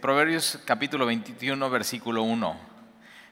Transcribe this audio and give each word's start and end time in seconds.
Proverbios 0.00 0.60
capítulo 0.64 1.06
21, 1.06 1.70
versículo 1.70 2.22
1. 2.22 2.56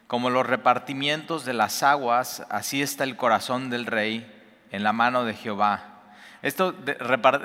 Como 0.08 0.30
los 0.30 0.44
repartimientos 0.44 1.44
de 1.44 1.52
las 1.52 1.84
aguas, 1.84 2.44
así 2.50 2.82
está 2.82 3.04
el 3.04 3.14
corazón 3.14 3.70
del 3.70 3.86
rey 3.86 4.26
en 4.72 4.82
la 4.82 4.92
mano 4.92 5.24
de 5.24 5.34
Jehová. 5.34 6.02
Esto 6.42 6.74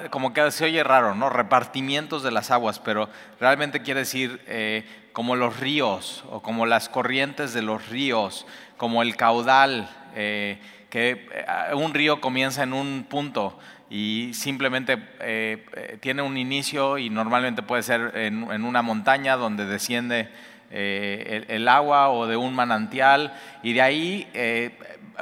como 0.10 0.34
que 0.34 0.50
se 0.50 0.66
oye 0.66 0.84
raro, 0.84 1.14
¿no? 1.14 1.30
Repartimientos 1.30 2.24
de 2.24 2.32
las 2.32 2.50
aguas, 2.50 2.80
pero 2.80 3.10
realmente 3.40 3.84
quiere 3.84 4.00
decir 4.00 4.42
eh, 4.48 4.86
como 5.14 5.36
los 5.36 5.60
ríos 5.60 6.24
o 6.32 6.42
como 6.42 6.66
las 6.66 6.90
corrientes 6.90 7.54
de 7.54 7.62
los 7.62 7.90
ríos, 7.90 8.48
como 8.76 9.04
el 9.04 9.16
caudal, 9.18 9.88
eh, 10.16 10.60
que 10.90 11.30
eh, 11.32 11.76
un 11.76 11.94
río 11.94 12.22
comienza 12.22 12.64
en 12.64 12.74
un 12.74 13.06
punto 13.08 13.60
y 13.92 14.34
simplemente 14.34 14.94
eh, 15.20 15.66
eh, 15.76 15.98
tiene 16.00 16.22
un 16.22 16.38
inicio 16.38 16.98
y 16.98 17.10
normalmente 17.10 17.62
puede 17.62 17.84
ser 17.84 18.14
en, 18.16 18.64
una 18.64 18.82
montaña 18.82 19.36
donde 19.36 19.66
desciende 19.66 20.30
eh, 20.72 21.44
el, 21.50 21.68
agua 21.68 22.10
o 22.10 22.26
de 22.26 22.38
un 22.38 22.56
manantial 22.56 23.38
y 23.62 23.74
de 23.74 23.82
ahí 23.82 24.30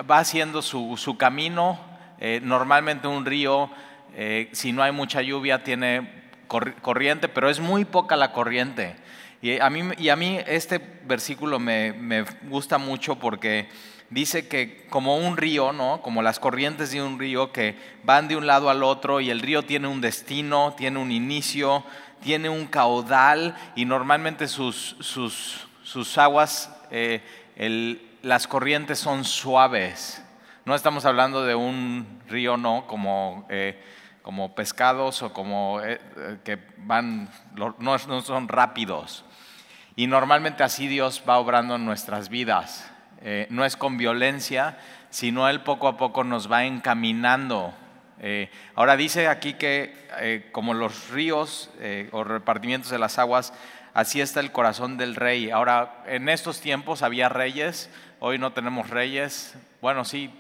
va 0.10 0.20
haciendo 0.20 0.62
su, 0.62 1.16
camino. 1.18 1.80
normalmente 2.44 3.08
un 3.08 3.26
río, 3.26 3.72
si 4.52 4.72
no 4.72 4.84
hay 4.84 4.92
mucha 4.92 5.24
lluvia, 5.24 5.64
tiene 5.64 6.08
corriente, 6.48 7.28
pero 7.28 7.50
es 7.50 7.60
muy 7.60 7.86
poca 7.86 8.16
la 8.16 8.32
corriente. 8.34 8.96
Y 9.42 9.60
a 9.60 9.70
mí, 9.72 9.82
y 9.98 10.10
a 10.10 10.16
mí 10.16 10.38
este 10.46 10.80
versículo 11.08 11.58
me, 11.58 11.94
me 11.94 12.24
gusta 12.44 12.78
mucho 12.78 13.16
porque 13.16 13.68
dice 14.10 14.48
que 14.48 14.88
como 14.90 15.18
un 15.18 15.38
río, 15.38 15.72
¿no? 15.72 16.02
Como 16.02 16.22
las 16.22 16.40
corrientes 16.40 16.92
de 16.92 17.02
un 17.02 17.20
río 17.20 17.52
que 17.52 17.78
van 18.04 18.28
de 18.28 18.36
un 18.36 18.48
lado 18.48 18.70
al 18.70 18.84
otro 18.84 19.20
y 19.22 19.30
el 19.30 19.42
río 19.42 19.64
tiene 19.64 19.88
un 19.88 20.02
destino, 20.02 20.74
tiene 20.78 21.00
un 21.00 21.12
inicio, 21.12 21.84
tiene 22.22 22.50
un 22.50 22.66
caudal 22.68 23.56
y 23.76 23.86
normalmente 23.86 24.48
sus, 24.48 24.96
sus, 25.00 25.68
sus 25.84 26.18
aguas, 26.18 26.76
eh, 26.92 27.22
las 28.22 28.48
corrientes 28.48 29.00
son 29.00 29.24
suaves. 29.24 30.24
No 30.66 30.76
estamos 30.76 31.06
hablando 31.06 31.46
de 31.46 31.56
un 31.56 32.22
río, 32.28 32.58
no, 32.58 32.86
como, 32.88 33.46
eh, 33.50 33.82
como 34.22 34.54
pescados 34.56 35.22
o 35.24 35.34
como 35.34 35.82
eh, 35.82 36.00
que 36.44 36.60
van, 36.78 37.30
no, 37.56 37.76
no 37.80 38.22
son 38.22 38.48
rápidos. 38.48 39.26
Y 39.96 40.08
normalmente 40.08 40.64
así 40.64 40.88
Dios 40.88 41.24
va 41.28 41.38
obrando 41.40 41.76
en 41.76 41.86
nuestras 41.86 42.30
vidas. 42.30 42.89
Eh, 43.22 43.48
no 43.50 43.66
es 43.66 43.76
con 43.76 43.98
violencia, 43.98 44.78
sino 45.10 45.50
Él 45.50 45.62
poco 45.62 45.88
a 45.88 45.98
poco 45.98 46.24
nos 46.24 46.52
va 46.52 46.66
encaminando. 46.66 47.74
Eh, 48.22 48.50
ahora 48.76 48.96
dice 48.98 49.28
aquí 49.28 49.54
que 49.54 50.08
eh, 50.20 50.50
como 50.52 50.74
los 50.74 51.10
ríos 51.10 51.70
o 52.12 52.24
repartimientos 52.24 52.92
de 52.92 53.00
las 53.00 53.20
aguas, 53.20 53.54
así 53.94 54.22
está 54.22 54.40
el 54.40 54.52
corazón 54.52 54.98
del 54.98 55.16
rey. 55.16 55.50
Ahora, 55.50 56.04
en 56.06 56.30
estos 56.30 56.62
tiempos 56.62 57.02
había 57.02 57.30
reyes, 57.30 57.90
hoy 58.20 58.38
no 58.38 58.54
tenemos 58.54 58.90
reyes. 58.90 59.56
Bueno, 59.82 60.06
sí, 60.06 60.34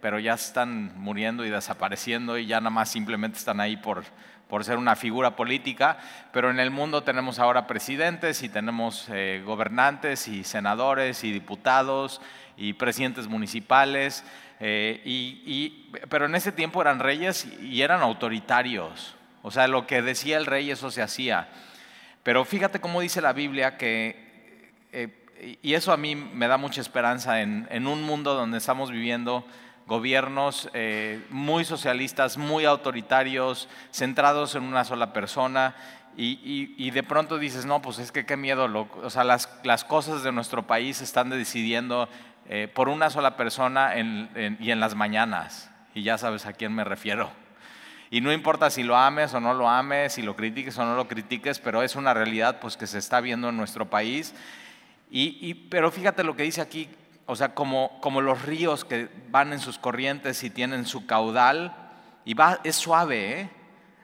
pero 0.00 0.18
ya 0.18 0.34
están 0.34 0.98
muriendo 0.98 1.44
y 1.44 1.50
desapareciendo 1.50 2.38
y 2.38 2.46
ya 2.46 2.60
nada 2.60 2.70
más 2.70 2.90
simplemente 2.90 3.38
están 3.38 3.60
ahí 3.60 3.76
por, 3.76 4.04
por 4.52 4.64
ser 4.64 4.76
una 4.76 4.96
figura 4.96 5.34
política, 5.34 5.96
pero 6.30 6.50
en 6.50 6.60
el 6.60 6.70
mundo 6.70 7.02
tenemos 7.02 7.38
ahora 7.38 7.66
presidentes 7.66 8.42
y 8.42 8.50
tenemos 8.50 9.08
eh, 9.10 9.42
gobernantes 9.46 10.28
y 10.28 10.44
senadores 10.44 11.24
y 11.24 11.32
diputados 11.32 12.20
y 12.58 12.74
presidentes 12.74 13.28
municipales, 13.28 14.22
eh, 14.60 15.00
y, 15.06 15.90
pero 16.10 16.26
en 16.26 16.34
ese 16.34 16.52
tiempo 16.52 16.82
eran 16.82 16.98
reyes 16.98 17.48
y 17.62 17.80
eran 17.80 18.02
autoritarios, 18.02 19.14
o 19.40 19.50
sea, 19.50 19.66
lo 19.68 19.86
que 19.86 20.02
decía 20.02 20.36
el 20.36 20.44
rey 20.44 20.70
eso 20.70 20.90
se 20.90 21.00
hacía. 21.00 21.48
Pero 22.22 22.44
fíjate 22.44 22.78
cómo 22.78 23.00
dice 23.00 23.22
la 23.22 23.32
Biblia 23.32 23.78
que, 23.78 24.70
eh, 24.92 25.21
y 25.62 25.74
eso 25.74 25.92
a 25.92 25.96
mí 25.96 26.14
me 26.14 26.48
da 26.48 26.56
mucha 26.56 26.80
esperanza 26.80 27.40
en, 27.40 27.86
un 27.86 28.02
mundo 28.02 28.34
donde 28.34 28.58
estamos 28.58 28.90
viviendo 28.90 29.44
gobiernos 29.86 30.70
eh, 30.72 31.24
muy 31.30 31.64
socialistas, 31.64 32.38
muy 32.38 32.64
autoritarios, 32.64 33.68
centrados 33.90 34.54
en 34.54 34.62
una 34.62 34.84
sola 34.84 35.12
persona. 35.12 35.74
Y, 36.16 36.90
de 36.90 37.02
pronto 37.02 37.38
dices, 37.38 37.64
no, 37.64 37.80
pues 37.80 37.98
es 37.98 38.12
que 38.12 38.26
qué 38.26 38.36
miedo, 38.36 38.88
o 39.02 39.10
sea, 39.10 39.24
las, 39.24 39.48
las, 39.64 39.82
cosas 39.84 40.22
de 40.22 40.30
nuestro 40.30 40.66
país 40.66 41.00
están 41.00 41.30
decidiendo 41.30 42.08
eh, 42.48 42.68
por 42.72 42.90
una 42.90 43.08
sola 43.08 43.36
persona 43.36 43.94
y 43.96 44.70
en 44.70 44.80
las 44.80 44.94
mañanas. 44.94 45.70
Y 45.94 46.02
ya 46.02 46.18
sabes 46.18 46.46
a 46.46 46.52
quién 46.52 46.74
me 46.74 46.84
refiero. 46.84 47.30
Y 48.12 48.20
no 48.20 48.30
importa 48.30 48.68
si 48.68 48.82
lo 48.82 48.94
ames 48.94 49.32
o 49.32 49.40
no 49.40 49.54
lo 49.54 49.70
ames, 49.70 50.12
si 50.12 50.20
lo 50.20 50.36
critiques 50.36 50.76
o 50.76 50.84
no 50.84 50.96
lo 50.96 51.08
critiques, 51.08 51.58
pero 51.58 51.82
es 51.82 51.96
una 51.96 52.12
realidad 52.12 52.60
pues, 52.60 52.76
que 52.76 52.86
se 52.86 52.98
está 52.98 53.22
viendo 53.22 53.48
en 53.48 53.56
nuestro 53.56 53.88
país. 53.88 54.34
Y, 55.14 55.54
pero 55.68 55.90
fíjate 55.90 56.24
lo 56.24 56.34
que 56.34 56.42
dice 56.42 56.62
aquí, 56.62 56.88
o 57.26 57.36
sea, 57.36 57.54
como, 57.54 58.00
como 58.00 58.20
los 58.20 58.42
ríos 58.42 58.84
que 58.84 59.08
van 59.30 59.52
en 59.52 59.60
sus 59.60 59.78
corrientes 59.78 60.42
y 60.42 60.50
tienen 60.50 60.86
su 60.86 61.06
caudal, 61.06 61.76
y 62.24 62.34
va, 62.34 62.60
es 62.64 62.76
suave, 62.76 63.40
¿eh? 63.40 63.50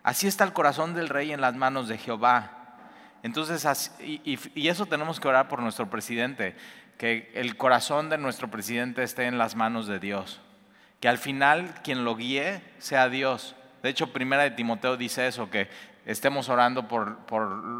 Así 0.02 0.26
está 0.26 0.44
el 0.44 0.52
corazón 0.52 0.94
del 0.94 1.08
rey 1.08 1.32
en 1.32 1.40
las 1.40 1.54
manos 1.54 1.88
de 1.88 1.98
Jehová. 1.98 2.76
Entonces, 3.22 3.92
y, 4.00 4.38
y, 4.54 4.68
eso 4.68 4.86
tenemos 4.86 5.20
que 5.20 5.28
orar 5.28 5.48
por 5.48 5.60
nuestro 5.60 5.90
presidente, 5.90 6.56
que 6.96 7.30
el 7.34 7.56
corazón 7.56 8.08
de 8.08 8.18
nuestro 8.18 8.48
presidente 8.48 9.02
esté 9.02 9.24
en 9.24 9.38
las 9.38 9.56
manos 9.56 9.86
de 9.86 9.98
Dios, 9.98 10.40
que 11.00 11.08
al 11.08 11.18
final 11.18 11.74
quien 11.82 12.04
lo 12.04 12.16
guíe 12.16 12.62
sea 12.78 13.08
Dios. 13.08 13.54
De 13.82 13.88
hecho, 13.88 14.12
primera 14.12 14.44
de 14.44 14.52
Timoteo 14.52 14.96
dice 14.96 15.26
eso, 15.26 15.50
que 15.50 15.68
estemos 16.08 16.48
orando 16.48 16.88
por, 16.88 17.28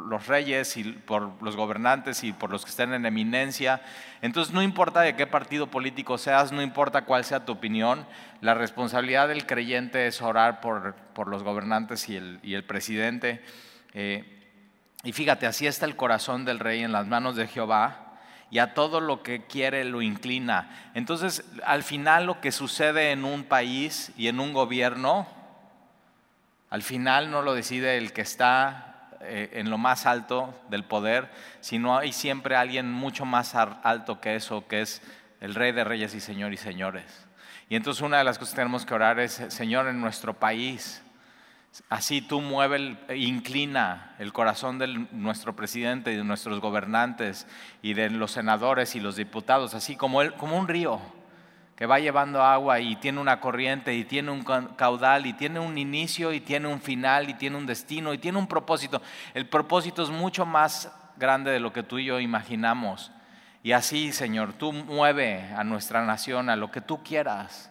los 0.07 0.27
reyes 0.27 0.77
y 0.77 0.85
por 0.85 1.43
los 1.43 1.57
gobernantes 1.57 2.23
y 2.25 2.35
por 2.35 2.51
los 2.51 2.63
que 2.63 2.71
estén 2.71 2.93
en 2.93 3.07
eminencia. 3.07 3.81
Entonces 4.21 4.53
no 4.53 4.63
importa 4.63 5.01
de 5.01 5.17
qué 5.17 5.27
partido 5.27 5.69
político 5.69 6.19
seas, 6.19 6.53
no 6.53 6.61
importa 6.61 7.07
cuál 7.07 7.25
sea 7.25 7.47
tu 7.47 7.53
opinión, 7.53 8.07
la 8.43 8.53
responsabilidad 8.53 9.29
del 9.29 9.47
creyente 9.47 10.07
es 10.07 10.21
orar 10.21 10.61
por, 10.61 10.95
los 11.27 11.43
gobernantes 11.43 12.07
y 12.11 12.17
el, 12.17 12.65
presidente. 12.65 13.43
Eh, 13.95 14.45
y 15.05 15.13
fíjate, 15.13 15.47
así 15.47 15.67
está 15.67 15.87
el 15.87 15.97
corazón 15.97 16.45
del 16.45 16.59
rey 16.59 16.83
en 16.83 16.93
las 16.93 17.07
manos 17.07 17.35
de 17.35 17.49
Jehová 17.49 18.13
y 18.51 18.59
a 18.59 18.75
todo 18.75 19.01
lo 19.01 19.23
que 19.23 19.47
quiere 19.47 19.85
lo 19.85 20.03
inclina. 20.03 20.91
Entonces, 20.93 21.45
al 21.65 21.83
final 21.83 22.27
lo 22.27 22.43
que 22.43 22.53
sucede 22.53 23.11
en 23.11 23.25
un 23.25 23.45
país 23.45 24.13
y 24.19 24.29
en 24.29 24.39
un 24.39 24.53
gobierno, 24.53 25.27
al 26.71 26.83
final 26.83 27.31
no 27.31 27.43
lo 27.43 27.55
decide 27.55 27.97
el 27.97 28.13
que 28.13 28.21
está 28.21 28.89
eh, 29.21 29.51
en 29.55 29.71
lo 29.71 29.79
más 29.79 30.07
alto 30.07 30.55
del 30.69 30.85
poder, 30.85 31.31
sino 31.61 31.97
hay 31.97 32.13
siempre 32.13 32.57
alguien 32.57 32.93
mucho 32.93 33.25
más 33.25 33.55
alto 33.55 34.21
que 34.21 34.37
eso, 34.37 34.67
que 34.69 34.83
es 34.83 35.03
el 35.41 35.55
Rey 35.55 35.73
de 35.73 35.85
Reyes 35.85 36.15
y 36.15 36.21
Señor 36.21 36.53
y 36.53 36.57
Señores. 36.57 37.27
Y 37.69 37.77
entonces 37.77 38.03
una 38.03 38.19
de 38.19 38.25
las 38.25 38.39
cosas 38.39 38.55
que 38.55 38.61
tenemos 38.61 38.87
que 38.87 38.95
orar 38.95 39.19
es, 39.19 39.43
Señor, 39.49 39.89
en 39.89 40.01
nuestro 40.01 40.35
país, 40.35 41.03
así 41.89 42.21
tú 42.23 42.41
mueve, 42.41 42.97
inclina 43.15 44.15
el 44.19 44.33
corazón 44.33 44.79
de 44.79 44.87
nuestro 45.13 45.57
presidente 45.57 46.13
y 46.13 46.17
de 46.17 46.25
nuestros 46.25 46.61
gobernantes 46.61 47.47
y 47.83 47.95
de 47.95 48.11
los 48.11 48.33
senadores 48.33 48.95
y 48.95 49.01
los 49.01 49.17
diputados, 49.17 49.75
así 49.75 49.97
como, 49.97 50.21
como 50.37 50.59
un 50.59 50.69
río 50.69 51.01
que 51.79 51.87
va 51.87 52.01
llevando 52.01 52.43
agua 52.43 52.81
y 52.81 52.97
tiene 52.97 53.21
una 53.21 53.39
corriente 53.39 53.95
y 53.95 54.03
tiene 54.03 54.33
un 54.33 54.43
caudal 54.43 55.27
y 55.27 55.33
tiene 55.35 55.61
un 55.61 55.79
inicio 55.79 56.33
y 56.33 56.41
tiene 56.41 56.67
un 56.67 56.81
final 56.81 57.31
y 57.31 57.35
tiene 57.35 57.57
un 57.57 57.67
destino 57.67 58.13
y 58.13 58.19
tiene 58.19 58.37
un 58.37 58.49
propósito. 58.49 59.01
El 59.33 59.47
propósito 59.47 60.03
es 60.03 60.09
mucho 60.09 60.45
más 60.45 60.91
grande 61.19 61.53
de 61.53 61.61
lo 61.61 61.73
que 61.73 61.85
tú 61.85 62.01
y 62.01 62.07
yo 62.07 62.19
imaginamos. 62.19 63.13
Y 63.63 63.71
así, 63.71 64.11
Señor, 64.11 64.55
tú 64.55 64.73
mueve 64.73 65.55
a 65.57 65.63
nuestra 65.63 66.05
nación 66.05 66.51
a 66.51 66.57
lo 66.57 66.73
que 66.73 66.81
tú 66.81 67.05
quieras. 67.05 67.71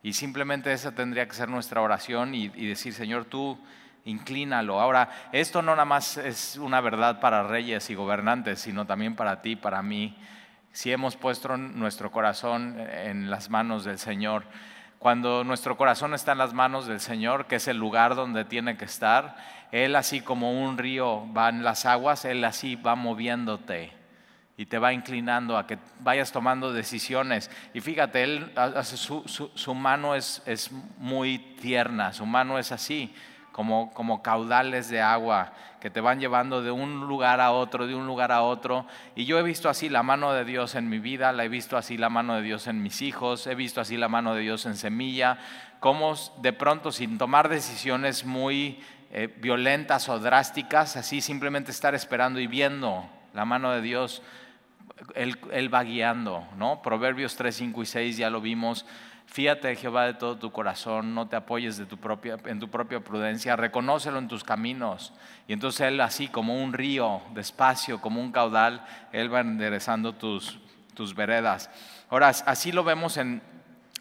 Y 0.00 0.12
simplemente 0.12 0.72
esa 0.72 0.92
tendría 0.92 1.26
que 1.26 1.34
ser 1.34 1.48
nuestra 1.48 1.80
oración 1.80 2.36
y, 2.36 2.52
y 2.54 2.68
decir, 2.68 2.94
Señor, 2.94 3.24
tú 3.24 3.58
inclínalo. 4.04 4.80
Ahora, 4.80 5.10
esto 5.32 5.60
no 5.60 5.72
nada 5.72 5.86
más 5.86 6.18
es 6.18 6.56
una 6.56 6.80
verdad 6.80 7.18
para 7.18 7.42
reyes 7.42 7.90
y 7.90 7.96
gobernantes, 7.96 8.60
sino 8.60 8.86
también 8.86 9.16
para 9.16 9.42
ti, 9.42 9.56
para 9.56 9.82
mí 9.82 10.16
si 10.72 10.92
hemos 10.92 11.16
puesto 11.16 11.56
nuestro 11.56 12.10
corazón 12.10 12.76
en 12.78 13.30
las 13.30 13.50
manos 13.50 13.84
del 13.84 13.98
Señor. 13.98 14.44
Cuando 14.98 15.44
nuestro 15.44 15.76
corazón 15.76 16.14
está 16.14 16.32
en 16.32 16.38
las 16.38 16.52
manos 16.52 16.86
del 16.86 17.00
Señor, 17.00 17.46
que 17.46 17.56
es 17.56 17.68
el 17.68 17.78
lugar 17.78 18.14
donde 18.14 18.44
tiene 18.44 18.76
que 18.76 18.84
estar, 18.84 19.36
Él 19.72 19.96
así 19.96 20.20
como 20.20 20.62
un 20.62 20.78
río 20.78 21.26
va 21.32 21.48
en 21.48 21.64
las 21.64 21.86
aguas, 21.86 22.24
Él 22.24 22.44
así 22.44 22.76
va 22.76 22.94
moviéndote 22.94 23.92
y 24.56 24.66
te 24.66 24.78
va 24.78 24.92
inclinando 24.92 25.56
a 25.56 25.66
que 25.66 25.78
vayas 26.00 26.32
tomando 26.32 26.72
decisiones. 26.72 27.50
Y 27.72 27.80
fíjate, 27.80 28.22
Él, 28.22 28.52
su, 28.84 29.74
mano 29.74 30.14
es, 30.14 30.42
es 30.44 30.70
muy 30.98 31.38
tierna, 31.38 32.12
su 32.12 32.26
mano 32.26 32.58
es 32.58 32.70
así 32.70 33.14
como, 33.52 33.92
como 33.92 34.22
caudales 34.22 34.88
de 34.88 35.00
agua 35.00 35.52
que 35.80 35.90
te 35.90 36.00
van 36.00 36.20
llevando 36.20 36.62
de 36.62 36.70
un 36.70 37.08
lugar 37.08 37.40
a 37.40 37.52
otro, 37.52 37.86
de 37.86 37.94
un 37.94 38.06
lugar 38.06 38.32
a 38.32 38.42
otro. 38.42 38.86
Y 39.16 39.24
yo 39.24 39.38
he 39.38 39.42
visto 39.42 39.68
así 39.68 39.88
la 39.88 40.02
mano 40.02 40.32
de 40.32 40.44
Dios 40.44 40.74
en 40.74 40.88
mi 40.88 40.98
vida, 40.98 41.32
la 41.32 41.44
he 41.44 41.48
visto 41.48 41.76
así 41.76 41.96
la 41.96 42.10
mano 42.10 42.36
de 42.36 42.42
Dios 42.42 42.66
en 42.66 42.82
mis 42.82 43.00
hijos, 43.02 43.46
he 43.46 43.54
visto 43.54 43.80
así 43.80 43.96
la 43.96 44.08
mano 44.08 44.34
de 44.34 44.42
Dios 44.42 44.66
en 44.66 44.76
semilla, 44.76 45.38
como 45.80 46.14
de 46.42 46.52
pronto 46.52 46.92
sin 46.92 47.16
tomar 47.16 47.48
decisiones 47.48 48.24
muy 48.26 48.80
eh, 49.10 49.34
violentas 49.40 50.08
o 50.10 50.18
drásticas, 50.18 50.96
así 50.96 51.20
simplemente 51.22 51.70
estar 51.70 51.94
esperando 51.94 52.38
y 52.40 52.46
viendo 52.46 53.08
la 53.32 53.46
mano 53.46 53.72
de 53.72 53.80
Dios. 53.80 54.22
Él, 55.14 55.38
él 55.50 55.72
va 55.72 55.82
guiando, 55.82 56.46
¿no? 56.58 56.82
Proverbios 56.82 57.34
3, 57.36 57.56
5 57.56 57.82
y 57.82 57.86
6 57.86 58.16
ya 58.18 58.28
lo 58.28 58.42
vimos. 58.42 58.84
Fíate 59.30 59.68
de 59.68 59.76
Jehová 59.76 60.06
de 60.06 60.14
todo 60.14 60.38
tu 60.38 60.50
corazón, 60.50 61.14
no 61.14 61.28
te 61.28 61.36
apoyes 61.36 61.76
de 61.76 61.86
tu 61.86 61.98
propia, 61.98 62.36
en 62.46 62.58
tu 62.58 62.68
propia 62.68 62.98
prudencia, 62.98 63.54
reconócelo 63.54 64.18
en 64.18 64.26
tus 64.26 64.42
caminos. 64.42 65.12
Y 65.46 65.52
entonces 65.52 65.82
Él 65.82 66.00
así 66.00 66.26
como 66.26 66.60
un 66.60 66.72
río, 66.72 67.22
despacio, 67.32 68.00
como 68.00 68.20
un 68.20 68.32
caudal, 68.32 68.84
Él 69.12 69.32
va 69.32 69.38
enderezando 69.38 70.14
tus, 70.14 70.58
tus 70.94 71.14
veredas. 71.14 71.70
Ahora, 72.08 72.30
así 72.30 72.72
lo 72.72 72.82
vemos 72.82 73.18
en, 73.18 73.40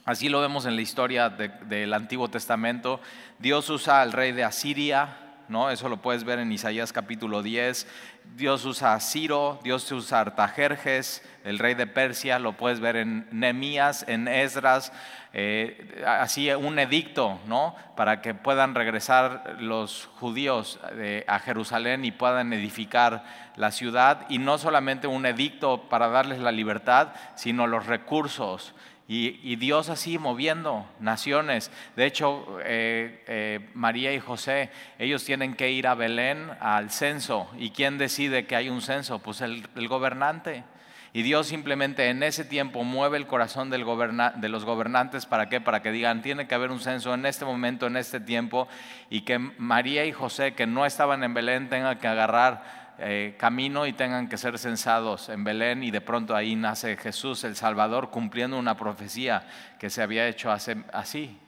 así 0.03 0.29
lo 0.29 0.41
vemos 0.41 0.65
en 0.65 0.75
la 0.75 0.81
historia 0.81 1.29
del 1.29 1.93
Antiguo 1.93 2.29
Testamento. 2.29 2.99
Dios 3.37 3.69
usa 3.69 4.01
al 4.01 4.13
rey 4.13 4.31
de 4.31 4.43
Asiria, 4.43 5.28
¿no? 5.49 5.69
Eso 5.69 5.89
lo 5.89 5.97
puedes 5.97 6.23
ver 6.23 6.39
en 6.39 6.51
Isaías 6.51 6.93
capítulo 6.93 7.41
10. 7.41 7.87
Dios 8.35 8.63
usa 8.65 8.93
a 8.93 8.99
Ciro, 8.99 9.59
Dios 9.63 9.91
usa 9.91 10.19
a 10.19 10.21
Artajerjes, 10.21 11.27
el 11.43 11.57
rey 11.57 11.73
de 11.73 11.87
Persia, 11.87 12.37
lo 12.37 12.53
puedes 12.53 12.79
ver 12.79 12.95
en 12.95 13.27
Nehemías, 13.31 14.05
en 14.07 14.27
Esdras, 14.27 14.93
eh, 15.33 16.03
así 16.05 16.51
un 16.51 16.77
edicto, 16.79 17.39
¿no? 17.47 17.75
Para 17.95 18.21
que 18.21 18.33
puedan 18.33 18.75
regresar 18.75 19.57
los 19.59 20.09
judíos 20.19 20.79
eh, 20.93 21.25
a 21.27 21.39
Jerusalén 21.39 22.05
y 22.05 22.11
puedan 22.11 22.53
edificar 22.53 23.23
la 23.55 23.71
ciudad. 23.71 24.25
Y 24.29 24.37
no 24.37 24.57
solamente 24.57 25.07
un 25.07 25.25
edicto 25.25 25.89
para 25.89 26.09
darles 26.09 26.39
la 26.39 26.51
libertad, 26.51 27.09
sino 27.35 27.67
los 27.67 27.87
recursos 27.87 28.75
y, 29.11 29.55
Dios 29.55 29.89
así 29.89 30.19
moviendo 30.19 30.87
naciones. 30.99 31.71
De 31.95 32.05
hecho, 32.05 32.59
eh, 32.63 33.23
eh, 33.25 33.59
María 33.73 34.13
y 34.13 34.19
José, 34.19 34.69
ellos 34.99 35.25
tienen 35.25 35.55
que 35.55 35.71
ir 35.71 35.87
a 35.87 35.95
Belén 35.95 36.51
al 36.59 36.91
censo. 36.91 37.49
¿Y 37.57 37.71
quién 37.71 37.97
decide 37.97 38.45
que 38.45 38.55
hay 38.55 38.69
un 38.69 38.83
censo? 38.83 39.17
Pues 39.17 39.41
el, 39.41 39.67
gobernante. 39.87 40.63
Y 41.11 41.23
Dios 41.23 41.47
simplemente 41.47 42.09
en 42.09 42.21
ese 42.21 42.45
tiempo 42.45 42.83
mueve 42.83 43.17
el 43.17 43.25
corazón 43.25 43.71
de 43.71 43.79
los 43.79 44.65
gobernantes 44.65 45.25
para 45.25 45.49
qué? 45.49 45.59
Para 45.59 45.81
que 45.81 45.91
digan, 45.91 46.21
tiene 46.21 46.47
que 46.47 46.53
haber 46.53 46.69
un 46.69 46.79
censo 46.79 47.15
en 47.15 47.25
este 47.25 47.45
momento, 47.45 47.87
en 47.87 47.97
este 47.97 48.19
tiempo, 48.19 48.67
y 49.09 49.21
que 49.21 49.39
María 49.39 50.05
y 50.05 50.11
José, 50.11 50.53
que 50.53 50.67
no 50.67 50.85
estaban 50.85 51.23
en 51.23 51.33
Belén, 51.33 51.67
tengan 51.67 51.97
que 51.97 52.07
agarrar 52.07 52.78
eh, 53.01 53.35
camino 53.39 53.85
y 53.85 53.93
tengan 53.93 54.27
que 54.27 54.37
ser 54.37 54.59
censados 54.59 55.29
en 55.29 55.45
Belén 55.45 55.83
y 55.83 55.91
de 55.91 56.01
pronto 56.01 56.35
ahí 56.35 56.57
nace 56.57 56.97
Jesús 56.97 57.45
el 57.45 57.55
Salvador 57.55 58.09
cumpliendo 58.09 58.59
una 58.59 58.75
profecía 58.75 59.47
que 59.79 59.89
se 59.89 60.01
había 60.01 60.27
hecho 60.27 60.51
hace 60.51 60.83
así, 60.91 61.39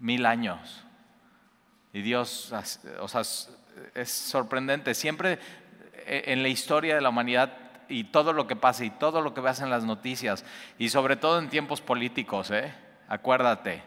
mil 0.00 0.24
años. 0.24 0.82
Y 1.92 2.00
Dios, 2.00 2.54
o 3.00 3.08
sea, 3.08 3.20
es 3.94 4.10
sorprendente, 4.10 4.94
siempre 4.94 5.38
eh, 6.06 6.22
en 6.28 6.42
la 6.42 6.48
historia 6.48 6.94
de 6.94 7.02
la 7.02 7.10
humanidad 7.10 7.52
y 7.90 8.04
todo 8.04 8.32
lo 8.32 8.46
que 8.46 8.56
pasa 8.56 8.86
y 8.86 8.90
todo 8.90 9.20
lo 9.20 9.34
que 9.34 9.42
ves 9.42 9.60
en 9.60 9.68
las 9.68 9.84
noticias 9.84 10.42
y 10.78 10.88
sobre 10.88 11.16
todo 11.16 11.38
en 11.38 11.50
tiempos 11.50 11.82
políticos, 11.82 12.50
¿eh? 12.50 12.72
acuérdate, 13.08 13.82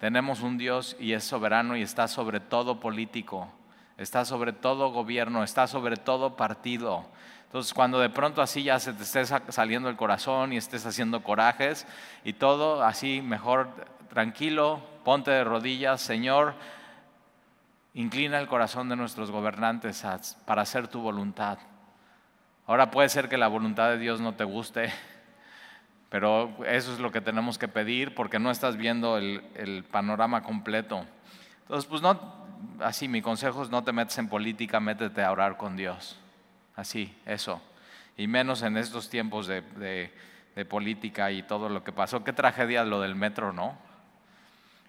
tenemos 0.00 0.40
un 0.40 0.58
Dios 0.58 0.96
y 0.98 1.12
es 1.12 1.22
soberano 1.22 1.76
y 1.76 1.82
está 1.82 2.08
sobre 2.08 2.40
todo 2.40 2.80
político 2.80 3.52
está 3.98 4.24
sobre 4.24 4.52
todo 4.52 4.90
gobierno, 4.90 5.42
está 5.42 5.66
sobre 5.66 5.96
todo 5.96 6.36
partido. 6.36 7.04
Entonces, 7.46 7.72
cuando 7.72 8.00
de 8.00 8.10
pronto 8.10 8.42
así 8.42 8.64
ya 8.64 8.80
se 8.80 8.92
te 8.92 9.04
esté 9.04 9.24
saliendo 9.24 9.88
el 9.88 9.96
corazón 9.96 10.52
y 10.52 10.56
estés 10.56 10.84
haciendo 10.86 11.22
corajes 11.22 11.86
y 12.24 12.32
todo, 12.32 12.82
así 12.82 13.22
mejor 13.22 13.68
tranquilo, 14.08 14.82
ponte 15.04 15.30
de 15.30 15.44
rodillas, 15.44 16.00
Señor, 16.00 16.54
inclina 17.94 18.40
el 18.40 18.48
corazón 18.48 18.88
de 18.88 18.96
nuestros 18.96 19.30
gobernantes 19.30 20.04
para 20.44 20.62
hacer 20.62 20.88
tu 20.88 21.00
voluntad. 21.00 21.58
Ahora 22.66 22.90
puede 22.90 23.08
ser 23.08 23.28
que 23.28 23.36
la 23.36 23.46
voluntad 23.46 23.90
de 23.90 23.98
Dios 23.98 24.20
no 24.20 24.34
te 24.34 24.42
guste, 24.42 24.92
pero 26.08 26.50
eso 26.66 26.92
es 26.92 26.98
lo 26.98 27.12
que 27.12 27.20
tenemos 27.20 27.56
que 27.56 27.68
pedir 27.68 28.16
porque 28.16 28.40
no 28.40 28.50
estás 28.50 28.76
viendo 28.76 29.16
el, 29.16 29.44
el 29.54 29.84
panorama 29.84 30.42
completo. 30.42 31.04
Entonces, 31.62 31.88
pues 31.88 32.02
no, 32.02 32.43
así 32.80 33.08
mi 33.08 33.22
consejo 33.22 33.62
es 33.62 33.70
no 33.70 33.84
te 33.84 33.92
metes 33.92 34.18
en 34.18 34.28
política, 34.28 34.80
métete 34.80 35.22
a 35.22 35.32
orar 35.32 35.56
con 35.56 35.76
Dios. 35.76 36.18
Así, 36.76 37.16
eso. 37.26 37.60
Y 38.16 38.26
menos 38.26 38.62
en 38.62 38.76
estos 38.76 39.08
tiempos 39.08 39.46
de, 39.46 40.12
política 40.68 41.30
y 41.30 41.42
todo 41.42 41.68
lo 41.68 41.82
que 41.82 41.92
pasó. 41.92 42.22
Qué 42.22 42.32
tragedia 42.32 42.84
lo 42.84 43.00
del 43.00 43.14
metro, 43.14 43.52
¿no? 43.52 43.76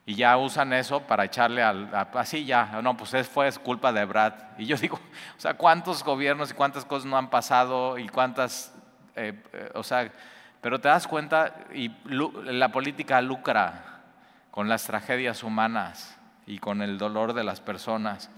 Y 0.05 0.13
ya 0.13 0.37
usan 0.37 0.73
eso 0.73 1.01
para 1.01 1.25
echarle 1.25 1.63
al... 1.63 1.89
así 2.13 2.45
ya, 2.45 2.79
no, 2.83 2.95
pues 2.95 3.15
es, 3.15 3.27
fue 3.27 3.51
culpa 3.53 3.91
de 3.91 4.05
Brad. 4.05 4.33
Y 4.59 4.65
yo 4.65 4.77
digo, 4.77 4.99
o 5.37 5.39
sea, 5.39 5.55
¿cuántos 5.55 6.03
gobiernos 6.03 6.51
y 6.51 6.53
cuántas 6.53 6.85
cosas 6.85 7.05
no 7.05 7.17
han 7.17 7.29
pasado 7.29 7.97
y 7.97 8.07
cuántas... 8.07 8.73
Eh, 9.15 9.33
eh, 9.53 9.71
o 9.73 9.81
sea, 9.81 10.11
pero 10.61 10.79
te 10.79 10.87
das 10.87 11.07
cuenta 11.07 11.55
y 11.73 11.91
la 12.05 12.69
política 12.69 13.21
lucra 13.21 14.01
con 14.51 14.67
las 14.67 14.85
tragedias 14.85 15.43
humanas 15.43 16.14
y 16.47 16.59
con 16.59 16.81
el 16.81 16.97
dolor 16.97 17.33
de 17.33 17.43
las 17.43 17.61
personas. 17.61 18.29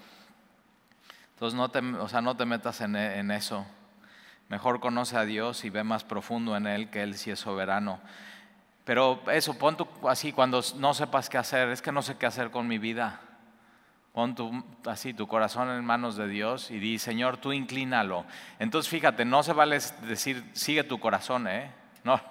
Entonces 1.34 1.58
no 1.58 1.70
te, 1.70 1.80
o 1.80 2.08
sea, 2.08 2.22
no 2.22 2.36
te 2.36 2.46
metas 2.46 2.82
en, 2.82 2.96
en 2.96 3.32
eso. 3.32 3.66
Mejor 4.50 4.80
conoce 4.80 5.18
a 5.18 5.26
Dios 5.26 5.66
y 5.66 5.70
ve 5.70 5.84
más 5.84 6.04
profundo 6.04 6.56
en 6.56 6.68
Él, 6.68 6.90
que 6.90 7.04
Él 7.04 7.16
sí 7.16 7.32
es 7.32 7.40
soberano. 7.40 8.00
Pero 8.88 9.22
eso, 9.32 9.58
pon 9.58 9.76
tu, 9.76 9.86
así 10.08 10.32
cuando 10.32 10.62
no 10.78 10.94
sepas 10.94 11.28
qué 11.28 11.38
hacer, 11.38 11.68
es 11.70 11.82
que 11.82 11.92
no 11.92 12.02
sé 12.02 12.16
qué 12.16 12.26
hacer 12.26 12.52
con 12.52 12.70
mi 12.70 12.78
vida. 12.78 13.20
Pon 14.14 14.34
tu, 14.34 14.64
así 14.86 15.14
tu 15.14 15.28
corazón 15.28 15.70
en 15.70 15.84
manos 15.84 16.16
de 16.16 16.30
Dios 16.30 16.72
y 16.72 16.80
di, 16.80 16.98
Señor, 16.98 17.36
tú 17.36 17.52
inclínalo. 17.52 18.24
Entonces 18.60 18.90
fíjate, 18.90 19.26
no 19.26 19.44
se 19.44 19.52
vale 19.52 19.78
decir, 20.04 20.50
sigue 20.54 20.86
tu 20.86 21.02
corazón, 21.02 21.50
¿eh? 21.50 21.70
No, 22.06 22.22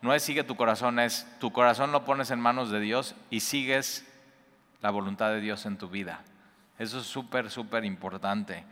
no 0.00 0.14
es 0.14 0.22
sigue 0.22 0.42
tu 0.42 0.56
corazón, 0.56 0.98
es 0.98 1.26
tu 1.38 1.52
corazón 1.52 1.92
lo 1.92 2.06
pones 2.06 2.30
en 2.30 2.40
manos 2.40 2.70
de 2.70 2.80
Dios 2.80 3.14
y 3.28 3.40
sigues 3.40 4.10
la 4.82 4.90
voluntad 4.90 5.30
de 5.30 5.40
Dios 5.40 5.66
en 5.66 5.78
tu 5.78 5.88
vida. 5.88 6.22
Eso 6.78 7.00
es 7.00 7.06
súper, 7.06 7.50
súper 7.50 7.84
importante. 7.84 8.64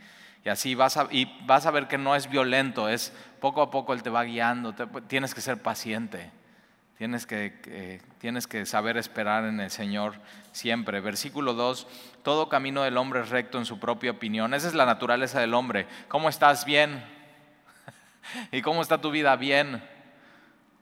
Y 0.45 0.51
así 0.51 0.75
vas 0.75 0.97
a, 0.97 1.09
y 1.11 1.25
vas 1.47 1.65
a 1.65 1.71
ver 1.71 1.89
que 1.89 1.97
no 1.97 2.15
es 2.15 2.29
violento, 2.29 2.89
es 2.89 3.13
poco 3.41 3.63
a 3.63 3.71
poco 3.71 3.95
Él 3.95 4.03
te 4.03 4.11
va 4.11 4.25
guiando. 4.25 4.75
tienes 5.07 5.35
que 5.35 5.41
ser 5.41 5.63
paciente, 5.63 6.31
tienes 6.99 7.27
que, 7.27 8.01
tienes 8.19 8.47
que 8.47 8.67
saber 8.67 8.99
esperar 8.99 9.45
en 9.45 9.61
el 9.61 9.71
Señor 9.71 10.17
siempre. 10.53 11.01
Versículo 11.01 11.55
2, 11.55 11.87
todo 12.23 12.51
camino 12.51 12.83
del 12.83 12.99
hombre 12.99 13.21
es 13.21 13.31
recto 13.31 13.59
en 13.59 13.65
su 13.65 13.81
propia 13.81 14.11
opinión. 14.11 14.53
Esa 14.53 14.69
es 14.69 14.75
la 14.75 14.85
naturaleza 14.85 15.41
del 15.41 15.55
hombre. 15.55 15.87
¿Cómo 16.09 16.29
estás? 16.29 16.67
Bien. 16.67 17.03
¿Y 18.53 18.61
cómo 18.61 18.83
está 18.83 19.01
tu 19.01 19.11
vida? 19.11 19.35
Bien. 19.37 19.83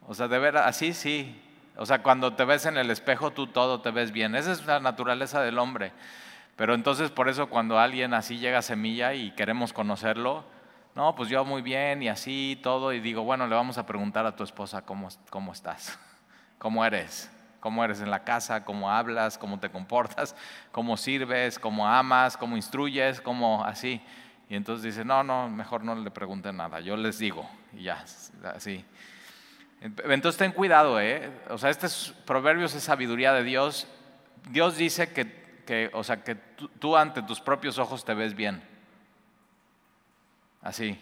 O 0.09 0.15
sea, 0.15 0.27
de 0.27 0.39
ver 0.41 0.57
así, 0.57 0.93
sí. 0.93 1.41
O 1.77 1.87
sea, 1.87 2.03
cuando 2.03 2.35
te 2.35 2.45
ves 2.45 2.67
en 2.67 2.77
el 2.77 2.91
espejo, 2.91 3.31
tú 3.31 3.47
todo 3.47 3.81
te 3.81 3.91
ves 3.91 4.13
bien. 4.13 4.35
Esa 4.35 4.53
es 4.53 4.67
la 4.67 4.81
naturaleza 4.81 5.41
del 5.41 5.59
hombre. 5.59 5.93
Pero 6.57 6.75
entonces 6.75 7.11
por 7.11 7.29
eso 7.29 7.49
cuando 7.49 7.79
alguien 7.79 8.15
así 8.15 8.39
llega 8.39 8.59
a 8.59 8.63
semilla 8.63 9.15
y 9.15 9.31
queremos 9.33 9.73
conocerlo, 9.73 10.45
no, 10.95 11.15
pues 11.15 11.31
yo 11.31 11.45
muy 11.45 11.63
bien 11.63 12.03
y 12.03 12.09
así 12.09 12.61
todo, 12.63 12.93
y 12.93 13.01
digo, 13.01 13.23
bueno, 13.23 13.47
le 13.47 13.55
vamos 13.55 13.79
a 13.79 13.87
preguntar 13.87 14.27
a 14.27 14.37
tu 14.37 14.45
esposa 14.45 14.83
cómo, 14.83 15.09
cómo 15.31 15.53
estás, 15.53 15.99
cómo 16.59 16.85
eres, 16.85 17.31
cómo 17.61 17.83
eres 17.83 18.01
en 18.01 18.11
la 18.11 18.25
casa, 18.25 18.65
cómo 18.65 18.91
hablas, 18.91 19.39
cómo 19.39 19.59
te 19.59 19.71
comportas, 19.71 20.37
cómo 20.71 20.99
sirves, 20.99 21.59
cómo 21.59 21.89
amas, 21.89 22.37
cómo 22.37 22.57
instruyes, 22.57 23.21
cómo 23.23 23.65
así. 23.65 24.03
Y 24.51 24.55
entonces 24.55 24.85
dice, 24.85 25.05
no, 25.05 25.25
no, 25.25 25.49
mejor 25.49 25.83
no 25.83 25.95
le 25.95 26.11
pregunte 26.11 26.53
nada, 26.53 26.81
yo 26.81 26.95
les 26.99 27.19
digo, 27.19 27.49
y 27.73 27.85
ya, 27.85 28.05
así. 28.55 28.85
Entonces 29.83 30.39
ten 30.39 30.53
cuidado, 30.53 31.01
¿eh? 31.01 31.29
O 31.51 31.59
sea, 31.59 31.71
este 31.71 31.87
es, 31.87 32.15
Proverbios 32.25 32.75
es 32.75 32.85
sabiduría 32.85 33.33
de 33.33 33.43
Dios. 33.43 33.89
Dios 34.49 34.77
dice 34.77 35.13
que, 35.13 35.91
o 35.93 36.05
sea, 36.05 36.23
que 36.23 36.37
tú, 36.37 36.97
ante 36.97 37.23
tus 37.23 37.41
propios 37.41 37.79
ojos 37.79 38.05
te 38.05 38.15
ves 38.15 38.35
bien. 38.35 38.63
Así. 40.61 41.01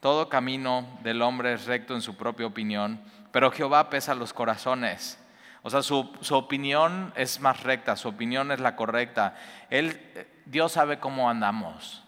Todo 0.00 0.28
camino 0.28 0.86
del 1.02 1.22
hombre 1.22 1.54
es 1.54 1.64
recto 1.64 1.94
en 1.94 2.02
su 2.02 2.16
propia 2.16 2.46
opinión, 2.46 3.00
pero 3.32 3.50
Jehová 3.50 3.88
pesa 3.88 4.14
los 4.14 4.34
corazones. 4.34 5.18
O 5.62 5.70
sea, 5.70 5.82
su, 5.82 6.10
su, 6.20 6.34
opinión 6.34 7.12
es 7.16 7.40
más 7.40 7.62
recta, 7.62 7.96
su 7.96 8.08
opinión 8.08 8.50
es 8.50 8.60
la 8.60 8.76
correcta. 8.76 9.34
Él, 9.68 9.98
Dios 10.46 10.72
sabe 10.72 10.98
cómo 10.98 11.28
andamos. 11.28 12.02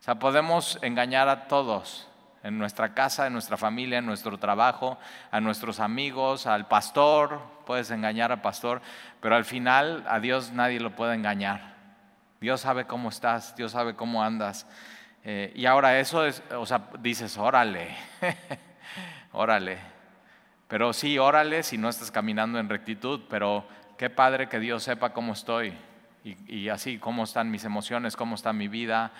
O 0.00 0.02
sea, 0.02 0.18
podemos 0.18 0.78
engañar 0.82 1.28
a 1.28 1.48
todos, 1.48 2.08
en 2.46 2.58
nuestra 2.58 2.94
casa, 2.94 3.26
en 3.26 3.32
nuestra 3.32 3.56
familia, 3.56 3.98
en 3.98 4.06
nuestro 4.06 4.38
trabajo, 4.38 4.98
a 5.30 5.40
nuestros 5.40 5.80
amigos, 5.80 6.46
al 6.46 6.68
pastor, 6.68 7.40
puedes 7.66 7.90
engañar 7.90 8.30
al 8.30 8.40
pastor, 8.40 8.80
pero 9.20 9.34
al 9.34 9.44
final 9.44 10.04
a 10.08 10.20
Dios 10.20 10.52
nadie 10.52 10.78
lo 10.78 10.94
puede 10.94 11.14
engañar. 11.14 11.74
Dios 12.40 12.60
sabe 12.60 12.86
cómo 12.86 13.08
estás, 13.08 13.56
Dios 13.56 13.72
sabe 13.72 13.96
cómo 13.96 14.22
andas. 14.22 14.66
Eh, 15.24 15.52
y 15.56 15.66
ahora 15.66 15.98
eso 15.98 16.24
es, 16.24 16.42
o 16.52 16.64
sea, 16.66 16.88
dices, 17.00 17.36
órale, 17.36 17.96
órale. 19.32 19.78
Pero 20.68 20.92
sí, 20.92 21.18
órale 21.18 21.64
si 21.64 21.78
no 21.78 21.88
estás 21.88 22.10
caminando 22.10 22.60
en 22.60 22.68
rectitud, 22.68 23.22
pero 23.28 23.66
qué 23.98 24.08
padre 24.08 24.48
que 24.48 24.60
Dios 24.60 24.84
sepa 24.84 25.12
cómo 25.12 25.32
estoy 25.32 25.76
y, 26.24 26.68
así, 26.68 26.98
cómo 26.98 27.24
están 27.24 27.50
mis 27.50 27.64
emociones, 27.64 28.16
cómo 28.16 28.34
está 28.34 28.52
mi 28.52 28.68
vida, 28.68 29.12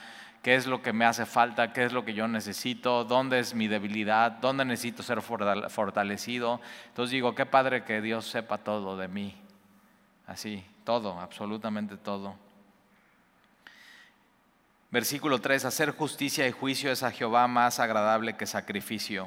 qué 0.47 0.55
es 0.55 0.69
lo 0.69 0.81
que 0.81 0.93
me 0.93 1.05
hace 1.05 1.27
falta, 1.27 1.73
qué 1.73 1.85
es 1.85 1.93
lo 1.93 2.05
que 2.05 2.15
yo 2.15 2.29
necesito, 2.29 3.03
dónde 3.03 3.41
es 3.41 3.53
mi 3.53 3.67
debilidad, 3.67 4.31
dónde 4.31 4.65
necesito 4.65 5.03
ser 5.03 5.21
fortalecido. 5.21 6.61
Entonces 6.87 7.11
digo, 7.11 7.35
qué 7.35 7.45
padre 7.45 7.83
que 7.83 8.01
Dios 8.01 8.29
sepa 8.29 8.59
todo 8.59 8.97
de 8.97 9.09
mí. 9.09 9.35
Así, 10.25 10.65
todo, 10.85 11.19
absolutamente 11.19 11.97
todo. 11.97 12.37
Versículo 14.93 15.41
3, 15.41 15.65
hacer 15.65 15.91
justicia 15.91 16.47
y 16.47 16.53
juicio 16.53 16.93
es 16.93 17.03
a 17.03 17.11
Jehová 17.11 17.49
más 17.49 17.81
agradable 17.81 18.37
que 18.37 18.47
sacrificio. 18.47 19.27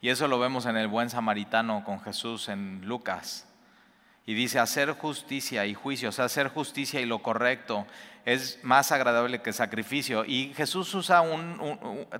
Y 0.00 0.10
eso 0.10 0.28
lo 0.28 0.38
vemos 0.38 0.66
en 0.66 0.76
el 0.76 0.86
buen 0.86 1.10
samaritano 1.10 1.82
con 1.82 2.00
Jesús 2.00 2.48
en 2.48 2.86
Lucas. 2.86 3.52
Y 4.26 4.34
dice, 4.34 4.58
hacer 4.58 4.92
justicia 4.92 5.66
y 5.66 5.74
juicio, 5.74 6.08
o 6.08 6.12
sea, 6.12 6.24
hacer 6.24 6.48
justicia 6.48 7.00
y 7.00 7.06
lo 7.06 7.20
correcto 7.20 7.86
es 8.24 8.58
más 8.62 8.90
agradable 8.90 9.42
que 9.42 9.52
sacrificio. 9.52 10.24
Y 10.24 10.54
Jesús 10.56 10.94
usa 10.94 11.22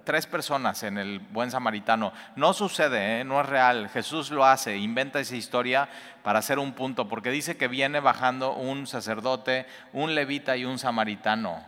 tres 0.04 0.26
personas 0.26 0.82
en 0.82 0.99
el 0.99 1.18
buen 1.18 1.50
samaritano. 1.50 2.12
No 2.37 2.52
sucede, 2.52 3.20
¿eh? 3.20 3.25
no 3.25 3.40
es 3.40 3.49
real. 3.49 3.88
Jesús 3.88 4.30
lo 4.30 4.44
hace, 4.44 4.76
inventa 4.76 5.20
esa 5.20 5.37
historia 5.37 5.88
para 6.23 6.40
hacer 6.40 6.58
un 6.58 6.73
punto, 6.73 7.08
porque 7.08 7.30
dice 7.30 7.56
que 7.56 7.68
viene 7.68 8.00
bajando 8.00 8.54
un 8.54 8.87
sacerdote, 8.87 9.66
un 9.92 10.14
levita 10.14 10.56
y 10.56 10.66
un 10.66 10.78
samaritano. 10.78 11.64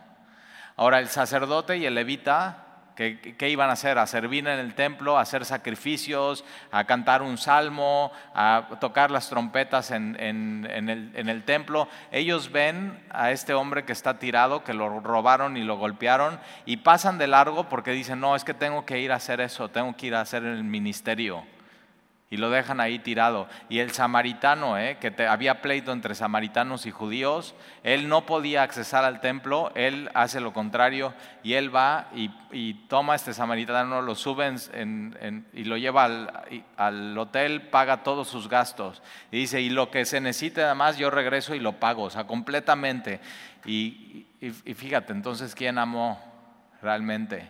Ahora, 0.75 0.99
el 0.99 1.07
sacerdote 1.07 1.77
y 1.77 1.85
el 1.85 1.95
levita 1.95 2.66
¿Qué, 2.97 3.49
iban 3.49 3.69
a 3.69 3.73
hacer? 3.73 3.99
A 3.99 4.07
servir 4.07 4.47
en 4.47 4.57
el 4.57 4.73
templo, 4.73 5.19
a 5.19 5.21
hacer 5.21 5.45
sacrificios, 5.45 6.43
a 6.71 6.85
cantar 6.85 7.21
un 7.21 7.37
salmo, 7.37 8.11
a 8.33 8.69
tocar 8.81 9.11
las 9.11 9.29
trompetas 9.29 9.91
en, 9.91 10.15
el, 10.19 11.11
en, 11.13 11.29
el, 11.29 11.43
templo. 11.43 11.87
Ellos 12.11 12.51
ven 12.51 12.99
a 13.11 13.29
este 13.29 13.53
hombre 13.53 13.85
que 13.85 13.91
está 13.91 14.17
tirado, 14.17 14.63
que 14.63 14.73
lo 14.73 14.99
robaron 14.99 15.57
y 15.57 15.63
lo 15.63 15.77
golpearon, 15.77 16.39
y 16.65 16.77
pasan 16.77 17.19
de 17.19 17.27
largo 17.27 17.69
porque 17.69 17.91
dicen, 17.91 18.19
no, 18.19 18.35
es 18.35 18.43
que 18.43 18.55
tengo 18.55 18.83
que 18.83 18.99
ir 18.99 19.11
a 19.11 19.17
hacer 19.17 19.41
eso, 19.41 19.69
tengo 19.69 19.95
que 19.95 20.07
ir 20.07 20.15
a 20.15 20.21
hacer 20.21 20.43
el 20.43 20.63
ministerio 20.63 21.43
y 22.29 22.37
lo 22.37 22.49
dejan 22.49 22.81
ahí 22.81 22.99
tirado. 22.99 23.47
Y 23.69 23.79
el 23.79 23.91
samaritano, 23.91 24.77
eh, 24.77 24.97
que 24.99 25.25
había 25.25 25.61
pleito 25.61 25.93
entre 25.93 26.13
samaritanos 26.13 26.85
y 26.85 26.91
judíos, 26.91 27.55
él 27.83 28.09
no 28.09 28.25
podía 28.25 28.63
accesar 28.63 29.05
al 29.05 29.21
templo, 29.21 29.71
él 29.75 30.09
hace 30.13 30.41
lo 30.41 30.51
contrario 30.51 31.13
y 31.41 31.53
él 31.53 31.73
va 31.73 32.09
y, 32.13 32.73
toma 32.89 33.13
a 33.13 33.15
este 33.15 33.33
samaritano, 33.33 34.01
lo 34.01 34.15
sube 34.15 34.53
y 35.53 35.63
lo 35.63 35.77
lleva 35.77 36.05
al, 36.75 37.17
hotel, 37.17 37.61
paga 37.69 38.03
todos 38.03 38.27
sus 38.27 38.49
gastos. 38.49 39.01
Y 39.31 39.37
dice, 39.37 39.61
y 39.61 39.69
lo 39.69 39.89
que 39.89 40.05
se 40.05 40.19
necesite 40.19 40.63
además 40.63 40.97
yo 40.97 41.09
regreso 41.09 41.55
y 41.55 41.59
lo 41.59 41.79
pago, 41.79 42.03
o 42.03 42.09
sea, 42.09 42.25
completamente. 42.27 43.21
Y, 43.65 44.25
fíjate, 44.75 45.13
entonces, 45.13 45.55
¿quién 45.55 45.77
amó 45.77 46.21
realmente? 46.81 47.49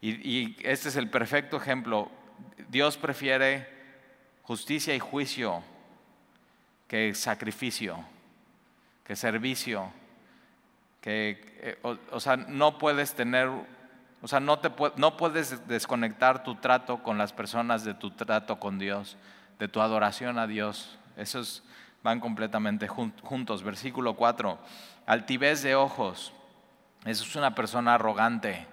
y 0.00 0.56
este 0.62 0.90
es 0.90 0.96
el 0.96 1.10
perfecto 1.10 1.56
ejemplo. 1.56 2.08
Dios 2.68 2.96
prefiere 2.96 3.77
justicia 4.48 4.94
y 4.94 4.98
juicio 4.98 5.62
que 6.88 7.14
sacrificio, 7.14 8.02
que 9.04 9.14
servicio, 9.14 9.90
que, 11.02 11.38
eh, 11.60 11.78
o, 12.10 12.18
sea, 12.18 12.38
no 12.38 12.78
puedes 12.78 13.12
tener, 13.12 13.50
o 14.22 14.26
sea, 14.26 14.40
no, 14.40 14.58
te, 14.58 14.72
no 14.96 15.18
puedes 15.18 15.68
desconectar 15.68 16.44
tu 16.44 16.54
trato 16.54 17.02
con 17.02 17.18
las 17.18 17.34
personas 17.34 17.84
de 17.84 17.92
tu 17.92 18.10
trato 18.12 18.58
con 18.58 18.78
Dios, 18.78 19.18
de 19.58 19.68
tu 19.68 19.82
adoración 19.82 20.38
a 20.38 20.46
Dios. 20.46 20.98
Esos 21.18 21.62
van 22.02 22.18
completamente 22.18 22.88
juntos. 22.88 23.62
Versículo 23.62 24.14
4, 24.14 24.58
altivez 25.04 25.62
de 25.62 25.74
ojos. 25.74 26.32
Eso 27.04 27.22
es 27.22 27.36
una 27.36 27.54
persona 27.54 27.96
arrogante. 27.96 28.66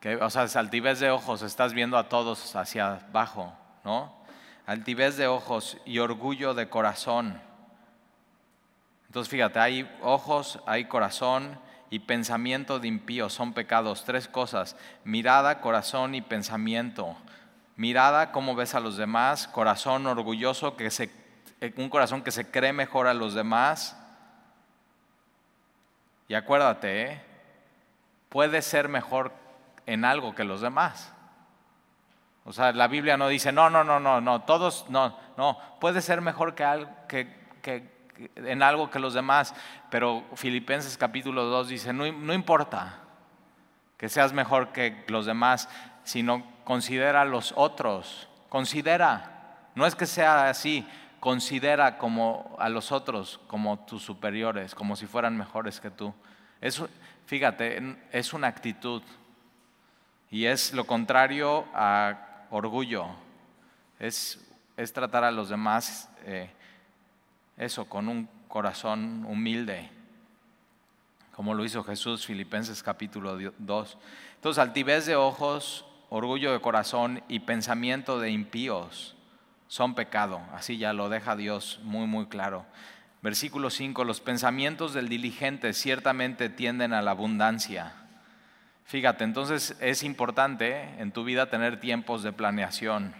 Que, 0.00 0.16
o 0.16 0.28
sea, 0.28 0.42
altivez 0.60 1.00
de 1.00 1.10
ojos, 1.10 1.40
estás 1.40 1.72
viendo 1.72 1.96
a 1.96 2.10
todos 2.10 2.54
hacia 2.54 2.96
abajo, 2.96 3.56
¿no? 3.82 4.17
Altivez 4.68 5.16
de 5.16 5.26
ojos 5.26 5.78
y 5.86 5.98
orgullo 5.98 6.52
de 6.52 6.68
corazón. 6.68 7.40
Entonces 9.06 9.30
fíjate, 9.30 9.58
hay 9.58 9.90
ojos, 10.02 10.60
hay 10.66 10.84
corazón 10.84 11.58
y 11.88 12.00
pensamiento 12.00 12.78
de 12.78 12.86
impío, 12.86 13.30
son 13.30 13.54
pecados. 13.54 14.04
Tres 14.04 14.28
cosas, 14.28 14.76
mirada, 15.04 15.62
corazón 15.62 16.14
y 16.14 16.20
pensamiento. 16.20 17.16
Mirada, 17.76 18.30
cómo 18.30 18.54
ves 18.54 18.74
a 18.74 18.80
los 18.80 18.98
demás, 18.98 19.48
corazón 19.48 20.06
orgulloso, 20.06 20.76
que 20.76 20.90
se, 20.90 21.10
un 21.78 21.88
corazón 21.88 22.22
que 22.22 22.30
se 22.30 22.50
cree 22.50 22.74
mejor 22.74 23.06
a 23.06 23.14
los 23.14 23.32
demás. 23.32 23.96
Y 26.28 26.34
acuérdate, 26.34 27.04
¿eh? 27.04 27.22
puede 28.28 28.60
ser 28.60 28.90
mejor 28.90 29.32
en 29.86 30.04
algo 30.04 30.34
que 30.34 30.44
los 30.44 30.60
demás. 30.60 31.10
O 32.48 32.52
sea, 32.54 32.72
la 32.72 32.88
Biblia 32.88 33.18
no 33.18 33.28
dice, 33.28 33.52
no, 33.52 33.68
no, 33.68 33.84
no, 33.84 34.00
no, 34.00 34.22
no, 34.22 34.40
todos, 34.40 34.86
no, 34.88 35.14
no, 35.36 35.58
puede 35.80 36.00
ser 36.00 36.22
mejor 36.22 36.54
que, 36.54 37.28
en 38.36 38.62
algo 38.62 38.88
que 38.88 38.98
los 38.98 39.12
demás, 39.12 39.54
pero 39.90 40.24
Filipenses 40.34 40.96
capítulo 40.96 41.44
2 41.44 41.68
dice, 41.68 41.92
no, 41.92 42.10
no 42.10 42.32
importa 42.32 43.00
que 43.98 44.08
seas 44.08 44.32
mejor 44.32 44.72
que 44.72 45.04
los 45.08 45.26
demás, 45.26 45.68
sino 46.04 46.42
considera 46.64 47.20
a 47.20 47.26
los 47.26 47.52
otros, 47.54 48.30
considera, 48.48 49.58
no 49.74 49.84
es 49.84 49.94
que 49.94 50.06
sea 50.06 50.48
así, 50.48 50.88
considera 51.20 51.98
como 51.98 52.56
a 52.58 52.70
los 52.70 52.92
otros 52.92 53.40
como 53.46 53.80
tus 53.80 54.02
superiores, 54.02 54.74
como 54.74 54.96
si 54.96 55.04
fueran 55.04 55.36
mejores 55.36 55.80
que 55.80 55.90
tú. 55.90 56.14
Eso, 56.62 56.88
fíjate, 57.26 57.98
es 58.10 58.32
una 58.32 58.46
actitud 58.46 59.02
y 60.30 60.46
es 60.46 60.72
lo 60.72 60.86
contrario 60.86 61.66
a 61.74 62.24
orgullo, 62.50 63.06
es, 63.98 64.44
es 64.76 64.92
tratar 64.92 65.24
a 65.24 65.30
los 65.30 65.48
demás 65.48 66.10
eh, 66.24 66.50
eso, 67.56 67.86
con 67.86 68.08
un 68.08 68.28
corazón 68.48 69.24
humilde, 69.26 69.90
como 71.34 71.54
lo 71.54 71.64
hizo 71.64 71.84
Jesús, 71.84 72.26
Filipenses 72.26 72.82
capítulo 72.82 73.38
2. 73.58 73.98
Entonces, 74.36 74.58
altivez 74.60 75.06
de 75.06 75.16
ojos, 75.16 75.84
orgullo 76.10 76.52
de 76.52 76.60
corazón 76.60 77.22
y 77.28 77.40
pensamiento 77.40 78.18
de 78.18 78.30
impíos 78.30 79.16
son 79.68 79.94
pecado. 79.94 80.40
Así 80.52 80.78
ya 80.78 80.92
lo 80.92 81.08
deja 81.08 81.36
Dios 81.36 81.80
muy, 81.82 82.06
muy 82.06 82.26
claro. 82.26 82.64
Versículo 83.22 83.70
5, 83.70 84.04
los 84.04 84.20
pensamientos 84.20 84.94
del 84.94 85.08
diligente 85.08 85.72
ciertamente 85.74 86.48
tienden 86.48 86.92
a 86.92 87.02
la 87.02 87.10
abundancia 87.10 87.92
Fíjate, 88.88 89.22
entonces 89.22 89.76
es 89.80 90.02
importante 90.02 90.80
en 90.98 91.12
tu 91.12 91.22
vida 91.22 91.50
tener 91.50 91.78
tiempos 91.78 92.22
de 92.22 92.32
planeación. 92.32 93.14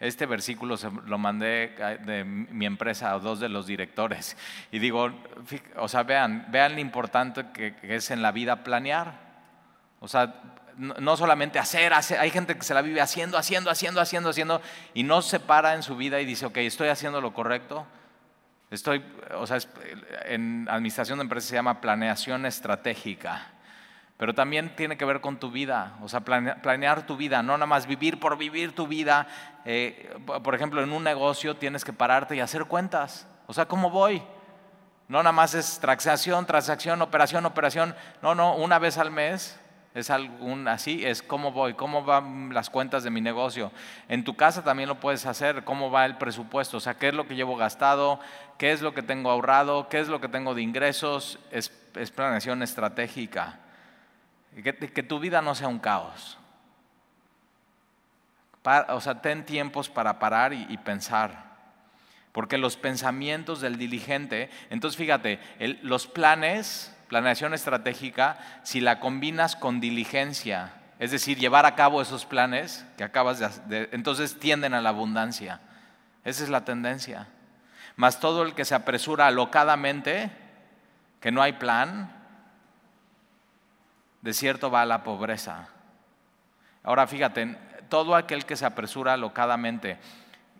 Este 0.00 0.26
versículo 0.26 0.76
se 0.76 0.90
lo 0.90 1.16
mandé 1.16 1.76
de 2.04 2.24
mi 2.24 2.66
empresa 2.66 3.12
a 3.12 3.20
dos 3.20 3.38
de 3.38 3.48
los 3.48 3.68
directores. 3.68 4.36
Y 4.72 4.80
digo, 4.80 5.12
o 5.76 5.86
sea, 5.86 6.02
vean, 6.02 6.46
vean 6.50 6.74
lo 6.74 6.80
importante 6.80 7.52
que, 7.52 7.76
es 7.82 8.10
en 8.10 8.20
la 8.20 8.32
vida 8.32 8.64
planear. 8.64 9.14
O 10.00 10.08
sea, 10.08 10.34
no 10.76 11.16
solamente 11.16 11.60
hacer, 11.60 11.92
hay 11.94 12.30
gente 12.30 12.56
que 12.56 12.64
se 12.64 12.74
la 12.74 12.82
vive 12.82 13.00
haciendo, 13.00 13.38
haciendo, 13.38 13.70
haciendo, 13.70 14.00
haciendo, 14.00 14.30
haciendo, 14.30 14.60
y 14.92 15.04
no 15.04 15.22
se 15.22 15.38
para 15.38 15.74
en 15.74 15.84
su 15.84 15.96
vida 15.96 16.20
y 16.20 16.24
dice, 16.24 16.46
ok, 16.46 16.56
estoy 16.56 16.88
haciendo 16.88 17.20
lo 17.20 17.32
correcto. 17.32 17.86
Estoy, 18.72 19.04
o 19.36 19.46
sea, 19.46 19.58
en 20.24 20.66
administración 20.68 21.20
de 21.20 21.22
empresas 21.22 21.48
se 21.48 21.54
llama 21.54 21.80
planeación 21.80 22.44
estratégica 22.44 23.51
pero 24.16 24.34
también 24.34 24.76
tiene 24.76 24.96
que 24.96 25.04
ver 25.04 25.20
con 25.20 25.38
tu 25.38 25.50
vida, 25.50 25.96
o 26.02 26.08
sea, 26.08 26.20
planear, 26.20 27.06
tu 27.06 27.16
vida, 27.16 27.42
no 27.42 27.54
nada 27.54 27.66
más 27.66 27.86
vivir 27.86 28.20
por 28.20 28.38
vivir 28.38 28.74
tu 28.74 28.86
vida. 28.86 29.26
Eh, 29.64 30.14
por 30.44 30.54
ejemplo, 30.54 30.82
en 30.82 30.92
un 30.92 31.02
negocio 31.02 31.56
tienes 31.56 31.84
que 31.84 31.92
pararte 31.92 32.36
y 32.36 32.40
hacer 32.40 32.66
cuentas, 32.66 33.26
o 33.46 33.52
sea, 33.52 33.66
¿cómo 33.66 33.90
voy? 33.90 34.22
No 35.08 35.18
nada 35.18 35.32
más 35.32 35.54
es 35.54 35.78
transacción, 35.80 36.46
transacción, 36.46 37.02
operación, 37.02 37.44
operación, 37.46 37.94
no, 38.22 38.34
no, 38.34 38.54
una 38.56 38.78
vez 38.78 38.96
al 38.96 39.10
mes 39.10 39.58
es 39.94 40.08
algún 40.08 40.68
así, 40.68 41.04
es 41.04 41.22
cómo 41.22 41.52
voy, 41.52 41.74
cómo 41.74 42.02
van 42.02 42.54
las 42.54 42.70
cuentas 42.70 43.02
de 43.02 43.10
mi 43.10 43.20
negocio. 43.20 43.72
En 44.08 44.24
tu 44.24 44.36
casa 44.36 44.64
también 44.64 44.88
lo 44.88 45.00
puedes 45.00 45.26
hacer, 45.26 45.64
cómo 45.64 45.90
va 45.90 46.06
el 46.06 46.16
presupuesto, 46.16 46.78
o 46.78 46.80
sea, 46.80 46.94
qué 46.94 47.08
es 47.08 47.14
lo 47.14 47.26
que 47.26 47.34
llevo 47.34 47.56
gastado, 47.56 48.20
qué 48.56 48.72
es 48.72 48.80
lo 48.80 48.94
que 48.94 49.02
tengo 49.02 49.30
ahorrado, 49.30 49.88
qué 49.88 50.00
es 50.00 50.08
lo 50.08 50.20
que 50.20 50.28
tengo 50.28 50.54
de 50.54 50.62
ingresos, 50.62 51.38
es, 51.50 51.72
es 51.94 52.10
planeación 52.10 52.62
estratégica. 52.62 53.58
Que, 54.54 55.02
tu 55.02 55.18
vida 55.18 55.40
no 55.40 55.54
sea 55.54 55.68
un 55.68 55.78
caos. 55.78 56.38
o 58.88 59.00
sea, 59.00 59.22
ten 59.22 59.46
tiempos 59.46 59.88
para 59.88 60.18
parar 60.18 60.52
y, 60.52 60.76
pensar. 60.78 61.52
Porque 62.32 62.58
los 62.58 62.76
pensamientos 62.76 63.60
del 63.60 63.78
diligente, 63.78 64.50
entonces 64.70 64.96
fíjate, 64.96 65.38
los 65.82 66.06
planes, 66.06 66.94
planeación 67.08 67.54
estratégica, 67.54 68.38
si 68.62 68.80
la 68.80 69.00
combinas 69.00 69.56
con 69.56 69.80
diligencia, 69.80 70.72
es 70.98 71.10
decir, 71.10 71.38
llevar 71.38 71.66
a 71.66 71.74
cabo 71.74 72.00
esos 72.00 72.24
planes 72.24 72.86
que 72.96 73.04
acabas 73.04 73.68
de, 73.68 73.88
entonces 73.92 74.38
tienden 74.38 74.72
a 74.72 74.80
la 74.80 74.90
abundancia. 74.90 75.60
Esa 76.24 76.44
es 76.44 76.48
la 76.48 76.64
tendencia. 76.64 77.26
Mas 77.96 78.20
todo 78.20 78.42
el 78.42 78.54
que 78.54 78.64
se 78.64 78.74
apresura 78.74 79.26
alocadamente 79.26 80.30
que 81.20 81.32
no 81.32 81.42
hay 81.42 81.54
plan, 81.54 82.21
de 84.22 84.32
cierto 84.32 84.70
va 84.70 84.82
a 84.82 84.86
la 84.86 85.04
pobreza. 85.04 85.68
Ahora 86.82 87.06
fíjate, 87.06 87.58
todo 87.88 88.14
aquel 88.14 88.46
que 88.46 88.56
se 88.56 88.64
apresura 88.64 89.16
locadamente, 89.16 89.98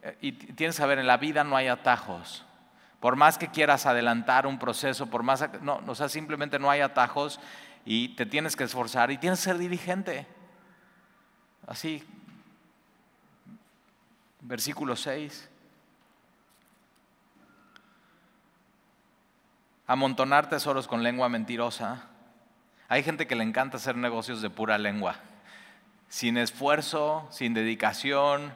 eh, 0.02 0.18
y 0.20 0.32
tienes 0.32 0.76
que 0.76 0.82
saber, 0.82 0.98
en 0.98 1.06
la 1.06 1.16
vida 1.16 1.44
no 1.44 1.56
hay 1.56 1.68
atajos. 1.68 2.44
Por 3.00 3.16
más 3.16 3.38
que 3.38 3.48
quieras 3.48 3.86
adelantar 3.86 4.46
un 4.46 4.58
proceso, 4.58 5.06
por 5.06 5.22
más, 5.22 5.48
no, 5.62 5.80
o 5.86 5.94
sea, 5.94 6.08
simplemente 6.08 6.58
no 6.58 6.70
hay 6.70 6.80
atajos 6.80 7.40
y 7.84 8.10
te 8.10 8.26
tienes 8.26 8.54
que 8.54 8.64
esforzar 8.64 9.10
y 9.10 9.18
tienes 9.18 9.40
que 9.40 9.44
ser 9.44 9.58
dirigente. 9.58 10.26
Así, 11.66 12.04
versículo 14.40 14.94
6. 14.94 15.48
Amontonar 19.86 20.48
tesoros 20.48 20.86
con 20.86 21.02
lengua 21.02 21.28
mentirosa. 21.28 22.11
Hay 22.92 23.02
gente 23.02 23.26
que 23.26 23.34
le 23.34 23.42
encanta 23.42 23.78
hacer 23.78 23.96
negocios 23.96 24.42
de 24.42 24.50
pura 24.50 24.76
lengua, 24.76 25.14
sin 26.10 26.36
esfuerzo, 26.36 27.26
sin 27.30 27.54
dedicación. 27.54 28.52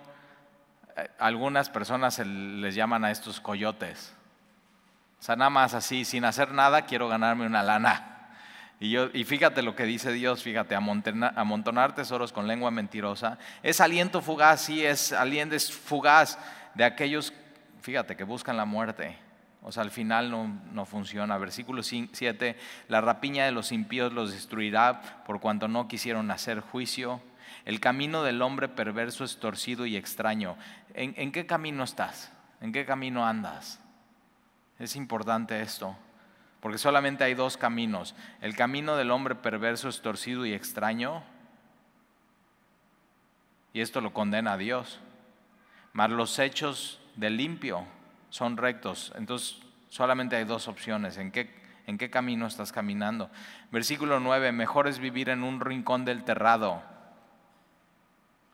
Eh, 0.94 1.08
algunas 1.18 1.70
personas 1.70 2.18
les 2.18 2.74
llaman 2.74 3.06
a 3.06 3.10
estos 3.10 3.40
coyotes. 3.40 4.14
O 5.18 5.22
sea, 5.22 5.36
nada 5.36 5.48
más 5.48 5.72
así, 5.72 6.04
sin 6.04 6.26
hacer 6.26 6.52
nada, 6.52 6.82
quiero 6.82 7.08
ganarme 7.08 7.46
una 7.46 7.62
lana. 7.62 8.28
Y, 8.78 8.90
yo, 8.90 9.08
y 9.14 9.24
fíjate 9.24 9.62
lo 9.62 9.74
que 9.74 9.84
dice 9.84 10.12
Dios, 10.12 10.42
fíjate, 10.42 10.74
amontonar, 10.74 11.94
tesoros 11.94 12.30
con 12.30 12.46
lengua 12.46 12.70
mentirosa. 12.70 13.38
Es 13.62 13.80
aliento 13.80 14.20
fugaz, 14.20 14.60
sí, 14.60 14.84
es 14.84 15.14
aliento 15.14 15.58
fugaz 15.58 16.38
de 16.74 16.84
aquellos, 16.84 17.32
fíjate, 17.80 18.16
que 18.16 18.24
buscan 18.24 18.58
la 18.58 18.66
muerte. 18.66 19.16
O 19.68 19.72
sea, 19.72 19.82
al 19.82 19.90
final 19.90 20.30
no, 20.30 20.46
no, 20.72 20.84
funciona. 20.84 21.36
Versículo 21.38 21.82
7, 21.82 22.56
la 22.86 23.00
rapiña 23.00 23.46
de 23.46 23.50
los 23.50 23.72
impíos 23.72 24.12
los 24.12 24.30
destruirá 24.30 25.24
por 25.26 25.40
cuanto 25.40 25.66
no 25.66 25.88
quisieron 25.88 26.30
hacer 26.30 26.60
juicio. 26.60 27.20
El 27.64 27.80
camino 27.80 28.22
del 28.22 28.42
hombre 28.42 28.68
perverso 28.68 29.24
es 29.24 29.38
torcido 29.38 29.84
y 29.84 29.96
extraño. 29.96 30.56
en 30.94 31.32
qué 31.32 31.46
camino 31.46 31.82
estás? 31.82 32.30
¿En 32.60 32.70
qué 32.70 32.86
camino 32.86 33.26
andas? 33.26 33.80
Es 34.78 34.94
importante 34.94 35.60
esto. 35.60 35.96
Porque 36.60 36.78
solamente 36.78 37.24
hay 37.24 37.34
dos 37.34 37.56
caminos. 37.56 38.14
El 38.40 38.54
camino 38.54 38.94
del 38.94 39.10
hombre 39.10 39.34
perverso 39.34 39.88
es 39.88 40.00
torcido 40.00 40.46
y 40.46 40.52
extraño. 40.52 41.24
Y 43.72 43.80
esto 43.80 44.00
lo 44.00 44.12
condena 44.12 44.52
a 44.52 44.58
Dios. 44.58 45.00
Mas 45.92 46.10
los 46.10 46.38
hechos 46.38 47.00
del 47.16 47.36
limpio 47.36 47.84
son 48.30 48.56
rectos. 48.56 49.12
Entonces 49.16 49.58
solamente 49.88 50.36
hay 50.36 50.44
dos 50.44 50.68
opciones. 50.68 51.16
¿En 51.18 51.30
qué, 51.30 52.10
camino 52.10 52.46
estás 52.46 52.72
caminando? 52.72 53.30
Versículo 53.70 54.20
9. 54.20 54.52
Mejor 54.52 54.88
es 54.88 54.98
vivir 54.98 55.28
en 55.28 55.42
un 55.42 55.60
rincón 55.60 56.04
del 56.04 56.24
terrado. 56.24 56.82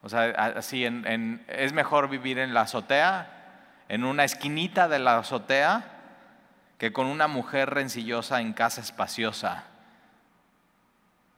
O 0.03 0.09
sea, 0.09 0.31
así 0.31 0.85
es 0.85 1.73
mejor 1.73 2.09
vivir 2.09 2.39
en 2.39 2.55
la 2.55 2.63
azotea, 2.63 3.85
en 3.89 4.05
una 4.05 4.25
esquinita 4.25 4.89
de 4.89 4.99
la 4.99 5.19
azotea, 5.19 5.85
que 6.79 6.93
con 6.93 7.07
una 7.07 7.29
mujer 7.29 7.71
rencillosa 7.71 8.41
en 8.41 8.53
casa 8.53 8.81
espaciosa. 8.81 9.65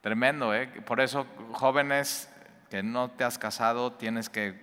Tremendo, 0.01 0.55
¿eh? 0.55 0.67
Por 0.67 1.01
eso, 1.01 1.27
jóvenes 1.53 2.31
que 2.71 2.83
no 2.83 3.11
te 3.11 3.25
has 3.25 3.39
casado, 3.39 3.93
tienes 3.93 4.29
que 4.29 4.59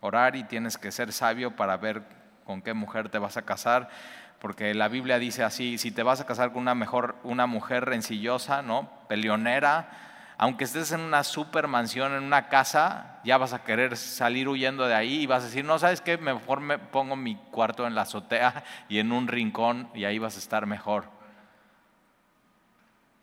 orar 0.00 0.36
y 0.36 0.44
tienes 0.44 0.78
que 0.78 0.92
ser 0.92 1.12
sabio 1.12 1.56
para 1.56 1.76
ver 1.76 2.02
con 2.48 2.62
qué 2.62 2.72
mujer 2.72 3.10
te 3.10 3.18
vas 3.18 3.36
a 3.36 3.42
casar, 3.42 3.90
porque 4.38 4.72
la 4.72 4.88
Biblia 4.88 5.18
dice 5.18 5.44
así, 5.44 5.76
si 5.76 5.90
te 5.90 6.02
vas 6.02 6.22
a 6.22 6.24
casar 6.24 6.50
con 6.50 6.62
una, 6.62 6.74
mejor, 6.74 7.16
una 7.22 7.46
mujer 7.46 7.84
rencillosa, 7.84 8.62
¿no? 8.62 8.90
Peleonera, 9.06 9.90
aunque 10.38 10.64
estés 10.64 10.92
en 10.92 11.02
una 11.02 11.24
super 11.24 11.68
mansión, 11.68 12.14
en 12.14 12.22
una 12.22 12.48
casa, 12.48 13.20
ya 13.22 13.36
vas 13.36 13.52
a 13.52 13.64
querer 13.64 13.98
salir 13.98 14.48
huyendo 14.48 14.86
de 14.86 14.94
ahí 14.94 15.20
y 15.20 15.26
vas 15.26 15.42
a 15.42 15.46
decir, 15.48 15.62
no, 15.62 15.78
¿sabes 15.78 16.00
qué? 16.00 16.16
Mejor 16.16 16.60
me 16.60 16.78
pongo 16.78 17.16
mi 17.16 17.36
cuarto 17.50 17.86
en 17.86 17.94
la 17.94 18.02
azotea 18.02 18.64
y 18.88 18.98
en 18.98 19.12
un 19.12 19.28
rincón 19.28 19.90
y 19.94 20.06
ahí 20.06 20.18
vas 20.18 20.36
a 20.36 20.38
estar 20.38 20.64
mejor. 20.64 21.04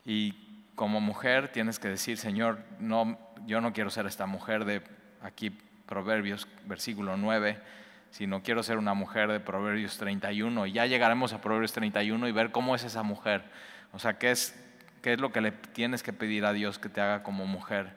Y 0.06 0.34
como 0.76 1.02
mujer 1.02 1.48
tienes 1.48 1.80
que 1.80 1.88
decir, 1.88 2.20
Señor, 2.20 2.60
no, 2.80 3.18
yo 3.48 3.60
no 3.60 3.74
quiero 3.74 3.90
ser 3.90 4.06
esta 4.06 4.28
mujer 4.28 4.66
de 4.66 4.84
aquí, 5.24 5.50
Proverbios, 5.88 6.48
versículo 6.68 7.18
9, 7.18 7.60
sino 8.16 8.42
quiero 8.44 8.64
ser 8.64 8.78
una 8.78 8.94
mujer 8.94 9.30
de 9.32 9.40
Proverbios 9.40 9.98
31. 9.98 10.68
Y 10.68 10.72
ya 10.72 10.86
llegaremos 10.86 11.34
a 11.34 11.42
Proverbios 11.42 11.74
31 11.74 12.28
y 12.28 12.32
ver 12.32 12.52
cómo 12.52 12.76
es 12.76 12.84
esa 12.84 13.04
mujer. 13.04 13.44
O 13.92 14.00
sea, 14.00 14.18
qué 14.18 14.32
es 14.32 14.56
¿Qué 15.06 15.14
es 15.14 15.20
lo 15.20 15.32
que 15.32 15.40
le 15.40 15.52
tienes 15.52 16.02
que 16.02 16.14
pedir 16.14 16.46
a 16.46 16.52
Dios 16.52 16.80
que 16.80 16.90
te 16.90 17.00
haga 17.00 17.22
como 17.22 17.46
mujer? 17.46 17.96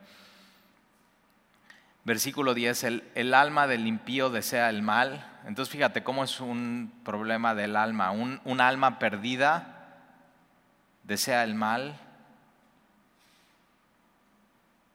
Versículo 2.04 2.52
10, 2.52 2.84
el, 3.14 3.32
alma 3.32 3.66
del 3.66 3.86
impío 3.86 4.28
desea 4.28 4.68
el 4.68 4.82
mal. 4.82 5.26
Entonces 5.46 5.72
fíjate 5.72 6.02
cómo 6.02 6.22
es 6.22 6.38
un 6.38 6.92
problema 7.04 7.54
del 7.54 7.76
alma. 7.76 8.10
Un, 8.10 8.60
alma 8.60 8.98
perdida 8.98 9.96
desea 11.04 11.44
el 11.44 11.54
mal 11.54 11.98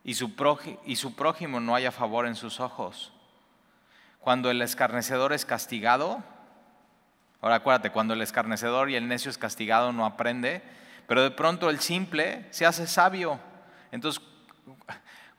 y 0.03 0.13
su, 0.13 0.31
y 0.85 0.97
su 0.97 1.15
prójimo 1.15 1.59
no 1.59 1.73
haya 1.73 1.91
favor 1.91 2.27
en 2.27 2.35
sus 2.35 2.59
ojos. 2.59 3.11
Cuando 4.23 4.49
el 4.49 4.61
escarnecedor 4.61 5.33
es 5.33 5.45
castigado, 5.45 6.23
ahora 7.41 7.55
acuérdate, 7.55 7.91
cuando 7.91 8.13
el 8.13 8.21
escarnecedor 8.21 8.89
y 8.89 8.95
el 8.95 9.07
necio 9.07 9.29
es 9.29 9.37
castigado 9.37 9.91
no 9.91 10.05
aprende, 10.05 10.63
pero 11.07 11.23
de 11.23 11.31
pronto 11.31 11.69
el 11.69 11.79
simple 11.79 12.47
se 12.51 12.65
hace 12.65 12.87
sabio. 12.87 13.39
Entonces, 13.91 14.23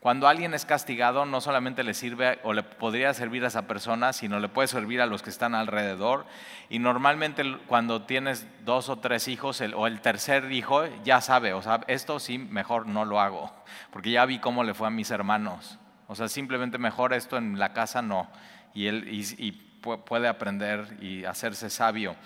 cuando 0.00 0.28
alguien 0.28 0.52
es 0.52 0.66
castigado, 0.66 1.24
no 1.24 1.40
solamente 1.40 1.82
le 1.82 1.94
sirve 1.94 2.38
o 2.42 2.52
le 2.52 2.62
podría 2.62 3.14
servir 3.14 3.42
a 3.42 3.48
esa 3.48 3.66
persona, 3.66 4.12
sino 4.12 4.38
le 4.38 4.50
puede 4.50 4.68
servir 4.68 5.00
a 5.00 5.06
los 5.06 5.22
que 5.22 5.30
están 5.30 5.54
alrededor. 5.54 6.26
Y 6.68 6.78
normalmente 6.78 7.42
cuando 7.66 8.02
tienes 8.02 8.46
dos 8.66 8.90
o 8.90 8.98
tres 8.98 9.28
hijos 9.28 9.62
o 9.62 9.86
el 9.86 10.02
tercer 10.02 10.52
hijo, 10.52 10.84
ya 11.04 11.22
sabe, 11.22 11.54
o 11.54 11.62
sea, 11.62 11.80
esto 11.86 12.20
sí, 12.20 12.36
mejor 12.36 12.86
no 12.86 13.06
lo 13.06 13.18
hago, 13.18 13.50
porque 13.90 14.10
ya 14.10 14.26
vi 14.26 14.40
cómo 14.40 14.62
le 14.62 14.74
fue 14.74 14.88
a 14.88 14.90
mis 14.90 15.10
hermanos. 15.10 15.78
O 16.06 16.14
sea, 16.14 16.28
simplemente 16.28 16.76
mejor 16.76 17.14
esto 17.14 17.38
en 17.38 17.58
la 17.58 17.72
casa 17.72 18.02
no. 18.02 18.28
Y 18.74 18.86
él 18.86 19.08
y 19.08 19.52
puede 19.52 20.28
aprender 20.28 20.96
y 21.00 21.24
hacerse 21.24 21.70
sabio. 21.70 22.16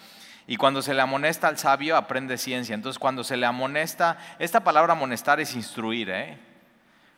Y 0.46 0.56
cuando 0.56 0.80
se 0.80 0.94
le 0.94 1.02
amonesta 1.02 1.48
al 1.48 1.58
sabio, 1.58 1.96
aprende 1.96 2.38
ciencia. 2.38 2.74
Entonces, 2.74 2.98
cuando 2.98 3.22
se 3.22 3.36
le 3.36 3.44
amonesta, 3.44 4.16
esta 4.38 4.64
palabra 4.64 4.94
amonestar 4.94 5.40
es 5.40 5.54
instruir. 5.54 6.08
¿eh? 6.08 6.38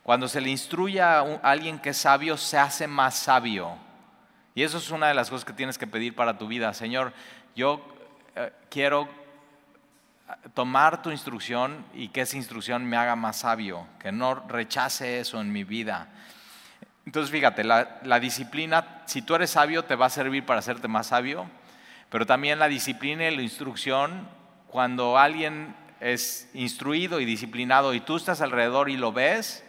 Cuando 0.03 0.27
se 0.27 0.41
le 0.41 0.51
instruye 0.51 1.01
a 1.01 1.21
alguien 1.43 1.79
que 1.79 1.91
es 1.91 1.97
sabio, 1.97 2.37
se 2.37 2.59
hace 2.59 2.89
más 2.89 3.15
sabio. 3.15 3.77
Y 4.55 4.65
eso 4.65 4.79
es 4.79 4.91
una 4.91 5.07
de 5.07 5.15
las 5.15 5.31
cosas 5.31 5.45
que 5.45 5.53
tienes 5.53 5.79
que 5.79 5.87
pedir 5.87 6.17
para 6.17 6.39
tu 6.39 6.49
vida. 6.49 6.75
Señor, 6.75 7.13
yo 7.55 7.87
eh, 8.35 8.53
quiero 8.69 9.05
eh, 9.05 10.49
tomar 10.53 11.01
tu 11.01 11.13
instrucción 11.13 11.85
y 11.95 12.09
que 12.09 12.23
esa 12.23 12.37
instrucción 12.37 12.85
me 12.85 12.97
haga 12.97 13.15
más 13.15 13.37
sabio, 13.37 13.87
que 14.01 14.11
no 14.11 14.35
rechace 14.35 15.21
eso 15.21 15.41
en 15.41 15.53
mi 15.53 15.63
vida. 15.63 16.09
Entonces, 17.07 17.31
fíjate, 17.31 17.65
la, 17.65 18.21
disciplina, 18.21 19.03
si 19.07 19.23
tú 19.23 19.35
eres 19.35 19.51
sabio, 19.51 19.85
te 19.85 19.97
va 19.97 20.07
a 20.07 20.11
servir 20.11 20.45
para 20.45 20.61
hacerte 20.61 20.87
más 20.87 21.09
sabio 21.09 21.49
pero 22.11 22.27
también 22.27 22.59
la 22.59 22.69
disciplina 22.69 23.29
y 23.29 23.35
la 23.35 23.43
instrucción, 23.43 24.29
cuando 24.67 25.17
alguien 25.17 25.75
es 26.01 26.51
instruido 26.55 27.21
y 27.21 27.25
disciplinado 27.25 27.95
y 27.95 28.01
tú 28.01 28.17
estás 28.17 28.41
alrededor 28.41 28.91
y 28.91 28.97
lo 28.97 29.13
ves, 29.13 29.65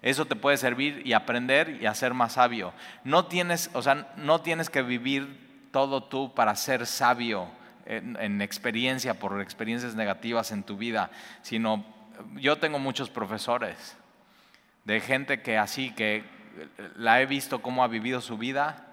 eso 0.00 0.24
te 0.24 0.34
puede 0.34 0.56
servir 0.56 1.02
y 1.04 1.12
aprender 1.12 1.78
y 1.80 1.86
hacer 1.86 2.14
más 2.14 2.32
sabio. 2.32 2.72
No 3.04 3.26
tienes, 3.26 3.70
o 3.74 3.82
sea, 3.82 4.12
no 4.16 4.40
tienes 4.40 4.70
que 4.70 4.82
vivir 4.82 5.68
todo 5.70 6.02
tú 6.02 6.34
para 6.34 6.56
ser 6.56 6.86
sabio 6.86 7.48
en 7.84 8.40
experiencia, 8.40 9.14
por 9.14 9.40
experiencias 9.40 9.94
negativas 9.94 10.50
en 10.50 10.62
tu 10.62 10.76
vida, 10.76 11.10
sino 11.42 11.84
yo 12.36 12.56
tengo 12.58 12.78
muchos 12.78 13.10
profesores 13.10 13.96
de 14.84 15.00
gente 15.00 15.42
que 15.42 15.58
así, 15.58 15.90
que 15.90 16.24
la 16.96 17.20
he 17.20 17.26
visto 17.26 17.62
cómo 17.62 17.84
ha 17.84 17.88
vivido 17.88 18.20
su 18.20 18.38
vida 18.38 18.86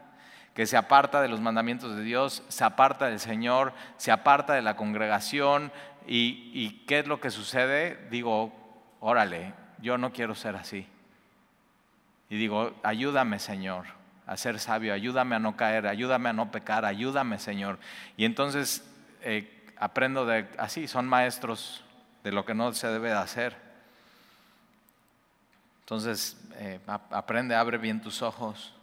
que 0.60 0.65
se 0.65 0.76
aparta 0.76 1.22
de 1.22 1.30
los 1.30 1.39
mandamientos 1.39 1.95
de 1.95 2.04
Dios, 2.04 2.43
se 2.50 2.65
aparta 2.65 3.06
del 3.06 3.22
Señor, 3.22 3.72
se 3.95 4.12
aparta 4.12 4.54
de 4.56 4.62
la 4.62 4.76
congregación. 4.76 5.72
¿Y, 6.06 6.84
qué 6.86 7.00
es 7.00 7.08
lo 7.08 7.22
que 7.22 7.30
sucede? 7.30 8.08
Digo, 8.10 8.52
órale, 9.00 9.54
yo 9.82 9.98
no 9.98 10.12
quiero 10.12 10.36
ser 10.36 10.58
así. 10.58 10.86
Y 12.30 12.38
digo, 12.38 12.74
ayúdame 12.84 13.39
Señor 13.39 13.86
a 14.26 14.36
ser 14.36 14.60
sabio, 14.60 14.93
ayúdame 14.93 15.38
a 15.38 15.39
no 15.39 15.56
caer, 15.56 15.88
ayúdame 15.88 16.28
a 16.28 16.34
no 16.34 16.52
pecar, 16.52 16.84
ayúdame 16.84 17.39
Señor. 17.39 17.80
Y 18.17 18.26
entonces 18.26 18.86
eh, 19.22 19.65
aprendo 19.78 20.26
de, 20.26 20.45
así, 20.58 20.89
son 20.89 21.08
maestros 21.08 21.86
de 22.24 22.34
lo 22.34 22.45
que 22.45 22.54
no 22.54 22.74
se 22.74 22.88
debe 22.88 23.10
de 23.10 23.15
hacer. 23.15 23.56
Entonces, 25.82 26.38
eh, 26.62 26.80
aprende, 26.86 27.56
abre 27.56 27.78
bien 27.78 28.02
tus 28.02 28.22
ojos. 28.22 28.74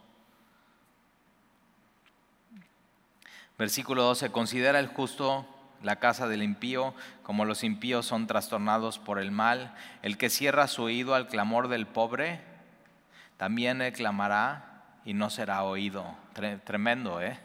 Versículo 3.55 4.01
12, 4.01 4.31
considera 4.31 4.79
el 4.79 4.87
justo 4.87 5.45
la 5.83 5.97
casa 5.97 6.27
del 6.27 6.41
impío, 6.41 6.95
como 7.21 7.45
los 7.45 7.63
impíos 7.63 8.07
son 8.07 8.25
trastornados 8.25 8.97
por 8.97 9.19
el 9.19 9.29
mal. 9.29 9.75
El 10.01 10.17
que 10.17 10.31
cierra 10.31 10.67
su 10.67 10.83
oído 10.83 11.13
al 11.13 11.27
clamor 11.27 11.67
del 11.67 11.85
pobre, 11.85 12.41
también 13.37 13.83
él 13.83 13.93
clamará 13.93 14.83
y 15.05 15.13
no 15.13 15.29
será 15.29 15.63
oído. 15.63 16.15
Tremendo, 16.63 17.21
¿eh? 17.21 17.37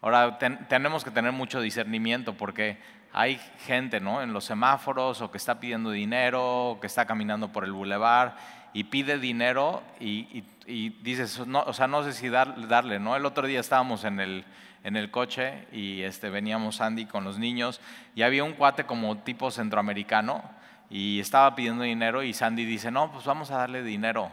Ahora 0.00 0.38
tenemos 0.38 1.04
que 1.04 1.10
tener 1.10 1.32
mucho 1.32 1.60
discernimiento 1.60 2.34
porque 2.34 2.78
hay 3.12 3.38
gente, 3.66 4.00
¿no? 4.00 4.22
En 4.22 4.32
los 4.32 4.46
semáforos 4.46 5.20
o 5.20 5.30
que 5.30 5.36
está 5.36 5.60
pidiendo 5.60 5.90
dinero, 5.90 6.70
o 6.70 6.80
que 6.80 6.86
está 6.86 7.04
caminando 7.04 7.52
por 7.52 7.64
el 7.64 7.72
bulevar 7.72 8.59
y 8.72 8.84
pide 8.84 9.18
dinero 9.18 9.82
y, 9.98 10.44
dices, 11.02 11.46
no, 11.46 11.62
o 11.62 11.72
sea, 11.72 11.88
no 11.88 12.04
sé 12.04 12.12
si 12.12 12.28
darle, 12.28 13.00
¿no? 13.00 13.16
El 13.16 13.26
otro 13.26 13.46
día 13.46 13.60
estábamos 13.60 14.04
en 14.04 14.20
el, 14.20 14.44
en 14.84 14.96
el 14.96 15.10
coche 15.10 15.66
y 15.72 16.02
este, 16.02 16.30
veníamos 16.30 16.80
Andy 16.80 17.06
con 17.06 17.24
los 17.24 17.38
niños 17.38 17.80
y 18.14 18.22
había 18.22 18.44
un 18.44 18.52
cuate 18.52 18.84
como 18.84 19.18
tipo 19.18 19.50
centroamericano 19.50 20.42
y 20.90 21.20
estaba 21.20 21.54
pidiendo 21.54 21.84
dinero 21.84 22.22
y 22.22 22.32
Sandy 22.32 22.64
dice, 22.64 22.90
no, 22.90 23.12
pues 23.12 23.24
vamos 23.24 23.50
a 23.50 23.58
darle 23.58 23.82
dinero. 23.82 24.30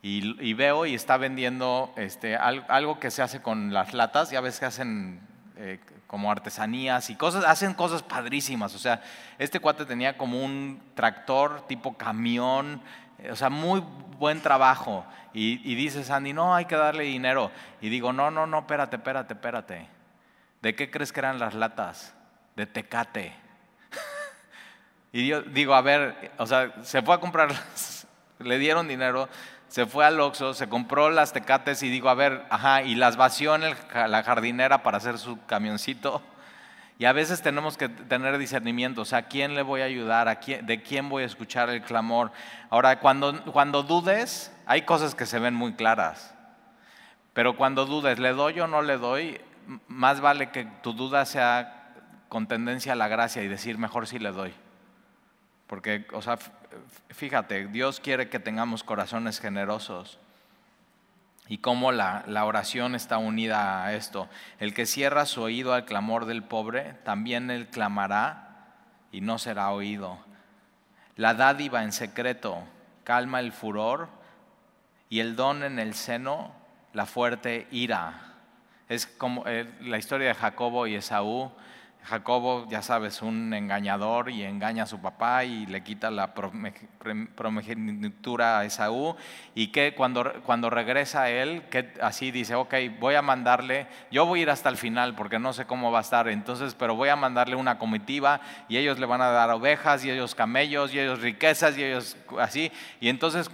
Y, 0.00 0.54
veo 0.54 0.86
y 0.86 0.94
está 0.94 1.16
vendiendo 1.16 1.92
este, 1.96 2.36
algo 2.36 3.00
que 3.00 3.10
se 3.10 3.20
hace 3.20 3.42
con 3.42 3.74
las 3.74 3.94
latas, 3.94 4.30
ya 4.30 4.40
ves 4.40 4.60
que 4.60 4.66
hacen 4.66 5.20
eh, 5.56 5.80
como 6.06 6.30
artesanías 6.30 7.10
y 7.10 7.16
cosas, 7.16 7.44
hacen 7.44 7.74
cosas 7.74 8.02
padrísimas. 8.02 8.74
O 8.76 8.78
sea, 8.78 9.02
este 9.38 9.58
cuate 9.58 9.84
tenía 9.86 10.16
como 10.16 10.42
un 10.42 10.80
tractor 10.94 11.66
tipo 11.66 11.96
camión, 11.96 12.80
o 13.30 13.36
sea, 13.36 13.50
muy 13.50 13.82
buen 14.18 14.40
trabajo. 14.40 15.04
Y, 15.32 15.60
y 15.70 15.74
dice 15.74 16.04
Sandy, 16.04 16.32
no, 16.32 16.54
hay 16.54 16.64
que 16.64 16.76
darle 16.76 17.04
dinero. 17.04 17.50
Y 17.80 17.88
digo, 17.88 18.12
no, 18.12 18.30
no, 18.30 18.46
no, 18.46 18.60
espérate, 18.60 18.96
espérate, 18.96 19.34
espérate. 19.34 19.88
¿De 20.62 20.74
qué 20.74 20.90
crees 20.90 21.12
que 21.12 21.20
eran 21.20 21.38
las 21.38 21.54
latas? 21.54 22.14
De 22.56 22.66
tecate. 22.66 23.32
y 25.12 25.28
yo 25.28 25.42
digo, 25.42 25.74
a 25.74 25.82
ver, 25.82 26.32
o 26.38 26.46
sea, 26.46 26.82
se 26.82 27.02
fue 27.02 27.14
a 27.14 27.20
comprar, 27.20 27.50
le 28.38 28.58
dieron 28.58 28.88
dinero, 28.88 29.28
se 29.68 29.86
fue 29.86 30.04
al 30.04 30.18
Oxxo, 30.20 30.54
se 30.54 30.68
compró 30.68 31.10
las 31.10 31.32
tecates 31.32 31.82
y 31.82 31.90
digo, 31.90 32.08
a 32.08 32.14
ver, 32.14 32.44
ajá, 32.50 32.82
y 32.82 32.94
las 32.94 33.16
vació 33.16 33.54
en 33.54 33.62
la 33.62 34.22
jardinera 34.22 34.82
para 34.82 34.96
hacer 34.96 35.18
su 35.18 35.44
camioncito. 35.46 36.22
Y 36.98 37.04
a 37.04 37.12
veces 37.12 37.42
tenemos 37.42 37.76
que 37.76 37.88
tener 37.88 38.36
discernimiento, 38.38 39.02
o 39.02 39.04
sea, 39.04 39.18
¿a 39.18 39.28
quién 39.28 39.54
le 39.54 39.62
voy 39.62 39.82
a 39.82 39.84
ayudar? 39.84 40.26
¿A 40.26 40.40
quién, 40.40 40.66
¿De 40.66 40.82
quién 40.82 41.08
voy 41.08 41.22
a 41.22 41.26
escuchar 41.26 41.70
el 41.70 41.82
clamor? 41.82 42.32
Ahora, 42.70 42.98
cuando, 42.98 43.40
cuando 43.52 43.84
dudes, 43.84 44.52
hay 44.66 44.82
cosas 44.82 45.14
que 45.14 45.24
se 45.24 45.38
ven 45.38 45.54
muy 45.54 45.74
claras. 45.74 46.34
Pero 47.34 47.56
cuando 47.56 47.86
dudes, 47.86 48.18
¿le 48.18 48.32
doy 48.32 48.58
o 48.58 48.66
no 48.66 48.82
le 48.82 48.98
doy? 48.98 49.40
Más 49.86 50.20
vale 50.20 50.50
que 50.50 50.64
tu 50.82 50.92
duda 50.92 51.24
sea 51.24 51.94
con 52.28 52.48
tendencia 52.48 52.94
a 52.94 52.96
la 52.96 53.06
gracia 53.06 53.44
y 53.44 53.48
decir, 53.48 53.78
mejor 53.78 54.08
sí 54.08 54.18
le 54.18 54.32
doy. 54.32 54.52
Porque, 55.68 56.04
o 56.12 56.20
sea, 56.20 56.36
fíjate, 57.10 57.68
Dios 57.68 58.00
quiere 58.00 58.28
que 58.28 58.40
tengamos 58.40 58.82
corazones 58.82 59.38
generosos 59.38 60.18
y 61.48 61.58
cómo 61.58 61.92
la, 61.92 62.24
oración 62.44 62.94
está 62.94 63.18
unida 63.18 63.84
a 63.84 63.94
esto. 63.94 64.28
El 64.58 64.74
que 64.74 64.84
cierra 64.84 65.24
su 65.24 65.42
oído 65.42 65.72
al 65.72 65.86
clamor 65.86 66.26
del 66.26 66.42
pobre, 66.42 66.94
también 67.04 67.50
él 67.50 67.68
clamará 67.68 68.74
y 69.12 69.22
no 69.22 69.38
será 69.38 69.70
oído. 69.70 70.18
La 71.16 71.34
dádiva 71.34 71.82
en 71.82 71.92
secreto 71.92 72.62
calma 73.02 73.40
el 73.40 73.52
furor 73.52 74.08
y 75.08 75.20
el 75.20 75.36
don 75.36 75.62
en 75.62 75.78
el 75.78 75.94
seno 75.94 76.52
la 76.92 77.06
fuerte 77.06 77.66
ira. 77.70 78.34
Es 78.88 79.06
como 79.06 79.44
eh, 79.46 79.70
la 79.80 79.96
historia 79.96 80.28
de 80.28 80.34
Jacobo 80.34 80.86
y 80.86 80.96
Esaú 80.96 81.50
Jacobo, 82.04 82.66
ya 82.70 82.80
sabes, 82.80 83.20
un 83.20 83.52
engañador 83.52 84.30
y 84.30 84.42
engaña 84.42 84.84
a 84.84 84.86
su 84.86 85.00
papá 85.00 85.44
y 85.44 85.66
le 85.66 85.82
quita 85.82 86.10
la 86.10 86.32
promogenitura 86.32 88.60
a 88.60 88.64
Esaú. 88.64 89.14
Y 89.54 89.66
que 89.68 89.94
cuando, 89.94 90.32
cuando 90.46 90.70
regresa 90.70 91.28
él, 91.28 91.64
que 91.70 91.92
así 92.00 92.30
dice, 92.30 92.54
ok, 92.54 92.74
voy 92.98 93.14
a 93.14 93.22
mandarle, 93.22 93.88
yo 94.10 94.24
voy 94.24 94.40
a 94.40 94.42
ir 94.44 94.50
hasta 94.50 94.70
el 94.70 94.76
final 94.76 95.14
porque 95.14 95.38
no 95.38 95.52
sé 95.52 95.66
cómo 95.66 95.92
va 95.92 95.98
a 95.98 96.02
estar, 96.02 96.28
entonces, 96.28 96.74
pero 96.74 96.96
voy 96.96 97.10
a 97.10 97.16
mandarle 97.16 97.56
una 97.56 97.78
comitiva 97.78 98.40
y 98.68 98.78
ellos 98.78 98.98
le 98.98 99.06
van 99.06 99.20
a 99.20 99.30
dar 99.30 99.50
ovejas 99.50 100.04
y 100.04 100.10
ellos 100.10 100.34
camellos 100.34 100.94
y 100.94 101.00
ellos 101.00 101.20
riquezas 101.20 101.76
y 101.76 101.84
ellos 101.84 102.16
así, 102.38 102.72
y 103.00 103.08
entonces 103.08 103.50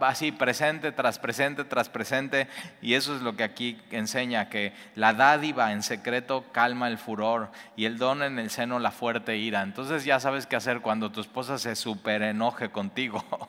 así 0.00 0.32
presente 0.32 0.92
tras 0.92 1.18
presente 1.18 1.64
tras 1.64 1.88
presente 1.88 2.48
y 2.82 2.94
eso 2.94 3.14
es 3.14 3.22
lo 3.22 3.36
que 3.36 3.44
aquí 3.44 3.80
enseña 3.90 4.48
que 4.48 4.72
la 4.94 5.12
dádiva 5.12 5.72
en 5.72 5.82
secreto 5.82 6.44
calma 6.52 6.88
el 6.88 6.98
furor 6.98 7.50
y 7.76 7.84
el 7.84 7.98
don 7.98 8.22
en 8.22 8.38
el 8.38 8.50
seno 8.50 8.78
la 8.78 8.90
fuerte 8.90 9.36
ira. 9.36 9.62
Entonces 9.62 10.04
ya 10.04 10.20
sabes 10.20 10.46
qué 10.46 10.56
hacer 10.56 10.80
cuando 10.80 11.12
tu 11.12 11.20
esposa 11.20 11.58
se 11.58 11.76
super 11.76 12.22
enoje 12.22 12.70
contigo. 12.70 13.24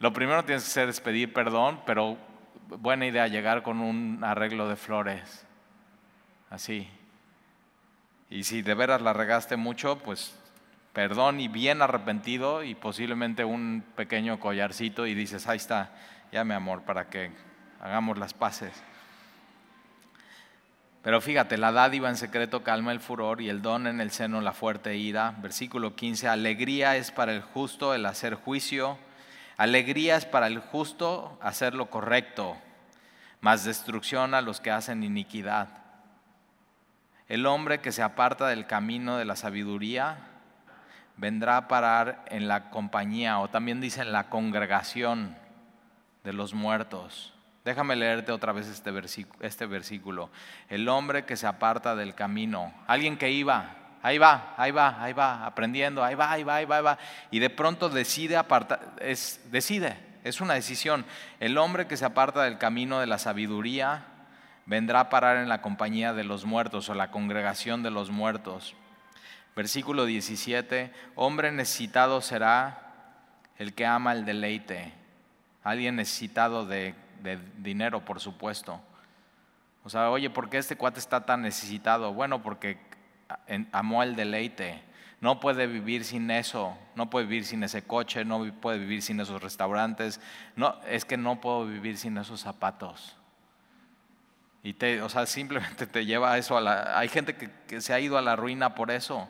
Lo 0.00 0.12
primero 0.12 0.44
tienes 0.44 0.64
que 0.64 0.70
hacer 0.70 0.88
es 0.88 1.00
pedir 1.00 1.32
perdón 1.32 1.80
pero 1.86 2.16
buena 2.68 3.06
idea 3.06 3.26
llegar 3.28 3.62
con 3.62 3.80
un 3.80 4.24
arreglo 4.24 4.68
de 4.68 4.76
flores. 4.76 5.46
Así. 6.48 6.88
Y 8.28 8.44
si 8.44 8.62
de 8.62 8.74
veras 8.74 9.02
la 9.02 9.12
regaste 9.12 9.56
mucho 9.56 9.98
pues 9.98 10.39
perdón 10.92 11.40
y 11.40 11.48
bien 11.48 11.82
arrepentido 11.82 12.62
y 12.62 12.74
posiblemente 12.74 13.44
un 13.44 13.84
pequeño 13.96 14.40
collarcito 14.40 15.06
y 15.06 15.14
dices, 15.14 15.46
ahí 15.46 15.56
está, 15.56 15.92
ya 16.32 16.44
mi 16.44 16.54
amor, 16.54 16.82
para 16.82 17.08
que 17.08 17.30
hagamos 17.80 18.18
las 18.18 18.34
paces. 18.34 18.72
Pero 21.02 21.20
fíjate, 21.22 21.56
la 21.56 21.72
dádiva 21.72 22.10
en 22.10 22.16
secreto 22.16 22.62
calma 22.62 22.92
el 22.92 23.00
furor 23.00 23.40
y 23.40 23.48
el 23.48 23.62
don 23.62 23.86
en 23.86 24.00
el 24.00 24.10
seno 24.10 24.42
la 24.42 24.52
fuerte 24.52 24.96
ira. 24.96 25.34
Versículo 25.38 25.96
15, 25.96 26.28
alegría 26.28 26.96
es 26.96 27.10
para 27.10 27.32
el 27.32 27.40
justo 27.40 27.94
el 27.94 28.04
hacer 28.04 28.34
juicio, 28.34 28.98
alegría 29.56 30.16
es 30.16 30.26
para 30.26 30.46
el 30.46 30.58
justo 30.58 31.38
hacer 31.40 31.74
lo 31.74 31.88
correcto, 31.88 32.56
más 33.40 33.64
destrucción 33.64 34.34
a 34.34 34.42
los 34.42 34.60
que 34.60 34.70
hacen 34.70 35.02
iniquidad. 35.02 35.68
El 37.28 37.46
hombre 37.46 37.80
que 37.80 37.92
se 37.92 38.02
aparta 38.02 38.48
del 38.48 38.66
camino 38.66 39.16
de 39.16 39.24
la 39.24 39.36
sabiduría 39.36 40.29
vendrá 41.20 41.58
a 41.58 41.68
parar 41.68 42.24
en 42.28 42.48
la 42.48 42.70
compañía, 42.70 43.38
o 43.40 43.48
también 43.48 43.80
dicen 43.80 44.10
la 44.10 44.30
congregación 44.30 45.36
de 46.24 46.32
los 46.32 46.54
muertos. 46.54 47.34
Déjame 47.62 47.94
leerte 47.94 48.32
otra 48.32 48.52
vez 48.52 48.66
este 48.66 48.90
versículo, 48.90 49.38
este 49.44 49.66
versículo. 49.66 50.30
El 50.70 50.88
hombre 50.88 51.26
que 51.26 51.36
se 51.36 51.46
aparta 51.46 51.94
del 51.94 52.14
camino, 52.14 52.72
alguien 52.86 53.18
que 53.18 53.30
iba, 53.30 53.76
ahí 54.02 54.16
va, 54.16 54.54
ahí 54.56 54.70
va, 54.70 55.02
ahí 55.02 55.12
va, 55.12 55.44
aprendiendo, 55.44 56.02
ahí 56.02 56.14
va, 56.14 56.32
ahí 56.32 56.42
va, 56.42 56.56
ahí 56.56 56.64
va, 56.64 56.76
ahí 56.76 56.82
va, 56.82 56.98
y 57.30 57.38
de 57.38 57.50
pronto 57.50 57.90
decide 57.90 58.38
apartar, 58.38 58.94
es, 58.98 59.42
decide, 59.52 59.98
es 60.24 60.40
una 60.40 60.54
decisión. 60.54 61.04
El 61.38 61.58
hombre 61.58 61.86
que 61.86 61.98
se 61.98 62.06
aparta 62.06 62.44
del 62.44 62.56
camino 62.56 62.98
de 62.98 63.06
la 63.06 63.18
sabiduría 63.18 64.06
vendrá 64.64 65.00
a 65.00 65.10
parar 65.10 65.36
en 65.36 65.50
la 65.50 65.60
compañía 65.60 66.14
de 66.14 66.24
los 66.24 66.46
muertos 66.46 66.88
o 66.88 66.94
la 66.94 67.10
congregación 67.10 67.82
de 67.82 67.90
los 67.90 68.10
muertos. 68.10 68.74
Versículo 69.56 70.06
17, 70.06 70.92
hombre 71.16 71.50
necesitado 71.50 72.20
será 72.20 72.90
el 73.58 73.74
que 73.74 73.84
ama 73.84 74.12
el 74.12 74.24
deleite. 74.24 74.92
Alguien 75.62 75.96
necesitado 75.96 76.64
de, 76.64 76.94
dinero, 77.58 78.04
por 78.04 78.20
supuesto. 78.20 78.80
O 79.84 79.90
sea, 79.90 80.10
oye, 80.10 80.30
¿por 80.30 80.48
qué 80.48 80.58
este 80.58 80.76
cuate 80.76 81.00
está 81.00 81.26
tan 81.26 81.42
necesitado? 81.42 82.14
Bueno, 82.14 82.42
porque 82.42 82.78
amó 83.72 84.02
el 84.02 84.16
deleite. 84.16 84.82
No 85.20 85.40
puede 85.40 85.66
vivir 85.66 86.04
sin 86.04 86.30
eso, 86.30 86.78
no 86.94 87.10
puede 87.10 87.26
vivir 87.26 87.44
sin 87.44 87.62
ese 87.62 87.82
coche, 87.82 88.24
no 88.24 88.50
puede 88.54 88.78
vivir 88.78 89.02
sin 89.02 89.20
esos 89.20 89.42
restaurantes. 89.42 90.20
No, 90.56 90.80
es 90.88 91.04
que 91.04 91.18
no 91.18 91.40
puedo 91.40 91.66
vivir 91.66 91.98
sin 91.98 92.16
esos 92.16 92.40
zapatos. 92.40 93.16
Y 94.62 94.72
te, 94.74 95.02
o 95.02 95.08
sea, 95.10 95.26
simplemente 95.26 95.86
te 95.86 96.06
lleva 96.06 96.32
a 96.32 96.38
eso 96.38 96.56
a 96.56 96.60
la. 96.62 96.98
Hay 96.98 97.08
gente 97.08 97.34
que 97.34 97.80
se 97.82 97.92
ha 97.92 98.00
ido 98.00 98.16
a 98.16 98.22
la 98.22 98.36
ruina 98.36 98.74
por 98.74 98.90
eso 98.90 99.28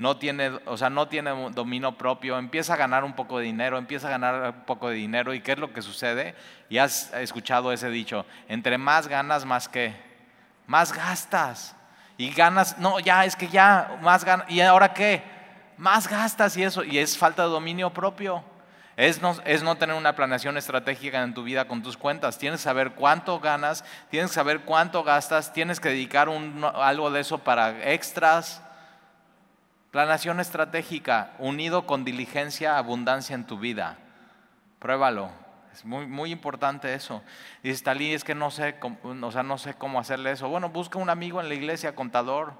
no 0.00 0.16
tiene, 0.16 0.48
o 0.64 0.78
sea, 0.78 0.88
no 0.88 1.08
tiene 1.08 1.30
dominio 1.50 1.92
propio, 1.92 2.38
empieza 2.38 2.72
a 2.72 2.76
ganar 2.78 3.04
un 3.04 3.12
poco 3.12 3.38
de 3.38 3.44
dinero, 3.44 3.76
empieza 3.76 4.08
a 4.08 4.10
ganar 4.10 4.54
un 4.54 4.64
poco 4.64 4.88
de 4.88 4.94
dinero 4.94 5.34
y 5.34 5.42
¿qué 5.42 5.52
es 5.52 5.58
lo 5.58 5.74
que 5.74 5.82
sucede? 5.82 6.34
Y 6.70 6.78
has 6.78 7.12
escuchado 7.12 7.70
ese 7.70 7.90
dicho, 7.90 8.24
entre 8.48 8.78
más 8.78 9.08
ganas, 9.08 9.44
más 9.44 9.68
que, 9.68 9.94
más 10.66 10.94
gastas. 10.94 11.76
Y 12.16 12.30
ganas, 12.30 12.78
no, 12.78 12.98
ya, 12.98 13.26
es 13.26 13.36
que 13.36 13.48
ya, 13.48 13.98
más 14.00 14.24
ganas, 14.24 14.50
¿y 14.50 14.62
ahora 14.62 14.94
qué? 14.94 15.22
Más 15.76 16.08
gastas 16.08 16.56
y 16.56 16.62
eso, 16.62 16.82
y 16.82 16.96
es 16.96 17.18
falta 17.18 17.42
de 17.42 17.50
dominio 17.50 17.92
propio. 17.92 18.42
Es 18.96 19.20
no, 19.20 19.36
es 19.44 19.62
no, 19.62 19.76
tener 19.76 19.96
una 19.96 20.16
planeación 20.16 20.56
estratégica 20.56 21.22
en 21.22 21.34
tu 21.34 21.42
vida 21.42 21.68
con 21.68 21.82
tus 21.82 21.98
cuentas. 21.98 22.38
Tienes 22.38 22.60
que 22.60 22.64
saber 22.64 22.92
cuánto 22.92 23.38
ganas, 23.38 23.84
tienes 24.08 24.30
que 24.30 24.34
saber 24.34 24.60
cuánto 24.60 25.04
gastas, 25.04 25.52
tienes 25.52 25.78
que 25.78 25.90
dedicar 25.90 26.30
algo 26.74 27.10
de 27.10 27.20
eso 27.20 27.36
para 27.36 27.92
extras. 27.92 28.62
Planación 29.90 30.38
estratégica, 30.38 31.32
unido 31.38 31.86
con 31.86 32.04
diligencia, 32.04 32.78
abundancia 32.78 33.34
en 33.34 33.46
tu 33.46 33.58
vida. 33.58 33.98
Pruébalo. 34.78 35.30
Es 35.72 35.84
muy, 35.84 36.06
muy 36.06 36.32
importante 36.32 36.94
eso. 36.94 37.22
Dice 37.62 37.84
Talí, 37.84 38.12
es 38.12 38.24
que 38.24 38.34
no 38.34 38.50
sé, 38.50 38.76
o 38.82 39.30
sea, 39.30 39.42
no 39.42 39.58
sé 39.58 39.74
cómo 39.74 40.00
hacerle 40.00 40.32
eso. 40.32 40.48
Bueno, 40.48 40.68
busca 40.68 40.98
un 40.98 41.10
amigo 41.10 41.40
en 41.40 41.48
la 41.48 41.54
iglesia, 41.54 41.94
contador. 41.94 42.54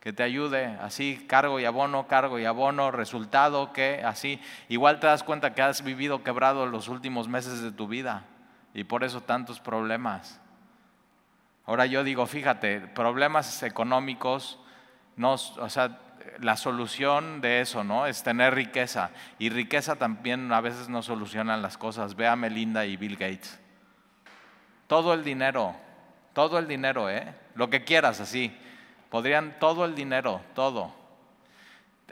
que 0.00 0.12
te 0.12 0.24
ayude, 0.24 0.66
así 0.80 1.24
cargo 1.28 1.60
y 1.60 1.64
abono, 1.64 2.08
cargo 2.08 2.40
y 2.40 2.44
abono, 2.44 2.90
resultado 2.90 3.72
que 3.72 4.02
así, 4.04 4.40
igual 4.68 4.98
te 4.98 5.06
das 5.06 5.22
cuenta 5.22 5.54
que 5.54 5.62
has 5.62 5.84
vivido 5.84 6.24
quebrado 6.24 6.66
los 6.66 6.88
últimos 6.88 7.28
meses 7.28 7.62
de 7.62 7.70
tu 7.70 7.86
vida 7.86 8.24
y 8.74 8.82
por 8.82 9.04
eso 9.04 9.20
tantos 9.20 9.60
problemas. 9.60 10.40
Ahora 11.64 11.86
yo 11.86 12.02
digo, 12.02 12.26
fíjate, 12.26 12.80
problemas 12.80 13.62
económicos, 13.62 14.58
no, 15.14 15.34
o 15.34 15.68
sea, 15.68 16.00
la 16.40 16.56
solución 16.56 17.40
de 17.40 17.60
eso, 17.60 17.84
¿no? 17.84 18.06
Es 18.06 18.22
tener 18.22 18.54
riqueza. 18.54 19.10
Y 19.38 19.50
riqueza 19.50 19.96
también 19.96 20.52
a 20.52 20.60
veces 20.60 20.88
no 20.88 21.02
solucionan 21.02 21.62
las 21.62 21.78
cosas. 21.78 22.14
Ve 22.14 22.26
a 22.26 22.36
Melinda 22.36 22.86
y 22.86 22.96
Bill 22.96 23.16
Gates. 23.16 23.58
Todo 24.86 25.14
el 25.14 25.24
dinero, 25.24 25.74
todo 26.32 26.58
el 26.58 26.68
dinero, 26.68 27.08
¿eh? 27.10 27.34
Lo 27.54 27.70
que 27.70 27.84
quieras 27.84 28.20
así. 28.20 28.56
Podrían 29.10 29.58
todo 29.58 29.84
el 29.84 29.94
dinero, 29.94 30.40
todo. 30.54 30.94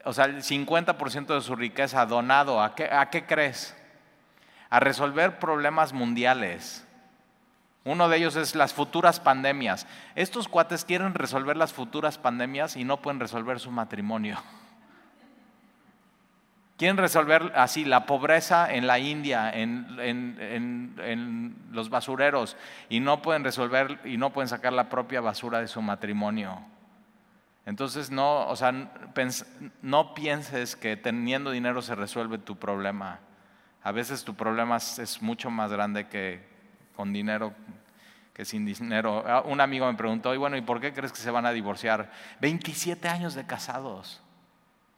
O 0.05 0.13
sea, 0.13 0.27
el 0.27 0.43
50% 0.43 1.35
de 1.35 1.41
su 1.41 1.57
riqueza 1.57 2.07
donado. 2.07 2.61
¿A 2.61 2.75
¿A 2.93 3.11
qué 3.11 3.27
crees? 3.27 3.77
A 4.71 4.81
resolver 4.81 5.39
problemas 5.39 5.93
mundiales. 5.93 6.87
Uno 7.85 8.09
de 8.09 8.19
ellos 8.19 8.37
es 8.37 8.55
las 8.55 8.75
futuras 8.75 9.21
pandemias. 9.21 9.87
Estos 10.15 10.49
cuates 10.49 10.85
quieren 10.85 11.15
resolver 11.15 11.57
las 11.57 11.73
futuras 11.73 12.19
pandemias 12.19 12.77
y 12.77 12.85
no 12.85 12.99
pueden 13.01 13.21
resolver 13.21 13.59
su 13.59 13.71
matrimonio. 13.71 14.37
Quieren 16.77 16.99
resolver 16.99 17.53
así 17.57 17.85
la 17.85 18.07
pobreza 18.07 18.73
en 18.73 18.87
la 18.87 18.99
India, 18.99 19.51
en, 19.51 19.87
los 21.73 21.91
basureros, 21.91 22.57
y 22.89 23.01
no 23.01 23.21
pueden 23.23 23.45
resolver 23.45 24.01
y 24.05 24.17
no 24.17 24.31
pueden 24.31 24.49
sacar 24.49 24.73
la 24.73 24.89
propia 24.89 25.21
basura 25.21 25.61
de 25.61 25.69
su 25.69 25.83
matrimonio. 25.83 26.59
Entonces 27.67 28.11
no, 28.11 28.47
o 28.47 28.57
sea, 28.57 28.73
no 29.83 30.15
pienses 30.15 30.75
que 30.75 30.97
teniendo 30.97 31.51
dinero 31.51 31.83
se 31.83 31.95
resuelve 31.95 32.39
tu 32.39 32.57
problema. 32.57 33.21
A 33.83 33.93
veces 33.93 34.25
tu 34.25 34.35
problema 34.35 34.77
es 34.77 35.21
mucho 35.21 35.51
más 35.51 35.71
grande 35.71 36.09
que, 36.09 36.50
con 37.01 37.15
dinero 37.15 37.55
que 38.35 38.45
sin 38.45 38.67
dinero. 38.67 39.25
Ah, 39.27 39.41
un 39.47 39.59
amigo 39.59 39.87
me 39.87 39.97
preguntó, 39.97 40.35
y 40.35 40.37
bueno, 40.37 40.59
¿y 40.59 40.61
por 40.61 40.83
qué 40.83 40.93
crees 40.93 41.13
que 41.13 41.19
se 41.19 41.31
van 41.31 41.47
a 41.47 41.51
divorciar? 41.51 42.11
27 42.43 43.09
años 43.09 43.35
de 43.35 43.47
casados. 43.47 44.21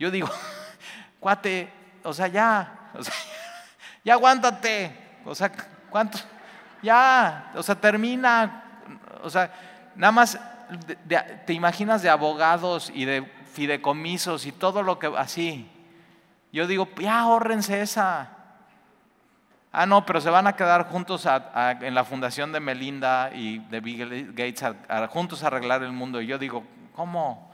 Yo 0.00 0.10
digo, 0.10 0.28
cuate, 1.20 1.72
o 2.02 2.12
sea, 2.12 2.26
ya, 2.26 2.90
o 2.92 3.04
sea, 3.04 3.14
ya 4.04 4.14
aguántate, 4.14 5.20
o 5.24 5.32
sea, 5.32 5.52
¿cuánto? 5.90 6.18
Ya, 6.82 7.52
o 7.54 7.62
sea, 7.62 7.76
termina, 7.76 8.82
o 9.22 9.30
sea, 9.30 9.52
nada 9.94 10.10
más 10.10 10.40
te 11.46 11.52
imaginas 11.52 12.02
de 12.02 12.10
abogados 12.10 12.90
y 12.92 13.04
de 13.04 13.22
fideicomisos 13.52 14.44
y 14.44 14.50
todo 14.50 14.82
lo 14.82 14.98
que 14.98 15.06
así. 15.16 15.70
Yo 16.52 16.66
digo, 16.66 16.88
ya 16.98 17.20
ahórrense 17.20 17.80
esa. 17.80 18.41
Ah, 19.74 19.86
no, 19.86 20.04
pero 20.04 20.20
se 20.20 20.28
van 20.28 20.46
a 20.46 20.54
quedar 20.54 20.90
juntos 20.90 21.26
en 21.26 21.94
la 21.94 22.04
fundación 22.04 22.52
de 22.52 22.60
Melinda 22.60 23.30
y 23.32 23.58
de 23.58 23.80
Bill 23.80 24.34
Gates, 24.34 24.62
juntos 25.08 25.42
a 25.42 25.46
arreglar 25.46 25.82
el 25.82 25.92
mundo. 25.92 26.20
Y 26.20 26.26
yo 26.26 26.36
digo, 26.36 26.62
¿cómo? 26.94 27.50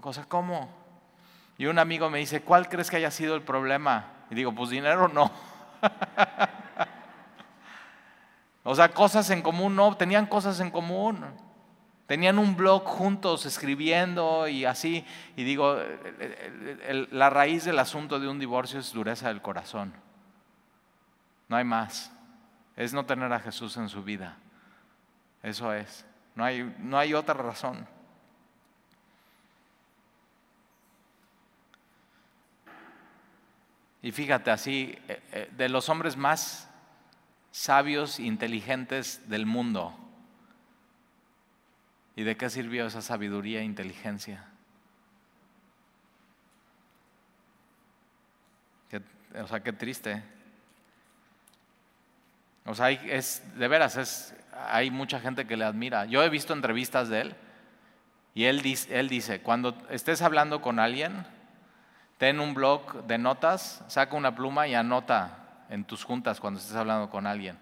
O 0.00 0.12
sea, 0.12 0.24
¿cómo? 0.24 0.68
Y 1.58 1.66
un 1.66 1.80
amigo 1.80 2.08
me 2.10 2.18
dice, 2.18 2.42
¿cuál 2.42 2.68
crees 2.68 2.90
que 2.90 2.96
haya 2.96 3.10
sido 3.10 3.34
el 3.34 3.42
problema? 3.42 4.12
Y 4.30 4.36
digo, 4.36 4.54
pues 4.54 4.70
dinero 4.70 5.08
no. 5.08 5.32
o 8.62 8.74
sea, 8.76 8.88
cosas 8.90 9.28
en 9.30 9.42
común, 9.42 9.74
no, 9.74 9.96
tenían 9.96 10.26
cosas 10.26 10.60
en 10.60 10.70
común. 10.70 11.24
Tenían 12.06 12.38
un 12.38 12.54
blog 12.54 12.84
juntos 12.84 13.46
escribiendo 13.46 14.46
y 14.46 14.64
así. 14.64 15.04
Y 15.34 15.42
digo, 15.42 15.76
la 17.10 17.30
raíz 17.30 17.64
del 17.64 17.80
asunto 17.80 18.20
de 18.20 18.28
un 18.28 18.38
divorcio 18.38 18.78
es 18.78 18.92
dureza 18.92 19.26
del 19.26 19.42
corazón. 19.42 20.05
No 21.48 21.56
hay 21.56 21.64
más. 21.64 22.12
Es 22.76 22.92
no 22.92 23.06
tener 23.06 23.32
a 23.32 23.40
Jesús 23.40 23.76
en 23.76 23.88
su 23.88 24.02
vida. 24.02 24.36
Eso 25.42 25.72
es. 25.72 26.04
No 26.34 26.44
hay, 26.44 26.74
no 26.78 26.98
hay 26.98 27.14
otra 27.14 27.34
razón. 27.34 27.86
Y 34.02 34.12
fíjate 34.12 34.50
así, 34.50 34.96
eh, 35.08 35.22
eh, 35.32 35.50
de 35.56 35.68
los 35.68 35.88
hombres 35.88 36.16
más 36.16 36.68
sabios, 37.50 38.20
inteligentes 38.20 39.28
del 39.28 39.46
mundo, 39.46 39.98
¿y 42.14 42.22
de 42.22 42.36
qué 42.36 42.50
sirvió 42.50 42.86
esa 42.86 43.02
sabiduría 43.02 43.60
e 43.60 43.64
inteligencia? 43.64 44.48
o 49.42 49.46
sea, 49.48 49.62
qué 49.62 49.72
triste. 49.72 50.22
O 52.66 52.74
sea, 52.74 52.90
es, 52.90 53.42
de 53.56 53.68
veras, 53.68 53.96
es, 53.96 54.34
hay 54.68 54.90
mucha 54.90 55.20
gente 55.20 55.46
que 55.46 55.56
le 55.56 55.64
admira. 55.64 56.06
Yo 56.06 56.22
he 56.22 56.28
visto 56.28 56.52
entrevistas 56.52 57.08
de 57.08 57.22
él 57.22 57.36
y 58.34 58.44
él 58.44 58.60
dice, 58.62 58.98
él 58.98 59.08
dice, 59.08 59.40
cuando 59.40 59.76
estés 59.88 60.20
hablando 60.22 60.60
con 60.60 60.78
alguien, 60.78 61.24
ten 62.18 62.40
un 62.40 62.54
blog 62.54 63.06
de 63.06 63.18
notas, 63.18 63.84
saca 63.88 64.16
una 64.16 64.34
pluma 64.34 64.66
y 64.66 64.74
anota 64.74 65.38
en 65.70 65.84
tus 65.84 66.04
juntas 66.04 66.40
cuando 66.40 66.60
estés 66.60 66.76
hablando 66.76 67.08
con 67.08 67.26
alguien. 67.26 67.56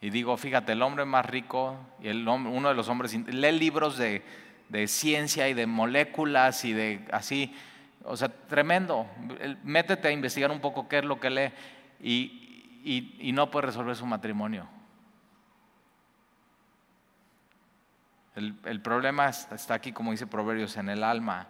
Y 0.00 0.10
digo, 0.10 0.36
fíjate, 0.36 0.72
el 0.72 0.82
hombre 0.82 1.04
más 1.04 1.26
rico 1.26 1.76
y 2.00 2.08
el 2.08 2.26
uno 2.26 2.68
de 2.68 2.74
los 2.74 2.88
hombres, 2.88 3.14
lee 3.14 3.52
libros 3.52 3.98
de, 3.98 4.24
de 4.70 4.88
ciencia 4.88 5.48
y 5.48 5.54
de 5.54 5.66
moléculas 5.66 6.64
y 6.64 6.72
de 6.72 7.06
así, 7.12 7.54
o 8.04 8.16
sea, 8.16 8.28
tremendo. 8.28 9.06
Métete 9.62 10.08
a 10.08 10.10
investigar 10.10 10.50
un 10.50 10.60
poco 10.60 10.88
qué 10.88 10.98
es 10.98 11.04
lo 11.04 11.20
que 11.20 11.30
lee. 11.30 11.52
Y, 12.02 12.46
y, 12.82 13.32
no 13.32 13.50
puede 13.50 13.66
resolver 13.66 13.96
su 13.96 14.06
matrimonio. 14.06 14.68
El, 18.34 18.58
el, 18.64 18.80
problema 18.80 19.28
está 19.28 19.74
aquí, 19.74 19.92
como 19.92 20.12
dice 20.12 20.26
Proverbios, 20.26 20.76
en 20.76 20.88
el 20.88 21.02
alma. 21.02 21.48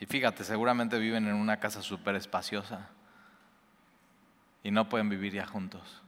Y 0.00 0.06
fíjate, 0.06 0.44
seguramente 0.44 0.98
viven 0.98 1.26
en 1.26 1.34
una 1.34 1.58
casa 1.58 1.82
súper 1.82 2.14
espaciosa 2.16 2.88
y 4.62 4.70
no 4.70 4.88
pueden 4.88 5.08
vivir 5.08 5.32
ya 5.32 5.46
juntos. 5.46 6.02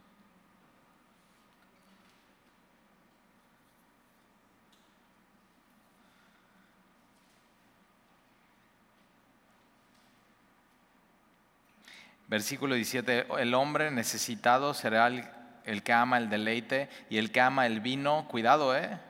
Versículo 12.31 12.77
17, 12.77 13.27
el 13.41 13.55
hombre 13.55 13.91
necesitado 13.91 14.73
será 14.73 15.09
el, 15.09 15.83
que 15.83 15.93
ama 15.93 16.17
el 16.17 16.31
deleite 16.31 16.89
y 17.11 17.19
el 17.19 17.33
que 17.33 17.41
ama 17.41 17.67
el 17.67 17.81
vino, 17.81 18.29
cuidado, 18.29 18.77
¿eh? 18.77 19.01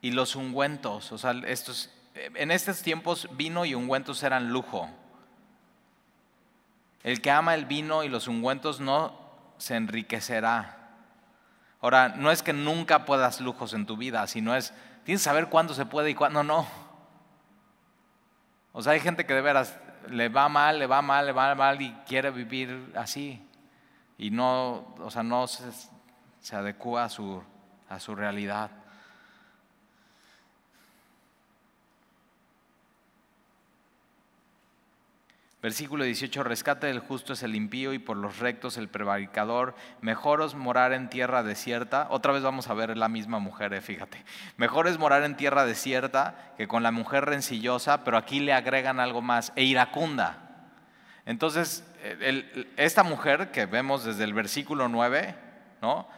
Y 0.00 0.10
los 0.10 0.34
ungüentos, 0.34 1.12
o 1.12 1.18
sea, 1.18 1.40
estos, 1.46 1.88
en 2.16 2.50
estos 2.50 2.82
tiempos 2.82 3.28
vino 3.36 3.64
y 3.64 3.76
ungüentos 3.76 4.24
eran 4.24 4.48
lujo. 4.48 4.90
El 7.04 7.22
que 7.22 7.30
ama 7.30 7.54
el 7.54 7.66
vino 7.66 8.02
y 8.02 8.08
los 8.08 8.26
ungüentos 8.26 8.80
no 8.80 9.16
se 9.58 9.76
enriquecerá. 9.76 10.96
Ahora, 11.80 12.08
no 12.08 12.32
es 12.32 12.42
que 12.42 12.52
nunca 12.52 13.04
puedas 13.04 13.40
lujos 13.40 13.72
en 13.72 13.86
tu 13.86 13.96
vida, 13.96 14.26
sino 14.26 14.56
es, 14.56 14.74
tienes 15.04 15.20
que 15.20 15.26
saber 15.26 15.48
cuándo 15.48 15.74
se 15.74 15.86
puede 15.86 16.10
y 16.10 16.16
cuándo 16.16 16.42
no. 16.42 16.66
O 18.72 18.82
sea, 18.82 18.94
hay 18.94 19.00
gente 19.00 19.26
que 19.26 19.34
de 19.34 19.42
veras 19.42 19.78
le 20.08 20.28
va 20.28 20.48
mal, 20.48 20.78
le 20.78 20.86
va 20.86 21.02
mal, 21.02 21.26
le 21.26 21.32
va 21.32 21.54
mal 21.54 21.80
y 21.80 21.92
quiere 22.06 22.30
vivir 22.30 22.92
así. 22.96 23.40
Y 24.18 24.30
no, 24.30 24.94
o 24.98 25.10
sea, 25.10 25.22
no 25.22 25.46
se, 25.46 26.56
adecua 26.56 27.04
a 27.04 27.08
su, 27.08 27.42
a 27.88 27.98
su 27.98 28.14
realidad. 28.14 28.70
Versículo 35.62 36.02
18, 36.02 36.42
rescate 36.42 36.88
del 36.88 36.98
justo 36.98 37.34
es 37.34 37.44
el 37.44 37.54
impío 37.54 37.92
y 37.92 38.00
por 38.00 38.16
los 38.16 38.40
rectos 38.40 38.76
el 38.76 38.88
prevaricador. 38.88 39.76
Mejor 40.00 40.42
es 40.42 40.56
morar 40.56 40.92
en 40.92 41.08
tierra 41.08 41.44
desierta. 41.44 42.08
Otra 42.10 42.32
vez 42.32 42.42
vamos 42.42 42.68
a 42.68 42.74
ver 42.74 42.96
la 42.96 43.08
misma 43.08 43.38
mujer, 43.38 43.72
eh, 43.72 43.80
fíjate. 43.80 44.24
Mejor 44.56 44.88
es 44.88 44.98
morar 44.98 45.22
en 45.22 45.36
tierra 45.36 45.64
desierta 45.64 46.52
que 46.56 46.66
con 46.66 46.82
la 46.82 46.90
mujer 46.90 47.26
rencillosa, 47.26 48.02
pero 48.02 48.16
aquí 48.16 48.40
le 48.40 48.52
agregan 48.52 48.98
algo 48.98 49.22
más, 49.22 49.52
e 49.54 49.62
iracunda. 49.62 50.38
Entonces, 51.26 51.84
esta 52.76 53.04
mujer 53.04 53.52
que 53.52 53.66
vemos 53.66 54.04
desde 54.04 54.24
el 54.24 54.34
versículo 54.34 54.88
9, 54.88 55.36
¿no? 55.80 56.08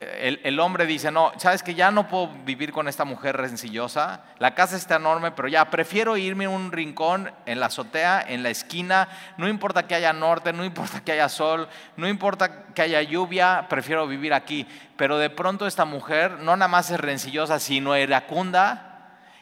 El, 0.00 0.58
hombre 0.58 0.84
dice, 0.84 1.10
no, 1.10 1.32
sabes 1.36 1.62
que 1.62 1.74
ya 1.74 1.90
no 1.90 2.08
puedo 2.08 2.28
vivir 2.44 2.72
con 2.72 2.88
esta 2.88 3.04
mujer 3.04 3.36
rencillosa, 3.36 4.22
la 4.38 4.54
casa 4.54 4.76
está 4.76 4.96
enorme, 4.96 5.30
pero 5.30 5.46
ya 5.46 5.70
prefiero 5.70 6.16
irme 6.16 6.46
a 6.46 6.50
un 6.50 6.72
rincón 6.72 7.30
en 7.46 7.60
la 7.60 7.66
azotea, 7.66 8.24
en 8.26 8.42
la 8.42 8.50
esquina, 8.50 9.08
no 9.36 9.48
importa 9.48 9.86
que 9.86 9.94
haya 9.94 10.12
norte, 10.12 10.52
no 10.52 10.64
importa 10.64 11.04
que 11.04 11.12
haya 11.12 11.28
sol, 11.28 11.68
no 11.96 12.08
importa 12.08 12.64
que 12.74 12.82
haya 12.82 13.00
lluvia, 13.02 13.66
prefiero 13.68 14.06
vivir 14.06 14.34
aquí. 14.34 14.66
Pero 14.96 15.18
de 15.18 15.30
pronto 15.30 15.66
esta 15.66 15.84
mujer 15.84 16.32
no 16.40 16.56
nada 16.56 16.68
más 16.68 16.90
es 16.90 16.98
rencillosa, 16.98 17.60
sino 17.60 17.96
iracunda. 17.96 18.92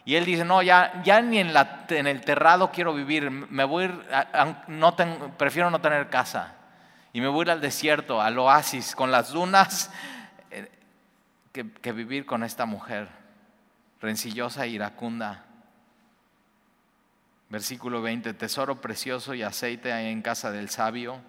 Y 0.05 0.17
él 0.17 0.27
dice, 0.27 0.45
no, 0.45 0.61
ya, 0.61 1.01
ya 1.05 1.23
ni 1.23 1.39
en, 1.39 1.55
el 1.89 2.21
terrado 2.21 2.71
quiero 2.71 2.93
vivir, 2.93 3.31
me 3.31 3.65
voy 3.65 3.91
no 4.67 4.95
prefiero 5.39 5.71
no 5.71 5.81
tener 5.81 6.11
casa. 6.11 6.53
Y 7.15 7.21
me 7.21 7.29
voy 7.29 7.41
a 7.41 7.43
ir 7.43 7.51
al 7.53 7.61
desierto, 7.63 8.21
al 8.21 8.39
oasis, 8.39 8.95
con 8.95 9.11
las 9.11 9.31
dunas 9.31 9.91
que, 11.55 11.93
vivir 11.93 12.27
con 12.27 12.43
esta 12.43 12.67
mujer, 12.67 13.09
rencillosa 14.01 14.65
e 14.65 14.71
iracunda. 14.71 15.45
Versículo 17.49 18.03
20, 18.03 18.35
tesoro 18.35 18.81
precioso 18.81 19.35
y 19.35 19.45
aceite 19.45 19.93
hay 19.93 20.09
en 20.09 20.21
casa 20.21 20.51
del 20.51 20.69
sabio. 20.69 21.21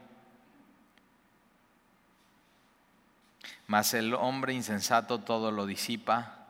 Mas 3.68 3.94
el 3.94 4.16
hombre 4.16 4.54
insensato 4.54 5.20
todo 5.20 5.52
lo 5.52 5.68
disipa. 5.68 6.48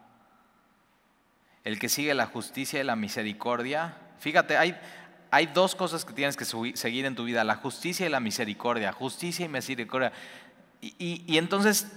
El 1.65 1.77
que 1.77 1.89
sigue 1.89 2.13
la 2.13 2.27
justicia 2.27 2.79
y 2.79 2.85
la 2.85 2.95
misericordia. 2.95 3.97
Fíjate, 4.19 4.55
hay, 4.55 4.79
hay 5.31 5.47
dos 5.47 5.75
cosas 5.75 6.05
que 6.05 6.13
tienes 6.13 6.37
que 6.37 6.45
seguir 6.45 7.05
en 7.05 7.15
tu 7.15 7.25
vida, 7.25 7.43
la 7.43 7.55
justicia 7.55 8.05
y 8.05 8.09
la 8.09 8.21
misericordia. 8.21 8.93
Justicia 8.93 9.45
y 9.45 9.49
misericordia. 9.49 10.13
Y, 10.79 11.25
y 11.27 11.37
entonces 11.37 11.91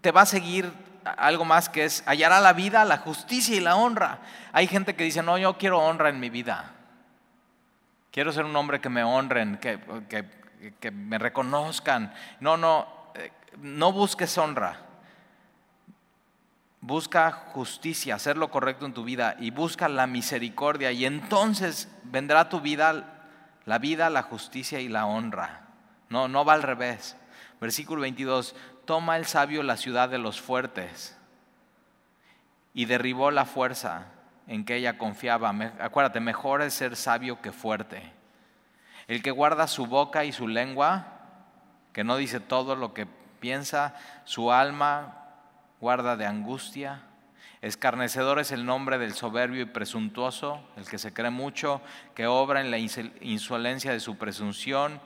te 0.00 0.10
va 0.10 0.22
a 0.22 0.26
seguir 0.26 0.72
algo 1.06 1.44
más 1.44 1.68
que 1.68 1.84
es 1.84 2.02
hallará 2.06 2.40
la 2.40 2.52
vida, 2.52 2.84
la 2.84 2.98
justicia 2.98 3.56
y 3.56 3.60
la 3.60 3.76
honra. 3.76 4.18
Hay 4.52 4.66
gente 4.66 4.94
que 4.94 5.04
dice, 5.04 5.22
no, 5.22 5.38
yo 5.38 5.56
quiero 5.58 5.78
honra 5.78 6.08
en 6.08 6.20
mi 6.20 6.30
vida. 6.30 6.72
Quiero 8.10 8.32
ser 8.32 8.44
un 8.44 8.56
hombre 8.56 8.80
que 8.80 8.88
me 8.88 9.04
honren, 9.04 9.58
que, 9.58 9.78
que, 10.80 10.90
me 10.90 11.18
reconozcan. 11.18 12.12
No, 12.40 12.56
no, 12.56 12.86
eh, 13.14 13.30
no 13.58 13.92
busques 13.92 14.36
honra. 14.38 14.80
Busca 16.80 17.30
justicia, 17.30 18.14
hacer 18.14 18.36
lo 18.36 18.50
correcto 18.50 18.86
en 18.86 18.94
tu 18.94 19.04
vida 19.04 19.36
y 19.38 19.50
busca 19.50 19.88
la 19.88 20.06
misericordia 20.06 20.92
y 20.92 21.04
entonces 21.04 21.90
vendrá 22.04 22.40
a 22.40 22.48
tu 22.48 22.60
vida 22.60 23.16
la 23.66 23.78
vida, 23.78 24.08
la 24.08 24.22
justicia 24.22 24.80
y 24.80 24.88
la 24.88 25.06
honra. 25.06 25.66
No, 26.08 26.28
no 26.28 26.44
va 26.44 26.54
al 26.54 26.62
revés. 26.62 27.16
Versículo 27.60 28.02
22, 28.02 28.54
toma 28.86 29.16
el 29.16 29.26
sabio 29.26 29.62
la 29.62 29.76
ciudad 29.76 30.08
de 30.08 30.18
los 30.18 30.40
fuertes 30.40 31.16
y 32.72 32.84
derribó 32.84 33.30
la 33.30 33.44
fuerza 33.44 34.06
en 34.46 34.64
que 34.64 34.76
ella 34.76 34.96
confiaba. 34.96 35.54
Acuérdate, 35.80 36.20
mejor 36.20 36.62
es 36.62 36.74
ser 36.74 36.96
sabio 36.96 37.42
que 37.42 37.52
fuerte. 37.52 38.12
El 39.08 39.22
que 39.22 39.30
guarda 39.30 39.66
su 39.66 39.86
boca 39.86 40.24
y 40.24 40.32
su 40.32 40.48
lengua, 40.48 41.06
que 41.92 42.04
no 42.04 42.16
dice 42.16 42.40
todo 42.40 42.76
lo 42.76 42.94
que 42.94 43.06
piensa, 43.40 43.94
su 44.24 44.52
alma 44.52 45.24
guarda 45.80 46.16
de 46.16 46.26
angustia. 46.26 47.02
Escarnecedor 47.62 48.38
es 48.38 48.52
el 48.52 48.66
nombre 48.66 48.98
del 48.98 49.14
soberbio 49.14 49.62
y 49.62 49.66
presuntuoso, 49.66 50.60
el 50.76 50.88
que 50.88 50.98
se 50.98 51.12
cree 51.12 51.30
mucho, 51.30 51.80
que 52.14 52.26
obra 52.26 52.60
en 52.60 52.70
la 52.70 52.78
insolencia 52.78 53.92
de 53.92 54.00
su 54.00 54.18
presunción. 54.18 55.00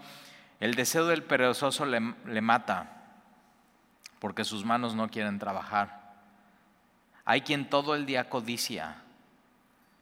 El 0.59 0.75
deseo 0.75 1.07
del 1.07 1.23
perezoso 1.23 1.87
le, 1.87 2.15
le 2.27 2.41
mata 2.41 3.00
porque 4.21 4.45
sus 4.45 4.65
manos 4.65 4.95
no 4.95 5.09
quieren 5.09 5.39
trabajar. 5.41 6.01
Hay 7.25 7.41
quien 7.41 7.69
todo 7.69 7.95
el 7.95 8.07
día 8.07 8.29
codicia, 8.29 8.97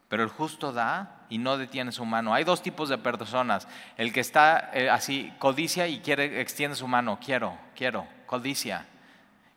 pero 0.08 0.22
el 0.22 0.28
justo 0.28 0.72
da 0.72 1.26
y 1.30 1.38
no 1.38 1.56
detiene 1.56 1.92
su 1.92 2.04
mano. 2.04 2.34
Hay 2.34 2.44
dos 2.44 2.62
tipos 2.62 2.88
de 2.88 2.98
personas. 2.98 3.68
El 3.96 4.12
que 4.12 4.20
está 4.20 4.70
eh, 4.74 4.90
así, 4.90 5.32
codicia 5.38 5.86
y 5.88 6.00
quiere, 6.00 6.40
extiende 6.40 6.76
su 6.76 6.88
mano, 6.88 7.18
quiero, 7.24 7.56
quiero, 7.74 8.06
codicia. 8.26 8.86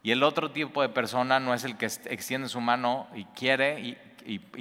Y 0.03 0.11
el 0.11 0.23
otro 0.23 0.51
tipo 0.51 0.81
de 0.81 0.89
persona 0.89 1.39
no 1.39 1.53
es 1.53 1.63
el 1.63 1.77
que 1.77 1.85
extiende 1.85 2.49
su 2.49 2.59
mano 2.59 3.07
y 3.15 3.25
quiere 3.25 3.79
y, 3.79 3.97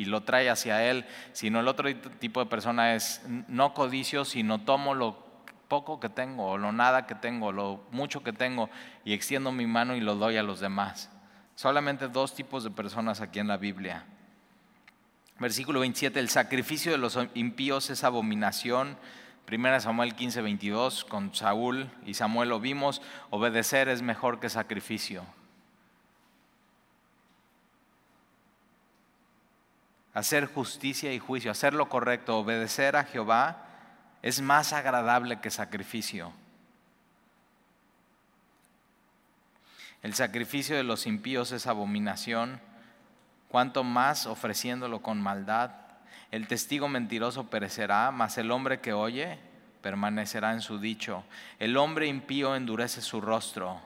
lo 0.07 0.23
trae 0.23 0.49
hacia 0.49 0.85
él, 0.91 1.05
sino 1.33 1.61
el 1.61 1.69
otro 1.69 1.95
tipo 1.95 2.41
de 2.41 2.47
persona 2.47 2.95
es 2.95 3.23
no 3.27 3.75
codicio, 3.75 4.25
sino 4.25 4.63
tomo 4.63 4.95
lo 4.95 5.30
poco 5.71 6.01
que 6.01 6.11
tengo, 6.11 6.47
o 6.49 6.59
lo 6.59 6.73
nada 6.73 7.07
que 7.07 7.15
tengo, 7.15 7.53
lo 7.53 7.83
mucho 7.93 8.23
que 8.23 8.35
tengo, 8.35 8.69
y 9.05 9.15
extiendo 9.15 9.53
mi 9.53 9.67
mano 9.67 9.95
y 9.95 10.01
lo 10.01 10.17
doy 10.17 10.37
a 10.37 10.43
los 10.43 10.61
demás. 10.61 11.09
Solamente 11.55 12.09
dos 12.09 12.35
tipos 12.35 12.65
de 12.65 12.71
personas 12.71 13.23
aquí 13.23 13.39
en 13.39 13.49
la 13.49 13.57
Biblia. 13.57 14.05
Versículo 15.39 15.81
27, 15.81 16.19
el 16.19 16.29
sacrificio 16.29 16.93
de 16.93 16.99
los 16.99 17.19
impíos 17.35 17.89
es 17.89 18.05
abominación. 18.05 18.99
Primera 19.47 19.81
Samuel 19.81 20.15
15, 20.15 20.43
22, 20.43 21.05
con 21.05 21.35
Saúl 21.35 21.89
y 22.05 22.15
Samuel 22.15 22.51
lo 22.51 22.61
vimos, 22.61 23.01
obedecer 23.31 23.89
es 23.89 24.03
mejor 24.03 24.41
que 24.41 24.51
sacrificio. 24.51 25.25
Hacer 30.13 30.47
justicia 30.47 31.15
y 31.15 31.21
juicio, 31.21 31.53
hacer 31.53 31.75
lo 31.75 31.89
correcto, 31.89 32.39
obedecer 32.39 32.97
a 32.97 33.05
Jehová 33.05 33.70
es 34.23 34.41
más 34.41 34.73
agradable 34.73 35.41
que 35.41 35.51
sacrificio. 35.51 36.33
El 40.03 40.15
sacrificio 40.15 40.77
de 40.77 40.83
los 40.83 41.07
impíos 41.07 41.53
es 41.53 41.67
abominación, 41.67 42.61
cuanto 43.49 43.85
más 43.85 44.27
ofreciéndolo 44.27 45.03
con 45.03 45.21
maldad. 45.21 45.73
El 46.31 46.47
testigo 46.49 46.89
mentiroso 46.89 47.51
perecerá, 47.51 48.11
mas 48.11 48.39
el 48.39 48.51
hombre 48.51 48.81
que 48.81 48.93
oye 48.93 49.39
permanecerá 49.83 50.53
en 50.53 50.61
su 50.61 50.79
dicho. 50.79 51.25
El 51.59 51.77
hombre 51.77 52.07
impío 52.07 52.57
endurece 52.57 53.03
su 53.03 53.21
rostro 53.21 53.81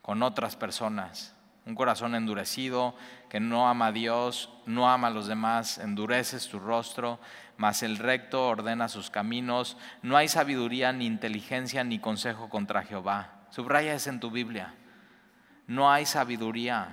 con 0.00 0.22
otras 0.22 0.56
personas. 0.56 1.34
Un 1.66 1.74
corazón 1.74 2.14
endurecido 2.14 2.94
que 3.28 3.40
no 3.40 3.68
ama 3.68 3.86
a 3.86 3.92
Dios, 3.92 4.50
no 4.66 4.90
ama 4.90 5.08
a 5.08 5.10
los 5.10 5.26
demás, 5.26 5.78
endureces 5.78 6.48
tu 6.48 6.58
rostro 6.58 7.18
mas 7.56 7.82
el 7.82 7.98
recto 7.98 8.48
ordena 8.48 8.88
sus 8.88 9.10
caminos. 9.10 9.76
No 10.02 10.16
hay 10.16 10.28
sabiduría, 10.28 10.92
ni 10.92 11.06
inteligencia, 11.06 11.84
ni 11.84 11.98
consejo 11.98 12.48
contra 12.48 12.82
Jehová. 12.82 13.46
Subraya 13.50 13.96
en 14.06 14.20
tu 14.20 14.30
Biblia. 14.30 14.74
No 15.66 15.90
hay 15.90 16.04
sabiduría, 16.04 16.88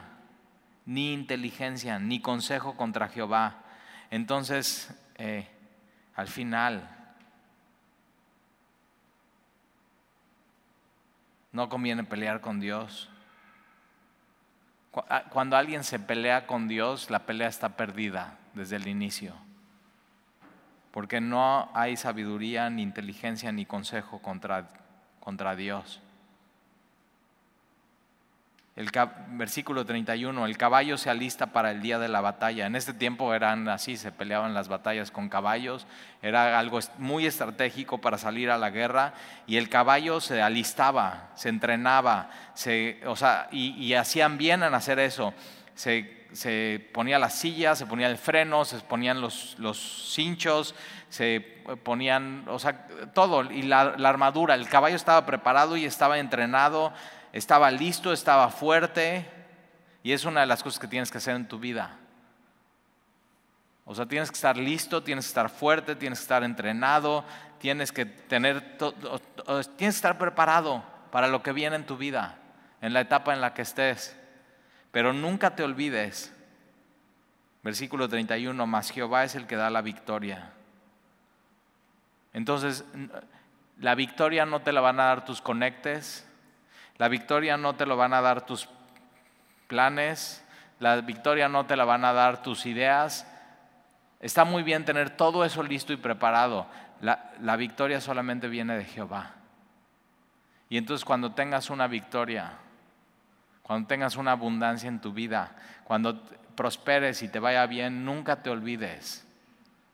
ni 0.86 1.14
inteligencia, 1.14 2.00
ni 2.00 2.22
consejo 2.22 2.76
contra 2.76 3.10
Jehová. 3.10 3.64
Entonces, 4.12 4.94
eh, 5.16 5.48
al 6.16 6.28
final, 6.28 6.88
no 11.52 11.70
conviene 11.70 12.04
pelear 12.04 12.40
con 12.40 12.60
Dios. 12.60 13.10
Ah, 15.10 15.24
cuando 15.30 15.58
alguien 15.58 15.84
se 15.84 16.00
pelea 16.00 16.46
con 16.46 16.68
Dios, 16.68 17.10
la 17.10 17.26
pelea 17.26 17.48
está 17.48 17.76
perdida 17.78 18.38
desde 18.54 18.76
el 18.76 18.88
inicio 18.88 19.34
porque 20.92 21.22
no 21.22 21.70
hay 21.74 21.98
sabiduría, 21.98 22.70
ni 22.70 22.84
inteligencia, 22.84 23.52
ni 23.52 23.66
consejo 23.66 24.20
contra, 24.20 24.70
contra 25.20 25.56
Dios. 25.56 26.02
El 28.78 28.90
versículo 29.32 29.86
31, 29.86 30.46
el 30.46 30.58
caballo 30.58 30.98
se 30.98 31.10
alista 31.10 31.48
para 31.48 31.72
el 31.72 31.82
día 31.82 32.00
de 32.00 32.08
la 32.08 32.22
batalla. 32.22 32.66
En 32.66 32.78
este 32.78 32.94
tiempo 32.94 33.34
eran 33.34 33.68
así, 33.68 33.98
se 33.98 34.14
peleaban 34.14 34.54
las 34.54 34.70
batallas 34.70 35.12
con 35.12 35.28
caballos, 35.28 35.86
era 36.22 36.58
algo 36.58 36.80
muy 36.98 37.26
estratégico 37.26 38.00
para 38.00 38.18
salir 38.18 38.50
a 38.50 38.58
la 38.58 38.70
guerra 38.70 39.14
y 39.46 39.58
el 39.58 39.68
caballo 39.68 40.22
se 40.22 40.42
alistaba, 40.42 41.32
se 41.36 41.50
entrenaba, 41.50 42.30
se, 42.54 43.02
o 43.06 43.18
sea, 43.18 43.50
y, 43.52 43.94
hacían 43.94 44.38
bien 44.38 44.64
en 44.64 44.74
hacer 44.74 45.00
eso. 45.00 45.34
Se 45.76 46.21
se 46.34 46.90
ponía 46.94 47.20
la 47.20 47.30
silla, 47.30 47.76
se 47.76 47.86
ponía 47.86 48.08
el 48.08 48.18
freno, 48.18 48.66
se 48.66 48.78
ponían 48.80 49.22
los, 49.22 49.56
los 49.60 50.14
cinchos, 50.14 50.76
se 51.10 51.42
ponían, 51.84 52.46
o 52.48 52.60
sea, 52.60 52.88
todo, 53.14 53.50
y 53.52 53.64
la, 53.64 53.96
la, 53.98 54.10
armadura. 54.10 54.56
El 54.56 54.68
caballo 54.70 54.96
estaba 54.96 55.26
preparado 55.26 55.78
y 55.78 55.86
estaba 55.86 56.20
entrenado, 56.20 56.94
estaba 57.34 57.70
listo, 57.72 58.14
estaba 58.14 58.50
fuerte, 58.50 59.30
y 60.04 60.14
es 60.14 60.26
una 60.26 60.42
de 60.42 60.48
las 60.48 60.64
cosas 60.64 60.80
que 60.80 60.88
tienes 60.88 61.12
que 61.12 61.18
hacer 61.18 61.36
en 61.36 61.48
tu 61.48 61.60
vida. 61.60 61.98
O 63.86 63.96
sea, 63.96 64.06
tienes 64.06 64.30
que 64.32 64.36
estar 64.36 64.58
listo, 64.58 65.04
tienes 65.04 65.26
que 65.26 65.30
estar 65.30 65.50
fuerte, 65.50 65.96
tienes 65.96 66.20
que 66.20 66.24
estar 66.24 66.44
entrenado, 66.44 67.26
tienes 67.60 67.92
que 67.92 68.06
tener, 68.06 68.78
tienes 68.78 69.68
que 69.68 69.88
estar 69.88 70.18
preparado 70.18 70.84
para 71.12 71.28
lo 71.28 71.44
que 71.44 71.52
viene 71.52 71.76
en 71.76 71.86
tu 71.86 71.98
vida, 71.98 72.38
en 72.80 72.94
la 72.94 73.02
etapa 73.02 73.34
en 73.34 73.42
la 73.42 73.54
que 73.54 73.64
estés. 73.64 74.16
Pero 74.92 75.14
nunca 75.14 75.56
te 75.56 75.64
olvides, 75.64 76.34
versículo 77.64 78.10
31, 78.10 78.68
más 78.68 78.92
Jehová 78.92 79.24
es 79.24 79.36
el 79.36 79.48
que 79.48 79.56
da 79.56 79.70
la 79.70 79.82
victoria. 79.82 80.52
Entonces, 82.34 82.86
la 83.80 83.96
victoria 83.96 84.46
no 84.46 84.62
te 84.62 84.72
la 84.72 84.82
van 84.82 85.00
a 85.00 85.06
dar 85.06 85.26
tus 85.26 85.42
conectes, 85.42 86.28
La 86.98 87.08
victoria 87.08 87.58
no 87.58 87.76
te 87.76 87.88
lo 87.88 87.98
van 87.98 88.14
a 88.14 88.22
dar 88.22 88.46
tus 88.46 88.70
planes, 89.66 90.46
la 90.80 91.02
victoria 91.02 91.50
no 91.50 91.66
te 91.66 91.76
la 91.76 91.84
van 91.84 92.06
a 92.06 92.14
dar 92.14 92.44
tus 92.44 92.68
ideas. 92.68 93.26
Está 94.20 94.46
muy 94.46 94.62
bien 94.62 94.86
tener 94.86 95.10
todo 95.10 95.44
eso 95.44 95.64
listo 95.64 95.94
y 95.94 95.98
preparado. 95.98 96.68
La, 97.02 97.32
la 97.42 97.56
victoria 97.56 98.02
solamente 98.02 98.48
viene 98.48 98.78
de 98.78 98.86
Jehová. 98.86 99.32
Y 100.70 100.78
entonces 100.78 101.04
cuando 101.04 101.32
tengas 101.32 101.72
una 101.72 101.88
victoria, 101.88 102.52
cuando 103.64 103.88
tengas 103.88 104.16
una 104.16 104.32
abundancia 104.32 104.88
en 104.88 105.00
tu 105.00 105.14
vida, 105.14 105.56
cuando 105.84 106.22
prosperes 106.56 107.24
y 107.24 107.30
te 107.30 107.40
vaya 107.40 107.66
bien, 107.66 108.06
nunca 108.06 108.42
te 108.44 108.50
olvides. 108.50 109.28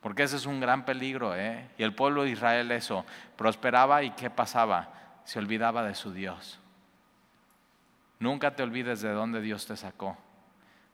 Porque 0.01 0.23
ese 0.23 0.37
es 0.37 0.45
un 0.45 0.59
gran 0.59 0.85
peligro. 0.85 1.35
¿eh? 1.35 1.69
Y 1.77 1.83
el 1.83 1.93
pueblo 1.93 2.23
de 2.23 2.31
Israel 2.31 2.71
eso, 2.71 3.05
prosperaba 3.35 4.03
y 4.03 4.11
¿qué 4.11 4.29
pasaba? 4.29 4.89
Se 5.25 5.39
olvidaba 5.39 5.83
de 5.83 5.95
su 5.95 6.13
Dios. 6.13 6.59
Nunca 8.19 8.55
te 8.55 8.63
olvides 8.63 9.01
de 9.01 9.11
dónde 9.11 9.41
Dios 9.41 9.67
te 9.67 9.75
sacó. 9.75 10.17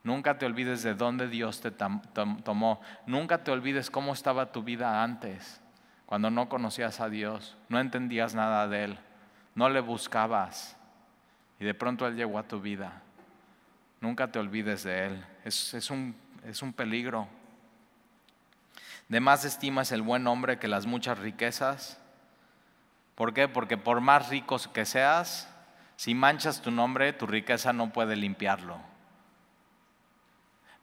Nunca 0.04 0.38
te 0.38 0.46
olvides 0.46 0.84
de 0.84 0.96
dónde 0.96 1.30
Dios 1.30 1.62
te 1.62 1.72
tomó. 1.72 2.82
Nunca 3.06 3.44
te 3.44 3.52
olvides 3.52 3.90
cómo 3.90 4.14
estaba 4.14 4.52
tu 4.52 4.64
vida 4.64 5.02
antes, 5.02 5.62
cuando 6.06 6.30
no 6.30 6.50
conocías 6.50 7.00
a 7.00 7.08
Dios, 7.08 7.56
no 7.70 7.80
entendías 7.80 8.36
nada 8.36 8.68
de 8.68 8.84
Él, 8.84 9.00
no 9.56 9.70
le 9.70 9.80
buscabas 9.80 10.78
y 11.60 11.66
de 11.66 11.74
pronto 11.74 12.08
Él 12.08 12.16
llegó 12.16 12.40
a 12.40 12.48
tu 12.48 12.60
vida. 12.60 13.02
Nunca 14.02 14.32
te 14.32 14.40
olvides 14.40 14.84
de 14.84 15.06
Él. 15.06 15.26
Es, 15.46 15.90
un, 15.90 16.16
es 16.46 16.62
un 16.62 16.74
peligro. 16.74 17.28
De 19.08 19.20
más 19.20 19.46
estima 19.46 19.84
es 19.84 19.92
el 19.92 20.02
buen 20.02 20.28
hombre 20.28 20.60
que 20.60 20.68
las 20.68 20.86
muchas 20.86 21.20
riquezas. 21.20 22.00
¿Por 23.16 23.34
qué? 23.34 23.48
Porque 23.48 23.78
por 23.78 24.02
más 24.02 24.30
ricos 24.30 24.68
que 24.68 24.86
seas, 24.86 25.50
si 25.96 26.16
manchas 26.16 26.62
tu 26.62 26.72
nombre, 26.72 27.14
tu 27.14 27.28
riqueza 27.28 27.72
no 27.74 27.94
puede 27.94 28.16
limpiarlo. 28.16 28.78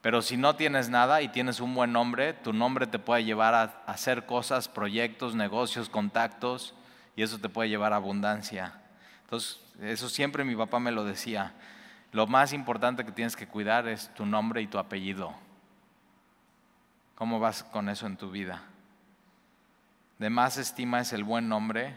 Pero 0.01 0.23
si 0.23 0.37
no 0.37 0.57
tienes 0.57 0.89
nada 0.89 1.21
y 1.21 1.29
tienes 1.29 1.61
un 1.61 1.75
buen 1.75 1.93
nombre, 1.93 2.33
tu 2.33 2.53
nombre 2.53 2.87
te 2.87 2.99
puede 2.99 3.25
llevar 3.25 3.55
a 3.55 3.83
hacer 3.87 4.25
cosas, 4.25 4.69
proyectos, 4.69 5.35
negocios, 5.35 5.91
contactos, 5.91 6.75
y 7.17 7.23
eso 7.23 7.39
te 7.39 7.51
puede 7.51 7.69
llevar 7.69 7.93
a 7.93 7.97
abundancia. 7.97 8.80
Entonces, 9.31 9.61
eso 9.81 10.09
siempre 10.09 10.43
mi 10.43 10.57
papá 10.57 10.81
me 10.81 10.91
lo 10.91 11.05
decía. 11.05 11.53
Lo 12.11 12.27
más 12.27 12.53
importante 12.53 13.05
que 13.05 13.13
tienes 13.13 13.37
que 13.37 13.47
cuidar 13.47 13.87
es 13.87 14.13
tu 14.15 14.27
nombre 14.27 14.61
y 14.61 14.67
tu 14.67 14.77
apellido. 14.77 15.33
¿Cómo 17.15 17.39
vas 17.39 17.63
con 17.63 17.89
eso 17.89 18.09
en 18.09 18.17
tu 18.17 18.33
vida? 18.33 18.65
De 20.19 20.31
más 20.31 20.57
estima 20.57 20.99
es 20.99 21.13
el 21.13 21.23
buen 21.23 21.49
nombre 21.49 21.97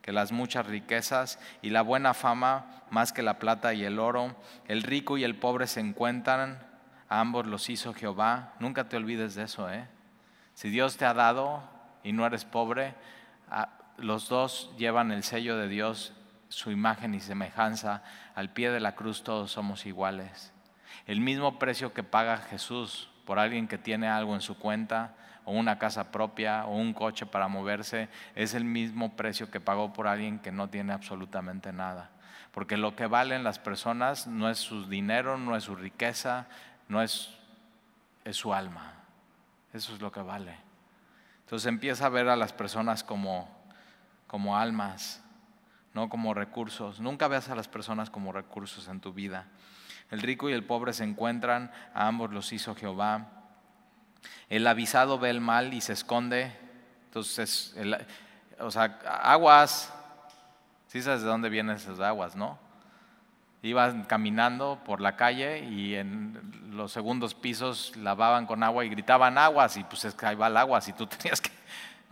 que 0.00 0.12
las 0.12 0.32
muchas 0.32 0.64
riquezas 0.64 1.38
y 1.60 1.68
la 1.68 1.82
buena 1.82 2.14
fama 2.14 2.84
más 2.88 3.12
que 3.12 3.22
la 3.22 3.38
plata 3.38 3.74
y 3.74 3.84
el 3.84 3.98
oro. 3.98 4.34
El 4.66 4.82
rico 4.82 5.18
y 5.18 5.24
el 5.24 5.36
pobre 5.36 5.66
se 5.66 5.80
encuentran, 5.80 6.58
ambos 7.10 7.46
los 7.46 7.68
hizo 7.68 7.92
Jehová. 7.92 8.54
Nunca 8.60 8.88
te 8.88 8.96
olvides 8.96 9.34
de 9.34 9.42
eso, 9.42 9.70
¿eh? 9.70 9.86
Si 10.54 10.70
Dios 10.70 10.96
te 10.96 11.04
ha 11.04 11.12
dado 11.12 11.62
y 12.02 12.12
no 12.12 12.24
eres 12.24 12.46
pobre, 12.46 12.94
los 13.98 14.30
dos 14.30 14.72
llevan 14.78 15.12
el 15.12 15.22
sello 15.22 15.58
de 15.58 15.68
Dios 15.68 16.14
su 16.48 16.70
imagen 16.70 17.14
y 17.14 17.20
semejanza, 17.20 18.02
al 18.34 18.50
pie 18.50 18.70
de 18.70 18.80
la 18.80 18.94
cruz 18.94 19.22
todos 19.22 19.50
somos 19.50 19.86
iguales. 19.86 20.52
El 21.06 21.20
mismo 21.20 21.58
precio 21.58 21.92
que 21.92 22.02
paga 22.02 22.38
Jesús 22.38 23.10
por 23.24 23.38
alguien 23.38 23.68
que 23.68 23.78
tiene 23.78 24.08
algo 24.08 24.34
en 24.34 24.40
su 24.40 24.58
cuenta, 24.58 25.14
o 25.44 25.52
una 25.52 25.78
casa 25.78 26.10
propia, 26.10 26.66
o 26.66 26.76
un 26.76 26.92
coche 26.92 27.24
para 27.26 27.46
moverse, 27.46 28.08
es 28.34 28.54
el 28.54 28.64
mismo 28.64 29.16
precio 29.16 29.50
que 29.50 29.60
pagó 29.60 29.92
por 29.92 30.08
alguien 30.08 30.40
que 30.40 30.50
no 30.50 30.68
tiene 30.68 30.92
absolutamente 30.92 31.72
nada. 31.72 32.10
Porque 32.50 32.76
lo 32.76 32.96
que 32.96 33.06
valen 33.06 33.44
las 33.44 33.58
personas 33.58 34.26
no 34.26 34.48
es 34.48 34.58
su 34.58 34.88
dinero, 34.88 35.38
no 35.38 35.56
es 35.56 35.64
su 35.64 35.76
riqueza, 35.76 36.46
no 36.88 37.02
es, 37.02 37.30
es 38.24 38.36
su 38.36 38.52
alma. 38.54 38.94
Eso 39.72 39.94
es 39.94 40.00
lo 40.00 40.10
que 40.10 40.22
vale. 40.22 40.56
Entonces 41.40 41.66
empieza 41.66 42.06
a 42.06 42.08
ver 42.08 42.28
a 42.28 42.34
las 42.34 42.52
personas 42.52 43.04
como, 43.04 43.48
como 44.26 44.56
almas, 44.56 45.22
no 45.96 46.10
como 46.10 46.34
recursos. 46.34 47.00
Nunca 47.00 47.26
veas 47.26 47.48
a 47.48 47.54
las 47.54 47.68
personas 47.68 48.10
como 48.10 48.30
recursos 48.30 48.86
en 48.88 49.00
tu 49.00 49.14
vida. 49.14 49.46
El 50.10 50.20
rico 50.20 50.50
y 50.50 50.52
el 50.52 50.62
pobre 50.62 50.92
se 50.92 51.04
encuentran, 51.04 51.72
a 51.94 52.06
ambos 52.06 52.30
los 52.32 52.52
hizo 52.52 52.74
Jehová. 52.74 53.28
El 54.50 54.66
avisado 54.66 55.18
ve 55.18 55.30
el 55.30 55.40
mal 55.40 55.72
y 55.72 55.80
se 55.80 55.94
esconde. 55.94 56.52
Entonces, 57.06 57.74
o 58.58 58.70
sea, 58.70 58.98
aguas, 59.22 59.90
sí 60.88 61.00
sabes 61.00 61.22
de 61.22 61.28
dónde 61.28 61.48
vienen 61.48 61.76
esas 61.76 61.98
aguas, 61.98 62.36
¿no? 62.36 62.58
Iban 63.62 64.04
caminando 64.04 64.78
por 64.84 65.00
la 65.00 65.16
calle 65.16 65.64
y 65.64 65.94
en 65.94 66.72
los 66.72 66.92
segundos 66.92 67.34
pisos 67.34 67.96
lavaban 67.96 68.44
con 68.44 68.62
agua 68.62 68.84
y 68.84 68.90
gritaban 68.90 69.38
aguas 69.38 69.78
y 69.78 69.84
pues 69.84 70.04
es 70.04 70.14
que 70.14 70.26
ahí 70.26 70.36
va 70.36 70.48
el 70.48 70.58
agua 70.58 70.78
y 70.86 70.92
tú 70.92 71.06
tenías 71.06 71.40
que, 71.40 71.50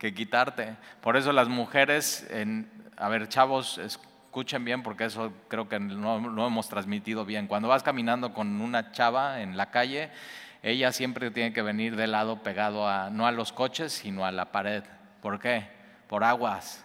que 0.04 0.12
quitarte. 0.12 0.76
Por 1.00 1.16
eso 1.16 1.32
las 1.32 1.48
mujeres 1.48 2.26
en, 2.28 2.70
a 2.98 3.08
ver, 3.08 3.26
chavos, 3.26 3.78
escuchen 3.78 4.62
bien 4.62 4.82
porque 4.82 5.06
eso 5.06 5.32
creo 5.48 5.66
que 5.66 5.80
no 5.80 6.18
lo 6.18 6.46
hemos 6.46 6.68
transmitido 6.68 7.24
bien. 7.24 7.46
Cuando 7.46 7.68
vas 7.68 7.82
caminando 7.82 8.34
con 8.34 8.60
una 8.60 8.92
chava 8.92 9.40
en 9.40 9.56
la 9.56 9.70
calle, 9.70 10.10
ella 10.62 10.92
siempre 10.92 11.30
tiene 11.30 11.54
que 11.54 11.62
venir 11.62 11.96
de 11.96 12.06
lado 12.06 12.42
pegado 12.42 12.86
a, 12.86 13.08
no 13.08 13.26
a 13.26 13.32
los 13.32 13.50
coches, 13.50 13.94
sino 13.94 14.26
a 14.26 14.30
la 14.30 14.52
pared. 14.52 14.84
¿Por 15.22 15.40
qué? 15.40 15.68
Por 16.06 16.22
aguas. 16.22 16.84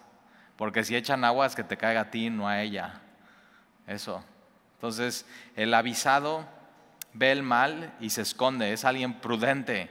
Porque 0.56 0.82
si 0.82 0.96
echan 0.96 1.22
aguas, 1.22 1.54
que 1.54 1.62
te 1.62 1.76
caiga 1.76 2.00
a 2.00 2.10
ti, 2.10 2.30
no 2.30 2.48
a 2.48 2.62
ella. 2.62 3.02
Eso. 3.86 4.24
Entonces, 4.76 5.26
el 5.56 5.74
avisado 5.74 6.46
ve 7.12 7.32
el 7.32 7.42
mal 7.42 7.92
y 8.00 8.08
se 8.08 8.22
esconde. 8.22 8.72
Es 8.72 8.86
alguien 8.86 9.20
prudente. 9.20 9.90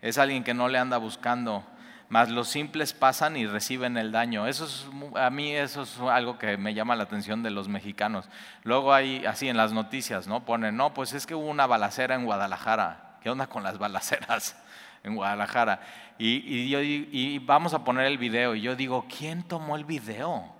Es 0.00 0.16
alguien 0.16 0.44
que 0.44 0.54
no 0.54 0.68
le 0.68 0.78
anda 0.78 0.96
buscando 0.96 1.66
mas 2.08 2.28
los 2.28 2.48
simples 2.48 2.92
pasan 2.92 3.36
y 3.36 3.46
reciben 3.46 3.96
el 3.96 4.12
daño. 4.12 4.46
Eso 4.46 4.66
es, 4.66 4.86
a 5.16 5.30
mí 5.30 5.52
eso 5.52 5.82
es 5.82 5.98
algo 6.00 6.38
que 6.38 6.56
me 6.56 6.74
llama 6.74 6.96
la 6.96 7.04
atención 7.04 7.42
de 7.42 7.50
los 7.50 7.68
mexicanos. 7.68 8.28
Luego 8.62 8.92
hay, 8.92 9.24
así 9.26 9.48
en 9.48 9.56
las 9.56 9.72
noticias, 9.72 10.26
¿no? 10.26 10.44
Ponen, 10.44 10.76
no, 10.76 10.94
pues 10.94 11.12
es 11.12 11.26
que 11.26 11.34
hubo 11.34 11.48
una 11.48 11.66
balacera 11.66 12.14
en 12.14 12.24
Guadalajara. 12.24 13.18
¿Qué 13.22 13.30
onda 13.30 13.46
con 13.46 13.62
las 13.62 13.78
balaceras 13.78 14.56
en 15.02 15.16
Guadalajara? 15.16 15.80
Y, 16.18 16.74
y 16.76 17.38
vamos 17.40 17.74
a 17.74 17.82
poner 17.84 18.06
el 18.06 18.18
video. 18.18 18.54
Y 18.54 18.60
yo 18.60 18.76
digo, 18.76 19.06
¿quién 19.08 19.42
tomó 19.42 19.76
el 19.76 19.84
video? 19.84 20.54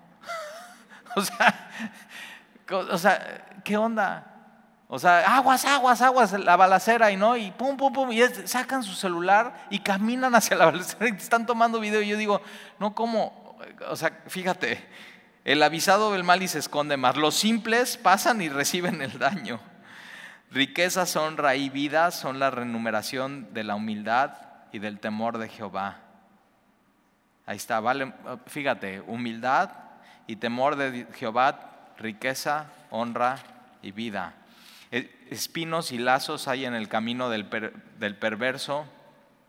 o, 1.16 1.20
sea, 1.20 1.70
o 2.90 2.98
sea, 2.98 3.46
¿qué 3.62 3.76
onda? 3.76 4.33
O 4.94 4.98
sea, 5.00 5.36
aguas, 5.36 5.64
aguas, 5.64 6.00
aguas, 6.02 6.32
la 6.34 6.54
balacera 6.54 7.10
y 7.10 7.16
no, 7.16 7.36
y 7.36 7.50
pum, 7.50 7.76
pum, 7.76 7.92
pum, 7.92 8.12
y 8.12 8.22
sacan 8.46 8.84
su 8.84 8.94
celular 8.94 9.66
y 9.68 9.80
caminan 9.80 10.32
hacia 10.36 10.56
la 10.56 10.66
balacera 10.66 11.08
y 11.08 11.16
están 11.16 11.46
tomando 11.46 11.80
video. 11.80 12.00
Y 12.00 12.06
yo 12.06 12.16
digo, 12.16 12.40
no, 12.78 12.94
¿cómo? 12.94 13.58
O 13.88 13.96
sea, 13.96 14.22
fíjate, 14.28 14.86
el 15.44 15.60
avisado 15.64 16.12
del 16.12 16.22
mal 16.22 16.44
y 16.44 16.46
se 16.46 16.60
esconde 16.60 16.96
más. 16.96 17.16
Los 17.16 17.34
simples 17.34 17.96
pasan 17.96 18.40
y 18.40 18.48
reciben 18.48 19.02
el 19.02 19.18
daño. 19.18 19.58
Riquezas, 20.52 21.16
honra 21.16 21.56
y 21.56 21.70
vida 21.70 22.12
son 22.12 22.38
la 22.38 22.52
renumeración 22.52 23.52
de 23.52 23.64
la 23.64 23.74
humildad 23.74 24.36
y 24.70 24.78
del 24.78 25.00
temor 25.00 25.38
de 25.38 25.48
Jehová. 25.48 26.02
Ahí 27.46 27.56
está, 27.56 27.80
vale, 27.80 28.12
fíjate, 28.46 29.00
humildad 29.00 29.70
y 30.28 30.36
temor 30.36 30.76
de 30.76 31.08
Jehová, 31.14 31.88
riqueza, 31.98 32.66
honra 32.92 33.38
y 33.82 33.90
vida. 33.90 34.34
E, 34.94 35.10
espinos 35.28 35.90
y 35.90 35.98
lazos 35.98 36.46
hay 36.46 36.64
en 36.66 36.74
el 36.74 36.88
camino 36.88 37.28
del, 37.28 37.46
perverso, 37.48 38.86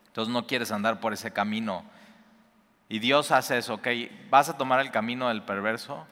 entonces 0.08 0.34
no 0.34 0.48
quieres 0.48 0.72
andar 0.72 0.98
por 0.98 1.12
ese 1.12 1.32
camino. 1.32 1.84
Y 2.88 2.98
Dios 2.98 3.30
hace 3.30 3.58
eso, 3.58 3.74
ok, 3.74 3.86
vas 4.28 4.48
a 4.48 4.56
tomar 4.56 4.80
el 4.80 4.90
camino 4.90 5.28
del 5.28 5.44
perverso 5.44 6.04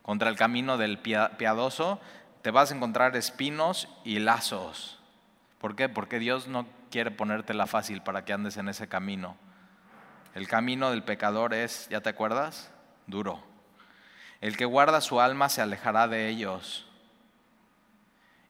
contra 0.00 0.30
el 0.30 0.36
camino 0.36 0.78
del 0.78 0.98
piadoso, 1.00 2.00
te 2.40 2.50
vas 2.50 2.72
a 2.72 2.76
encontrar 2.76 3.14
espinos 3.14 3.88
y 4.04 4.20
lazos. 4.20 4.98
¿Por 5.58 5.76
qué? 5.76 5.90
Porque 5.90 6.18
Dios 6.18 6.48
no 6.48 6.66
quiere 6.90 7.10
ponértela 7.10 7.66
fácil 7.66 8.00
para 8.00 8.24
que 8.24 8.32
andes 8.32 8.56
en 8.56 8.70
ese 8.70 8.88
camino. 8.88 9.36
El 10.34 10.48
camino 10.48 10.90
del 10.90 11.02
pecador 11.02 11.52
es, 11.52 11.90
¿ya 11.90 12.00
te 12.00 12.08
acuerdas? 12.08 12.72
Duro. 13.06 13.44
El 14.40 14.56
que 14.56 14.64
guarda 14.64 15.02
su 15.02 15.20
alma 15.20 15.50
se 15.50 15.60
alejará 15.60 16.08
de 16.08 16.30
ellos. 16.30 16.87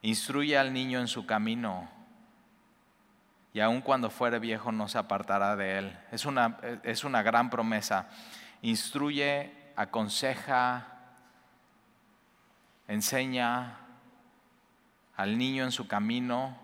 Instruye 0.01 0.57
al 0.57 0.73
niño 0.73 0.99
en 0.99 1.07
su 1.07 1.25
camino 1.25 1.89
y 3.53 3.59
aun 3.59 3.81
cuando 3.81 4.09
fuere 4.09 4.39
viejo 4.39 4.71
no 4.71 4.87
se 4.87 4.97
apartará 4.97 5.55
de 5.55 5.77
él. 5.79 5.97
Es 6.11 6.25
una, 6.25 6.57
es 6.83 7.03
una 7.03 7.21
gran 7.23 7.49
promesa. 7.49 8.07
Instruye, 8.61 9.51
aconseja, 9.75 10.87
enseña 12.87 13.77
al 15.15 15.37
niño 15.37 15.63
en 15.63 15.71
su 15.71 15.87
camino 15.87 16.57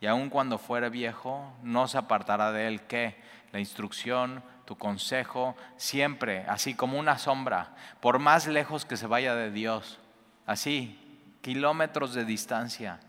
y 0.00 0.06
aun 0.06 0.28
cuando 0.28 0.58
fuere 0.58 0.90
viejo 0.90 1.52
no 1.62 1.86
se 1.88 1.98
apartará 1.98 2.52
de 2.52 2.68
él. 2.68 2.82
¿Qué? 2.82 3.22
La 3.52 3.60
instrucción, 3.60 4.42
tu 4.64 4.76
consejo, 4.76 5.56
siempre, 5.76 6.44
así 6.48 6.74
como 6.74 6.98
una 6.98 7.18
sombra, 7.18 7.74
por 8.00 8.18
más 8.18 8.46
lejos 8.46 8.84
que 8.84 8.96
se 8.96 9.06
vaya 9.06 9.34
de 9.34 9.50
Dios, 9.50 10.00
así, 10.46 10.98
kilómetros 11.44 12.14
de 12.14 12.24
distancia. 12.24 13.00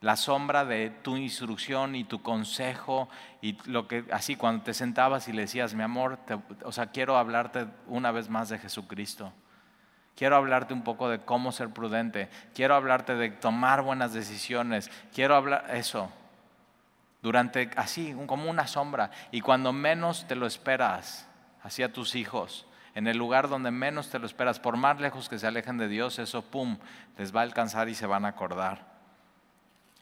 La 0.00 0.16
sombra 0.16 0.64
de 0.64 0.90
tu 0.90 1.16
instrucción 1.16 1.94
y 1.94 2.02
tu 2.02 2.20
consejo 2.20 3.08
y 3.40 3.56
lo 3.70 3.86
que 3.86 4.04
así 4.10 4.34
cuando 4.34 4.64
te 4.64 4.74
sentabas 4.74 5.28
y 5.28 5.32
le 5.32 5.42
decías, 5.42 5.72
mi 5.72 5.84
amor, 5.84 6.18
o 6.64 6.72
sea, 6.72 6.86
quiero 6.86 7.16
hablarte 7.16 7.68
una 7.86 8.10
vez 8.10 8.28
más 8.28 8.48
de 8.48 8.58
Jesucristo. 8.58 9.32
Quiero 10.16 10.34
hablarte 10.34 10.74
un 10.74 10.82
poco 10.82 11.08
de 11.08 11.20
cómo 11.20 11.52
ser 11.52 11.70
prudente. 11.70 12.28
Quiero 12.52 12.74
hablarte 12.74 13.14
de 13.14 13.30
tomar 13.30 13.82
buenas 13.82 14.12
decisiones. 14.12 14.90
Quiero 15.14 15.36
hablar 15.36 15.66
eso. 15.72 16.10
Durante 17.22 17.70
así, 17.76 18.12
como 18.26 18.50
una 18.50 18.66
sombra. 18.66 19.12
Y 19.30 19.40
cuando 19.40 19.72
menos 19.72 20.26
te 20.26 20.34
lo 20.34 20.46
esperas, 20.46 21.28
hacia 21.62 21.92
tus 21.92 22.16
hijos, 22.16 22.66
en 22.96 23.06
el 23.06 23.18
lugar 23.18 23.50
donde 23.50 23.70
menos 23.70 24.08
te 24.08 24.18
lo 24.18 24.24
esperas, 24.24 24.58
por 24.58 24.78
más 24.78 24.98
lejos 24.98 25.28
que 25.28 25.38
se 25.38 25.46
alejen 25.46 25.76
de 25.76 25.86
Dios, 25.86 26.18
eso, 26.18 26.40
pum, 26.40 26.78
les 27.18 27.36
va 27.36 27.40
a 27.40 27.42
alcanzar 27.42 27.90
y 27.90 27.94
se 27.94 28.06
van 28.06 28.24
a 28.24 28.28
acordar. 28.28 28.86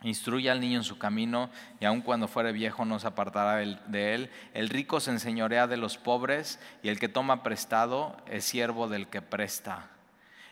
Instruye 0.03 0.49
al 0.49 0.61
niño 0.61 0.79
en 0.79 0.85
su 0.85 0.97
camino 0.97 1.51
y 1.81 1.87
aun 1.87 2.03
cuando 2.03 2.29
fuere 2.29 2.53
viejo 2.53 2.85
no 2.85 3.01
se 3.01 3.09
apartará 3.09 3.57
de 3.57 4.15
él. 4.15 4.31
El 4.53 4.69
rico 4.69 5.01
se 5.01 5.11
enseñorea 5.11 5.67
de 5.67 5.77
los 5.77 5.99
pobres 5.99 6.61
y 6.85 6.89
el 6.89 7.01
que 7.01 7.09
toma 7.09 7.43
prestado 7.43 8.17
es 8.31 8.45
siervo 8.45 8.87
del 8.87 9.09
que 9.09 9.23
presta. 9.23 9.89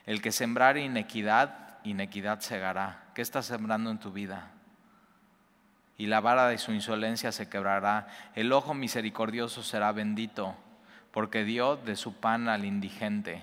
El 0.04 0.20
que 0.20 0.32
sembrar 0.32 0.78
inequidad, 0.78 1.78
inequidad 1.84 2.40
segará. 2.40 3.04
¿Qué 3.14 3.22
estás 3.22 3.46
sembrando 3.46 3.88
en 3.88 4.00
tu 4.00 4.10
vida? 4.10 4.50
Y 5.96 6.06
la 6.06 6.20
vara 6.20 6.48
de 6.48 6.58
su 6.58 6.72
insolencia 6.72 7.30
se 7.30 7.48
quebrará. 7.48 8.08
El 8.34 8.52
ojo 8.52 8.74
misericordioso 8.74 9.62
será 9.62 9.92
bendito 9.92 10.56
porque 11.12 11.44
dio 11.44 11.76
de 11.76 11.96
su 11.96 12.14
pan 12.14 12.48
al 12.48 12.64
indigente. 12.64 13.42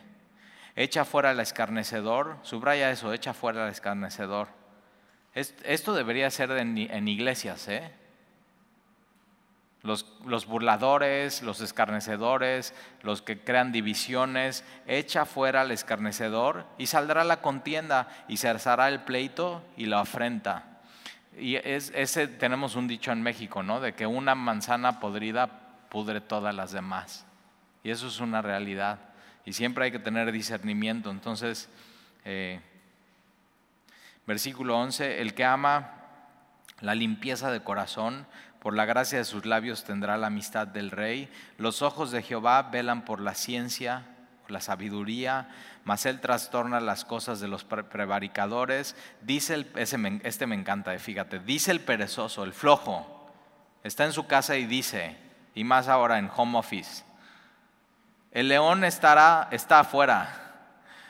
Echa 0.76 1.06
fuera 1.06 1.32
al 1.32 1.40
escarnecedor, 1.40 2.38
subraya 2.42 2.92
eso, 2.92 3.14
echa 3.14 3.34
fuera 3.34 3.66
al 3.66 3.72
escarnecedor. 3.72 4.48
Esto 5.34 5.94
debería 5.94 6.30
ser 6.32 6.52
en 6.52 7.08
iglesias, 7.08 7.68
¿eh? 7.68 7.94
Los, 9.82 10.46
burladores, 10.46 11.42
los 11.42 11.62
escarnecedores, 11.62 12.74
los 13.02 13.22
que 13.22 13.40
crean 13.40 13.72
divisiones, 13.72 14.66
echa 14.88 15.26
fuera 15.26 15.62
al 15.62 15.72
escarnecedor 15.72 16.66
y 16.78 16.88
saldrá 16.88 17.24
la 17.24 17.42
contienda 17.42 18.10
y 18.28 18.38
se 18.38 18.50
el 18.50 19.00
pleito 19.02 19.64
y 19.78 19.86
la 19.86 20.02
afrenta. 20.02 20.82
Y 21.38 21.56
es, 21.56 21.94
ese 21.96 22.28
tenemos 22.28 22.76
un 22.76 22.90
dicho 22.90 23.14
en 23.14 23.22
México, 23.22 23.64
¿no? 23.64 23.80
De 23.80 23.94
que 23.94 24.06
una 24.06 24.36
manzana 24.36 25.00
podrida 25.00 25.48
pudre 25.88 26.20
todas 26.20 26.54
las 26.54 26.74
demás. 26.74 27.26
Y 27.84 27.92
eso 27.92 28.08
es 28.08 28.20
una 28.20 28.42
realidad. 28.42 29.00
Y 29.46 29.54
siempre 29.54 29.86
hay 29.86 29.92
que 29.92 30.00
tener 30.00 30.32
discernimiento. 30.32 31.10
Entonces, 31.10 31.70
eh, 32.26 32.60
versículo 34.28 34.78
11, 34.78 35.22
el 35.22 35.34
que 35.34 35.46
ama 35.46 35.96
la 36.82 36.96
limpieza 36.96 37.52
de 37.52 37.64
corazón, 37.64 38.26
por 38.60 38.76
la 38.76 38.86
gracia 38.86 39.18
de 39.18 39.26
sus 39.26 39.46
labios 39.46 39.86
tendrá 39.86 40.18
la 40.18 40.28
amistad 40.28 40.68
del 40.68 40.92
rey. 40.92 41.32
Los 41.58 41.82
ojos 41.82 42.12
de 42.12 42.22
Jehová 42.22 42.64
velan 42.64 43.06
por 43.06 43.22
la 43.22 43.34
ciencia, 43.34 44.04
por 44.42 44.52
la 44.52 44.62
sabiduría, 44.62 45.50
mas 45.86 46.06
él 46.06 46.20
trastorna 46.20 46.82
las 46.82 47.06
cosas 47.06 47.40
de 47.40 47.48
los 47.48 47.64
prevaricadores. 47.64 48.96
Dice 49.22 49.54
el, 49.54 49.72
este 50.24 50.46
me 50.46 50.56
encanta, 50.56 50.94
eh, 50.94 51.00
fíjate, 51.00 51.40
dice 51.40 51.72
el 51.72 51.80
perezoso, 51.80 52.44
el 52.44 52.54
flojo, 52.54 53.32
está 53.84 54.06
en 54.06 54.14
su 54.14 54.28
casa 54.28 54.58
y 54.58 54.66
dice, 54.66 55.16
y 55.56 55.64
más 55.64 55.88
ahora 55.88 56.20
en 56.20 56.30
home 56.36 56.60
office, 56.60 57.04
el 58.32 58.48
león 58.48 58.84
estará, 58.84 59.48
está 59.52 59.80
afuera, 59.80 60.30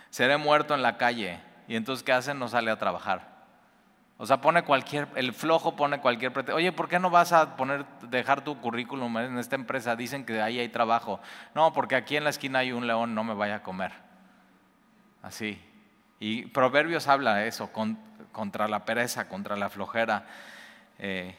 seré 0.09 0.37
muerto 0.37 0.73
en 0.73 0.81
la 0.81 0.97
calle. 0.97 1.39
Y 1.67 1.75
entonces, 1.75 2.03
¿qué 2.03 2.13
hace? 2.13 2.33
No 2.33 2.47
sale 2.47 2.71
a 2.71 2.77
trabajar. 2.77 3.39
O 4.17 4.25
sea, 4.25 4.41
pone 4.41 4.63
cualquier, 4.63 5.07
el 5.15 5.33
flojo 5.33 5.75
pone 5.77 6.01
cualquier 6.01 6.33
pretexto. 6.33 6.57
Oye, 6.57 6.73
¿por 6.73 6.89
qué 6.89 6.99
no 6.99 7.09
vas 7.09 7.31
a 7.31 7.55
poner, 7.55 7.85
dejar 8.09 8.43
tu 8.43 8.59
currículum 8.59 9.17
en 9.17 9.37
esta 9.37 9.55
empresa? 9.55 9.95
Dicen 9.95 10.25
que 10.25 10.41
ahí 10.41 10.59
hay 10.59 10.67
trabajo. 10.67 11.21
No, 11.55 11.71
porque 11.71 11.95
aquí 11.95 12.17
en 12.17 12.25
la 12.25 12.29
esquina 12.29 12.59
hay 12.59 12.73
un 12.73 12.85
león, 12.85 13.15
no 13.15 13.23
me 13.23 13.33
vaya 13.33 13.55
a 13.55 13.63
comer. 13.63 13.93
Así. 15.21 15.61
Y 16.19 16.47
Proverbios 16.47 17.07
habla 17.07 17.45
eso, 17.45 17.71
contra 18.33 18.67
la 18.67 18.83
pereza, 18.83 19.29
contra 19.29 19.55
la 19.55 19.69
flojera. 19.69 20.25
Eh, 20.97 21.33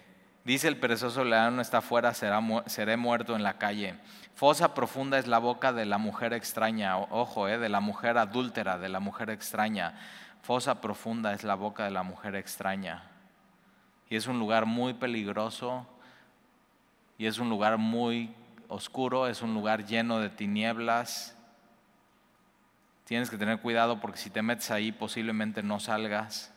dice 0.45 0.68
el 0.68 0.78
perezoso 0.78 1.24
león 1.24 1.61
está 1.61 1.78
afuera, 1.78 2.14
será, 2.14 2.41
seré 2.66 2.97
muerto 2.97 3.36
en 3.36 3.43
la 3.43 3.59
calle. 3.59 3.97
Fosa 4.34 4.74
profunda 4.74 5.18
es 5.18 5.26
la 5.26 5.38
boca 5.38 5.72
de 5.72 5.84
la 5.84 5.99
mujer 5.99 6.32
extraña, 6.32 6.97
ojo, 6.97 7.49
eh, 7.49 7.59
de 7.59 7.68
la 7.68 7.80
mujer 7.80 8.16
adúltera, 8.18 8.78
de 8.78 8.88
la 8.88 9.01
mujer 9.01 9.30
extraña. 9.30 9.95
Fosa 10.43 10.80
profunda 10.80 11.34
es 11.34 11.45
la 11.45 11.55
boca 11.55 11.84
de 11.84 11.91
la 11.91 12.03
mujer 12.03 12.34
extraña. 12.34 13.03
Y 14.09 14.16
es 14.16 14.26
un 14.26 14.38
lugar 14.38 14.66
muy 14.66 14.95
peligroso 14.95 15.86
y 17.18 17.26
es 17.26 17.38
un 17.38 17.51
lugar 17.51 17.76
muy 17.76 18.34
oscuro, 18.68 19.26
es 19.26 19.43
un 19.43 19.53
lugar 19.53 19.84
lleno 19.84 20.20
de 20.20 20.30
tinieblas. 20.30 21.36
Tienes 23.05 23.28
que 23.28 23.36
tener 23.36 23.61
cuidado 23.61 24.01
porque 24.01 24.18
si 24.18 24.30
te 24.30 24.41
metes 24.41 24.70
ahí 24.70 24.91
posiblemente 24.91 25.62
no 25.62 25.80
salgas. 25.80 26.53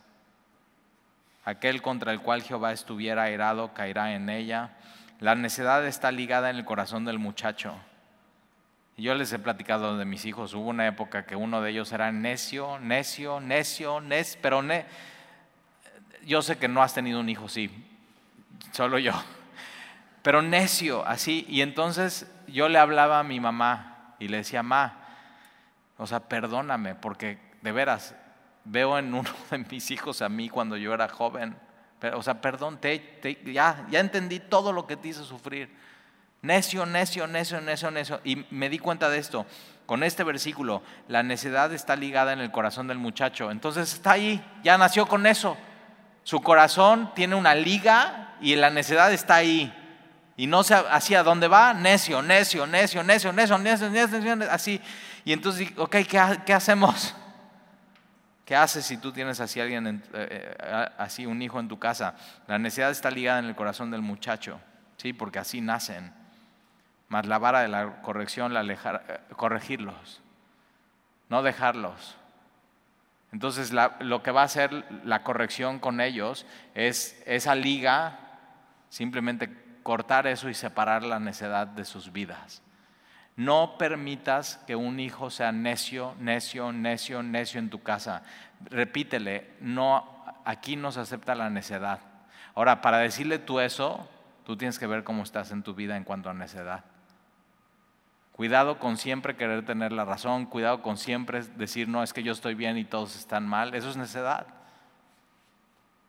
Aquel 1.45 1.81
contra 1.81 2.11
el 2.11 2.21
cual 2.21 2.41
Jehová 2.41 2.71
estuviera 2.71 3.23
airado 3.23 3.73
caerá 3.73 4.13
en 4.13 4.29
ella. 4.29 4.71
La 5.19 5.35
necedad 5.35 5.85
está 5.85 6.11
ligada 6.11 6.49
en 6.49 6.57
el 6.57 6.65
corazón 6.65 7.05
del 7.05 7.19
muchacho. 7.19 7.75
Yo 8.95 9.15
les 9.15 9.33
he 9.33 9.39
platicado 9.39 9.97
de 9.97 10.05
mis 10.05 10.23
hijos, 10.25 10.53
hubo 10.53 10.69
una 10.69 10.85
época 10.85 11.25
que 11.25 11.35
uno 11.35 11.61
de 11.61 11.71
ellos 11.71 11.91
era 11.91 12.11
necio, 12.11 12.77
necio, 12.79 13.39
necio, 13.39 13.99
necio, 14.01 14.39
pero 14.41 14.63
yo 16.25 16.41
sé 16.43 16.57
que 16.59 16.67
no 16.67 16.83
has 16.83 16.93
tenido 16.93 17.19
un 17.19 17.27
hijo, 17.27 17.49
sí, 17.49 17.71
solo 18.71 18.99
yo, 18.99 19.13
pero 20.21 20.43
necio, 20.43 21.05
así, 21.07 21.43
y 21.49 21.61
entonces 21.61 22.31
yo 22.47 22.69
le 22.69 22.77
hablaba 22.77 23.19
a 23.19 23.23
mi 23.23 23.39
mamá 23.39 24.15
y 24.19 24.27
le 24.27 24.37
decía, 24.37 24.61
ma, 24.61 24.99
o 25.97 26.05
sea, 26.05 26.19
perdóname, 26.19 26.93
porque 26.93 27.39
de 27.63 27.71
veras, 27.71 28.15
veo 28.65 28.97
en 28.97 29.13
uno 29.13 29.29
de 29.51 29.57
mis 29.59 29.91
hijos 29.91 30.21
a 30.21 30.29
mí 30.29 30.49
cuando 30.49 30.77
yo 30.77 30.93
era 30.93 31.07
joven, 31.09 31.55
o 32.15 32.21
sea, 32.21 32.41
perdón, 32.41 32.79
ya, 33.45 33.87
ya 33.89 33.99
entendí 33.99 34.39
todo 34.39 34.73
lo 34.73 34.85
que 34.85 34.97
te 34.97 35.07
hice 35.09 35.23
sufrir 35.23 35.69
Necio, 36.43 36.85
necio, 36.85 37.25
necio, 37.25 37.61
necio, 37.61 37.89
necio. 37.89 38.19
Y 38.25 38.45
me 38.51 38.67
di 38.67 38.77
cuenta 38.77 39.09
de 39.09 39.17
esto. 39.17 39.45
Con 39.85 40.03
este 40.03 40.25
versículo, 40.25 40.83
la 41.07 41.23
necedad 41.23 41.73
está 41.73 41.95
ligada 41.95 42.33
en 42.33 42.39
el 42.39 42.51
corazón 42.51 42.87
del 42.87 42.97
muchacho. 42.97 43.49
Entonces 43.49 43.93
está 43.93 44.11
ahí, 44.11 44.45
ya 44.61 44.77
nació 44.77 45.07
con 45.07 45.25
eso. 45.25 45.55
Su 46.23 46.41
corazón 46.41 47.11
tiene 47.15 47.35
una 47.35 47.55
liga 47.55 48.35
y 48.41 48.55
la 48.57 48.69
necedad 48.69 49.13
está 49.13 49.35
ahí. 49.35 49.73
Y 50.35 50.47
no 50.47 50.63
sé 50.63 50.75
hacia 50.75 51.23
dónde 51.23 51.47
va, 51.47 51.73
necio, 51.73 52.21
necio, 52.21 52.67
necio, 52.67 53.03
necio, 53.03 53.31
necio, 53.31 53.57
necio, 53.57 53.89
necio, 53.89 54.19
necio, 54.19 54.51
así. 54.51 54.81
Y 55.23 55.31
entonces, 55.31 55.71
ok, 55.77 55.95
¿qué, 56.09 56.39
qué 56.45 56.53
hacemos? 56.53 57.15
¿Qué 58.45 58.55
haces 58.55 58.85
si 58.85 58.97
tú 58.97 59.11
tienes 59.11 59.39
así 59.39 59.61
alguien, 59.61 59.87
eh, 59.87 60.01
eh, 60.13 60.89
así 60.97 61.25
un 61.25 61.41
hijo 61.41 61.59
en 61.59 61.67
tu 61.67 61.79
casa? 61.79 62.15
La 62.47 62.59
necedad 62.59 62.91
está 62.91 63.09
ligada 63.09 63.39
en 63.39 63.45
el 63.45 63.55
corazón 63.55 63.89
del 63.89 64.01
muchacho, 64.01 64.59
sí, 64.97 65.13
porque 65.13 65.39
así 65.39 65.61
nacen 65.61 66.13
más 67.07 67.27
la 67.27 67.37
vara 67.37 67.61
de 67.61 67.67
la 67.67 68.01
corrección, 68.01 68.53
la 68.53 68.63
eh, 68.63 69.19
corregirlos, 69.35 70.21
no 71.29 71.43
dejarlos. 71.43 72.17
Entonces 73.31 73.71
lo 73.99 74.23
que 74.23 74.31
va 74.31 74.41
a 74.41 74.45
hacer 74.45 74.85
la 75.03 75.23
corrección 75.23 75.79
con 75.79 76.01
ellos 76.01 76.45
es 76.75 77.21
esa 77.25 77.55
liga, 77.55 78.19
simplemente 78.89 79.79
cortar 79.83 80.27
eso 80.27 80.49
y 80.49 80.53
separar 80.53 81.03
la 81.03 81.19
necedad 81.19 81.65
de 81.67 81.85
sus 81.85 82.11
vidas. 82.11 82.61
No 83.35 83.77
permitas 83.77 84.57
que 84.67 84.75
un 84.75 84.99
hijo 84.99 85.29
sea 85.29 85.51
necio, 85.51 86.15
necio, 86.19 86.71
necio, 86.71 87.23
necio 87.23 87.59
en 87.59 87.69
tu 87.69 87.81
casa. 87.81 88.23
Repítele, 88.65 89.51
no, 89.59 90.05
aquí 90.45 90.75
no 90.75 90.91
se 90.91 90.99
acepta 90.99 91.33
la 91.33 91.49
necedad. 91.49 91.99
Ahora, 92.53 92.81
para 92.81 92.99
decirle 92.99 93.39
tú 93.39 93.59
eso, 93.59 94.07
tú 94.45 94.55
tienes 94.55 94.77
que 94.77 94.85
ver 94.85 95.03
cómo 95.03 95.23
estás 95.23 95.51
en 95.51 95.63
tu 95.63 95.73
vida 95.73 95.97
en 95.97 96.03
cuanto 96.03 96.29
a 96.29 96.33
necedad. 96.33 96.83
Cuidado 98.33 98.79
con 98.79 98.97
siempre 98.97 99.35
querer 99.35 99.65
tener 99.65 99.91
la 99.91 100.05
razón, 100.05 100.45
cuidado 100.45 100.81
con 100.81 100.97
siempre 100.97 101.43
decir, 101.43 101.87
no, 101.87 102.03
es 102.03 102.13
que 102.13 102.23
yo 102.23 102.31
estoy 102.31 102.55
bien 102.55 102.77
y 102.77 102.85
todos 102.85 103.15
están 103.15 103.47
mal, 103.47 103.73
eso 103.73 103.89
es 103.89 103.97
necedad. 103.97 104.47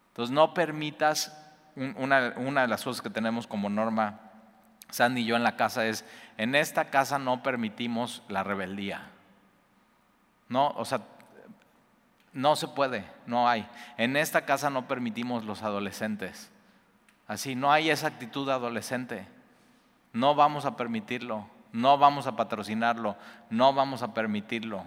Entonces 0.09 0.33
no 0.35 0.55
permitas, 0.55 1.39
una, 1.77 2.35
una 2.37 2.63
de 2.63 2.69
las 2.69 2.85
cosas 2.85 3.03
que 3.03 3.11
tenemos 3.11 3.47
como 3.47 3.69
norma, 3.69 4.24
Sandy 4.95 5.23
y 5.23 5.25
yo 5.25 5.37
en 5.37 5.43
la 5.43 5.57
casa 5.57 5.87
es, 5.87 6.05
en 6.37 6.55
esta 6.55 6.91
casa 6.91 7.19
no 7.19 7.43
permitimos 7.43 8.23
la 8.29 8.45
rebeldía. 8.45 9.11
No, 10.49 10.69
o 10.77 10.85
sea, 10.85 11.01
no 12.33 12.55
se 12.55 12.69
puede, 12.69 13.05
no 13.27 13.49
hay. 13.49 13.69
En 13.97 14.17
esta 14.17 14.45
casa 14.45 14.71
no 14.71 14.87
permitimos 14.87 15.45
los 15.45 15.63
adolescentes. 15.63 16.51
Así, 17.27 17.55
no 17.55 17.73
hay 17.73 17.91
esa 17.91 18.07
actitud 18.07 18.49
adolescente. 18.51 19.27
No 20.13 20.35
vamos 20.35 20.65
a 20.65 20.77
permitirlo 20.77 21.49
no 21.75 21.99
vamos 21.99 22.29
a 22.29 22.37
patrocinarlo, 22.37 23.17
no 23.51 23.73
vamos 23.75 24.03
a 24.05 24.15
permitirlo. 24.15 24.85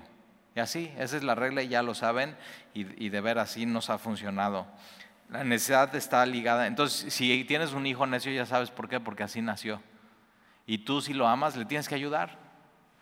Y 0.56 0.62
así, 0.62 0.90
esa 0.98 1.18
es 1.18 1.24
la 1.24 1.36
regla 1.36 1.62
y 1.62 1.68
ya 1.68 1.84
lo 1.84 1.94
saben 1.94 2.38
y, 2.74 3.06
y 3.06 3.10
de 3.10 3.20
ver 3.20 3.40
así 3.40 3.66
nos 3.66 3.90
ha 3.90 3.98
funcionado. 3.98 4.66
La 5.30 5.44
necesidad 5.44 5.94
está 5.96 6.26
ligada. 6.26 6.66
Entonces, 6.66 7.14
si 7.14 7.44
tienes 7.44 7.74
un 7.74 7.86
hijo 7.86 8.08
necio, 8.08 8.32
ya 8.32 8.46
sabes 8.46 8.72
por 8.72 8.88
qué, 8.88 9.02
porque 9.02 9.24
así 9.24 9.42
nació. 9.42 9.82
Y 10.68 10.80
tú 10.80 11.02
si 11.02 11.14
lo 11.14 11.28
amas, 11.28 11.56
le 11.56 11.66
tienes 11.66 11.88
que 11.88 11.96
ayudar. 11.96 12.38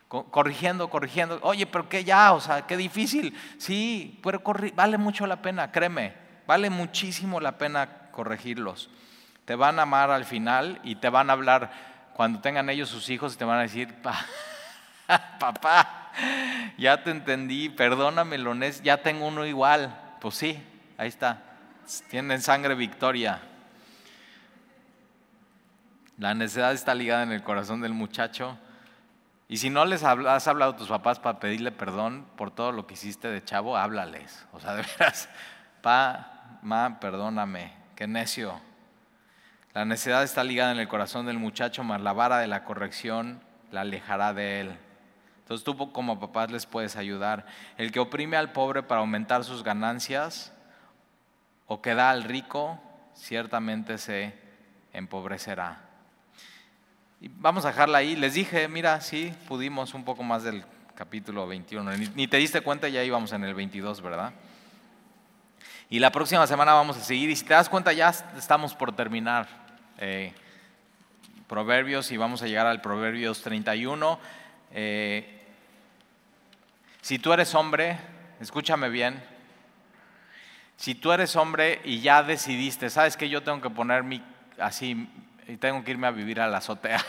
Corrigiendo, 0.07 0.87
corrigiendo. 0.89 1.39
Oye, 1.41 1.65
pero 1.65 1.89
qué 1.89 2.03
ya, 2.03 2.31
o 2.33 2.39
sea, 2.39 2.67
qué 2.67 2.77
difícil. 2.77 3.35
Sí, 3.57 4.19
pero 4.23 4.41
vale 4.75 4.97
mucho 4.99 5.25
la 5.25 5.41
pena, 5.41 5.71
créeme. 5.71 6.13
Vale 6.45 6.69
muchísimo 6.69 7.41
la 7.41 7.57
pena 7.57 8.11
corregirlos. 8.11 8.89
Te 9.45 9.55
van 9.55 9.79
a 9.79 9.81
amar 9.81 10.11
al 10.11 10.25
final 10.25 10.79
y 10.83 10.95
te 10.95 11.09
van 11.09 11.29
a 11.29 11.33
hablar 11.33 11.71
cuando 12.13 12.39
tengan 12.39 12.69
ellos 12.69 12.87
sus 12.87 13.09
hijos 13.09 13.33
y 13.33 13.37
te 13.37 13.45
van 13.45 13.57
a 13.57 13.63
decir, 13.63 13.93
papá, 15.39 16.11
ya 16.77 17.03
te 17.03 17.09
entendí, 17.09 17.69
perdóname, 17.69 18.37
ya 18.83 18.97
tengo 19.01 19.27
uno 19.27 19.43
igual. 19.45 20.17
Pues 20.21 20.35
sí, 20.35 20.63
ahí 20.97 21.07
está. 21.07 21.41
Tienen 22.09 22.41
sangre 22.41 22.75
victoria. 22.75 23.41
La 26.17 26.33
necesidad 26.33 26.71
está 26.71 26.95
ligada 26.95 27.23
en 27.23 27.31
el 27.31 27.43
corazón 27.43 27.81
del 27.81 27.93
muchacho. 27.93 28.57
Y 29.47 29.57
si 29.57 29.69
no 29.69 29.85
les 29.85 30.03
has 30.03 30.47
hablado 30.47 30.71
a 30.71 30.75
tus 30.77 30.87
papás 30.87 31.19
para 31.19 31.39
pedirle 31.39 31.71
perdón 31.71 32.25
por 32.35 32.51
todo 32.51 32.71
lo 32.71 32.87
que 32.87 32.93
hiciste 32.93 33.27
de 33.27 33.43
chavo, 33.43 33.77
háblales. 33.77 34.47
O 34.53 34.59
sea, 34.59 34.75
de 34.75 34.83
veras, 34.83 35.29
pa, 35.81 36.59
ma, 36.61 36.99
perdóname, 36.99 37.73
qué 37.95 38.07
necio. 38.07 38.59
La 39.73 39.83
necesidad 39.83 40.23
está 40.23 40.43
ligada 40.43 40.71
en 40.71 40.79
el 40.79 40.87
corazón 40.87 41.25
del 41.25 41.37
muchacho, 41.37 41.83
mas 41.83 42.01
la 42.01 42.13
vara 42.13 42.37
de 42.39 42.47
la 42.47 42.63
corrección 42.63 43.41
la 43.71 43.81
alejará 43.81 44.33
de 44.33 44.61
él. 44.61 44.77
Entonces 45.39 45.63
tú 45.63 45.91
como 45.91 46.19
papás 46.19 46.49
les 46.49 46.65
puedes 46.65 46.95
ayudar. 46.95 47.45
El 47.77 47.91
que 47.91 47.99
oprime 47.99 48.37
al 48.37 48.53
pobre 48.53 48.81
para 48.81 49.01
aumentar 49.01 49.43
sus 49.43 49.63
ganancias 49.63 50.53
o 51.67 51.81
que 51.81 51.93
da 51.93 52.09
al 52.09 52.23
rico, 52.23 52.79
ciertamente 53.13 53.97
se 53.97 54.33
empobrecerá. 54.93 55.84
Y 57.25 57.31
vamos 57.39 57.65
a 57.65 57.69
dejarla 57.69 57.97
ahí. 57.97 58.15
Les 58.15 58.35
dije, 58.35 58.67
mira, 58.67 59.01
sí, 59.01 59.33
pudimos 59.47 59.95
un 59.95 60.05
poco 60.05 60.21
más 60.21 60.43
del 60.43 60.63
capítulo 60.93 61.47
21. 61.47 61.97
Ni, 62.13 62.27
te 62.27 62.37
diste 62.37 62.61
cuenta, 62.61 62.87
ya 62.87 63.03
íbamos 63.03 63.33
en 63.33 63.43
el 63.43 63.55
22, 63.55 63.99
¿verdad? 64.03 64.31
Y 65.89 65.97
la 65.97 66.11
próxima 66.11 66.45
semana 66.45 66.75
vamos 66.75 66.97
a 66.97 67.01
seguir. 67.01 67.31
Y 67.31 67.35
si 67.35 67.43
te 67.43 67.55
das 67.55 67.67
cuenta, 67.67 67.93
ya 67.93 68.09
estamos 68.37 68.75
por 68.75 68.95
terminar 68.95 69.47
eh, 69.97 70.33
Proverbios 71.47 72.11
y 72.11 72.17
vamos 72.17 72.43
a 72.43 72.45
llegar 72.45 72.67
al 72.67 72.79
Proverbios 72.79 73.41
31. 73.41 74.19
Eh, 74.71 75.47
si 77.01 77.17
tú 77.17 77.33
eres 77.33 77.55
hombre, 77.55 77.97
escúchame 78.39 78.89
bien, 78.89 79.19
si 80.77 80.93
tú 80.93 81.11
eres 81.11 81.35
hombre 81.35 81.81
y 81.85 82.01
ya 82.01 82.21
decidiste, 82.21 82.91
sabes 82.91 83.17
que 83.17 83.29
yo 83.29 83.41
tengo 83.41 83.61
que 83.61 83.71
poner 83.71 84.03
mi, 84.03 84.21
así, 84.59 85.09
y 85.47 85.57
tengo 85.57 85.83
que 85.83 85.91
irme 85.91 86.07
a 86.07 86.11
vivir 86.11 86.41
a 86.41 86.47
la 86.47 86.57
azotea. 86.57 86.99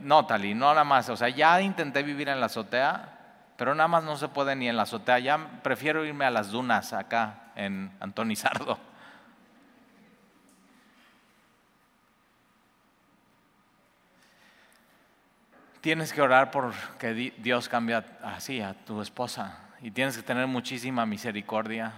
No, 0.00 0.26
Tali, 0.26 0.52
no 0.52 0.66
nada 0.66 0.84
más. 0.84 1.08
O 1.08 1.16
sea, 1.16 1.30
ya 1.30 1.58
intenté 1.62 2.02
vivir 2.02 2.28
en 2.28 2.38
la 2.38 2.44
azotea, 2.46 3.18
pero 3.56 3.74
nada 3.74 3.88
más 3.88 4.04
no 4.04 4.18
se 4.18 4.28
puede 4.28 4.54
ni 4.54 4.68
en 4.68 4.76
la 4.76 4.82
azotea. 4.82 5.18
Ya 5.20 5.38
prefiero 5.62 6.04
irme 6.04 6.26
a 6.26 6.30
las 6.30 6.50
dunas 6.50 6.92
acá 6.92 7.44
en 7.56 7.90
Antonizardo. 7.98 8.78
Tienes 15.80 16.12
que 16.12 16.20
orar 16.20 16.50
por 16.50 16.74
que 16.98 17.14
Dios 17.14 17.70
cambie 17.70 18.04
así 18.22 18.60
a 18.60 18.74
tu 18.74 19.00
esposa. 19.00 19.60
Y 19.80 19.90
tienes 19.90 20.14
que 20.14 20.22
tener 20.22 20.46
muchísima 20.46 21.06
misericordia. 21.06 21.92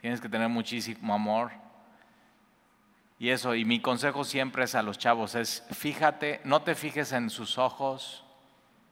Tienes 0.00 0.20
que 0.20 0.28
tener 0.28 0.48
muchísimo 0.48 1.14
amor 1.14 1.62
y 3.18 3.30
eso, 3.30 3.54
y 3.54 3.64
mi 3.64 3.80
consejo 3.80 4.24
siempre 4.24 4.64
es 4.64 4.74
a 4.74 4.82
los 4.82 4.98
chavos, 4.98 5.34
es 5.34 5.64
fíjate, 5.70 6.40
no 6.44 6.62
te 6.62 6.74
fijes 6.74 7.12
en 7.12 7.30
sus 7.30 7.58
ojos. 7.58 8.24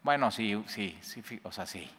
Bueno, 0.02 0.30
sí, 0.30 0.62
sí, 0.66 0.98
sí, 1.02 1.40
o 1.42 1.52
sea, 1.52 1.66
sí. 1.66 1.90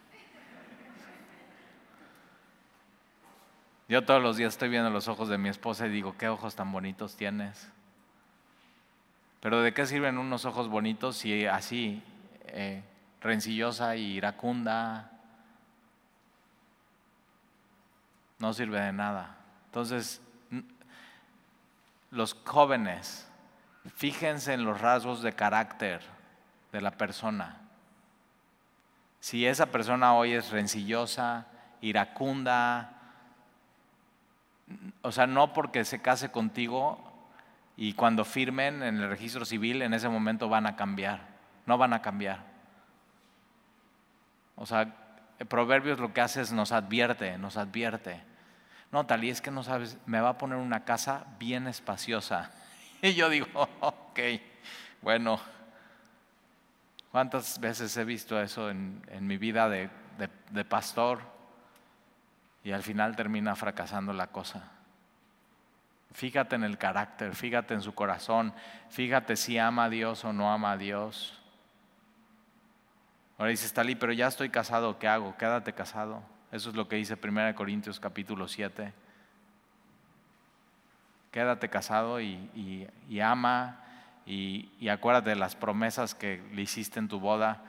Yo 3.88 4.04
todos 4.04 4.22
los 4.22 4.38
días 4.38 4.54
estoy 4.54 4.70
viendo 4.70 4.88
los 4.88 5.08
ojos 5.08 5.28
de 5.28 5.36
mi 5.36 5.50
esposa 5.50 5.86
y 5.86 5.90
digo, 5.90 6.16
qué 6.16 6.28
ojos 6.28 6.54
tan 6.54 6.72
bonitos 6.72 7.16
tienes. 7.16 7.68
Pero 9.40 9.60
¿de 9.60 9.74
qué 9.74 9.84
sirven 9.84 10.16
unos 10.16 10.46
ojos 10.46 10.68
bonitos 10.68 11.18
si 11.18 11.44
así, 11.44 12.02
eh, 12.46 12.82
rencillosa 13.20 13.94
y 13.94 14.14
iracunda? 14.14 15.10
No 18.38 18.54
sirve 18.54 18.80
de 18.80 18.92
nada. 18.94 19.36
Entonces, 19.66 20.22
los 22.14 22.34
jóvenes, 22.44 23.28
fíjense 23.96 24.54
en 24.54 24.64
los 24.64 24.80
rasgos 24.80 25.20
de 25.22 25.32
carácter 25.32 26.00
de 26.72 26.80
la 26.80 26.92
persona. 26.92 27.60
Si 29.20 29.46
esa 29.46 29.66
persona 29.66 30.14
hoy 30.14 30.32
es 30.32 30.50
rencillosa, 30.50 31.46
iracunda, 31.80 32.92
o 35.02 35.10
sea, 35.10 35.26
no 35.26 35.52
porque 35.52 35.84
se 35.84 36.00
case 36.00 36.30
contigo 36.30 36.98
y 37.76 37.94
cuando 37.94 38.24
firmen 38.24 38.82
en 38.82 38.98
el 38.98 39.08
registro 39.08 39.44
civil 39.44 39.82
en 39.82 39.92
ese 39.92 40.08
momento 40.08 40.48
van 40.48 40.66
a 40.66 40.76
cambiar, 40.76 41.20
no 41.66 41.78
van 41.78 41.92
a 41.92 42.00
cambiar. 42.00 42.44
O 44.56 44.66
sea, 44.66 44.94
Proverbios 45.48 45.98
lo 45.98 46.12
que 46.12 46.20
hace 46.20 46.40
es 46.42 46.52
nos 46.52 46.70
advierte, 46.70 47.36
nos 47.38 47.56
advierte 47.56 48.22
no, 48.94 49.06
tal 49.06 49.24
es 49.24 49.40
que 49.40 49.50
no 49.50 49.64
sabes, 49.64 49.98
me 50.06 50.20
va 50.20 50.28
a 50.28 50.38
poner 50.38 50.56
una 50.56 50.84
casa 50.84 51.26
bien 51.40 51.66
espaciosa. 51.66 52.52
Y 53.02 53.12
yo 53.14 53.28
digo, 53.28 53.48
ok, 53.80 54.20
bueno, 55.02 55.40
¿cuántas 57.10 57.58
veces 57.58 57.94
he 57.96 58.04
visto 58.04 58.40
eso 58.40 58.70
en, 58.70 59.02
mi 59.20 59.36
vida 59.36 59.68
de, 59.68 59.90
de 60.50 60.64
pastor? 60.64 61.18
Y 62.62 62.70
al 62.70 62.84
final 62.84 63.16
termina 63.16 63.56
fracasando 63.56 64.12
la 64.12 64.28
cosa. 64.28 64.70
Fíjate 66.12 66.54
en 66.54 66.62
el 66.62 66.78
carácter, 66.78 67.34
fíjate 67.34 67.74
en 67.74 67.82
su 67.82 67.94
corazón, 67.96 68.54
fíjate 68.90 69.34
si 69.34 69.58
ama 69.58 69.86
a 69.86 69.90
Dios 69.90 70.24
o 70.24 70.32
no 70.32 70.52
ama 70.52 70.70
a 70.70 70.76
Dios. 70.76 71.42
Ahora 73.38 73.50
dices, 73.50 73.72
Talí, 73.72 73.96
pero 73.96 74.12
ya 74.12 74.28
estoy 74.28 74.50
casado, 74.50 75.00
¿qué 75.00 75.08
hago? 75.08 75.36
Quédate 75.36 75.72
casado. 75.72 76.22
Eso 76.54 76.70
es 76.70 76.76
lo 76.76 76.86
que 76.86 76.94
dice 76.94 77.18
1 77.20 77.52
Corintios 77.56 77.98
capítulo 77.98 78.46
7. 78.46 78.92
Quédate 81.32 81.68
casado 81.68 82.20
y, 82.20 82.88
ama 83.20 83.80
y, 84.24 84.88
acuérdate 84.88 85.30
de 85.30 85.36
las 85.36 85.56
promesas 85.56 86.14
que 86.14 86.40
le 86.52 86.62
hiciste 86.62 87.00
en 87.00 87.08
tu 87.08 87.18
boda, 87.18 87.60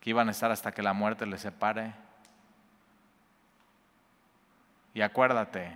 que 0.00 0.10
iban 0.10 0.26
a 0.26 0.32
estar 0.32 0.50
hasta 0.50 0.72
que 0.72 0.82
la 0.82 0.94
muerte 0.94 1.26
le 1.26 1.38
separe. 1.38 1.94
Y 4.94 5.00
acuérdate, 5.00 5.70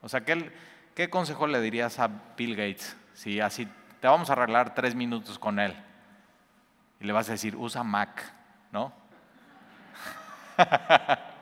o 0.00 0.08
sea, 0.08 0.24
¿qué, 0.24 0.54
¿qué 0.94 1.10
consejo 1.10 1.46
le 1.46 1.60
dirías 1.60 1.98
a 1.98 2.08
Bill 2.34 2.56
Gates 2.56 2.96
si 3.12 3.40
así 3.40 3.68
te 4.00 4.08
vamos 4.08 4.30
a 4.30 4.32
arreglar 4.32 4.74
tres 4.74 4.94
minutos 4.94 5.38
con 5.38 5.58
él? 5.58 5.76
Y 6.98 7.04
le 7.04 7.12
vas 7.12 7.28
a 7.28 7.32
decir, 7.32 7.54
usa 7.56 7.84
Mac, 7.84 8.32
¿no? 8.72 9.03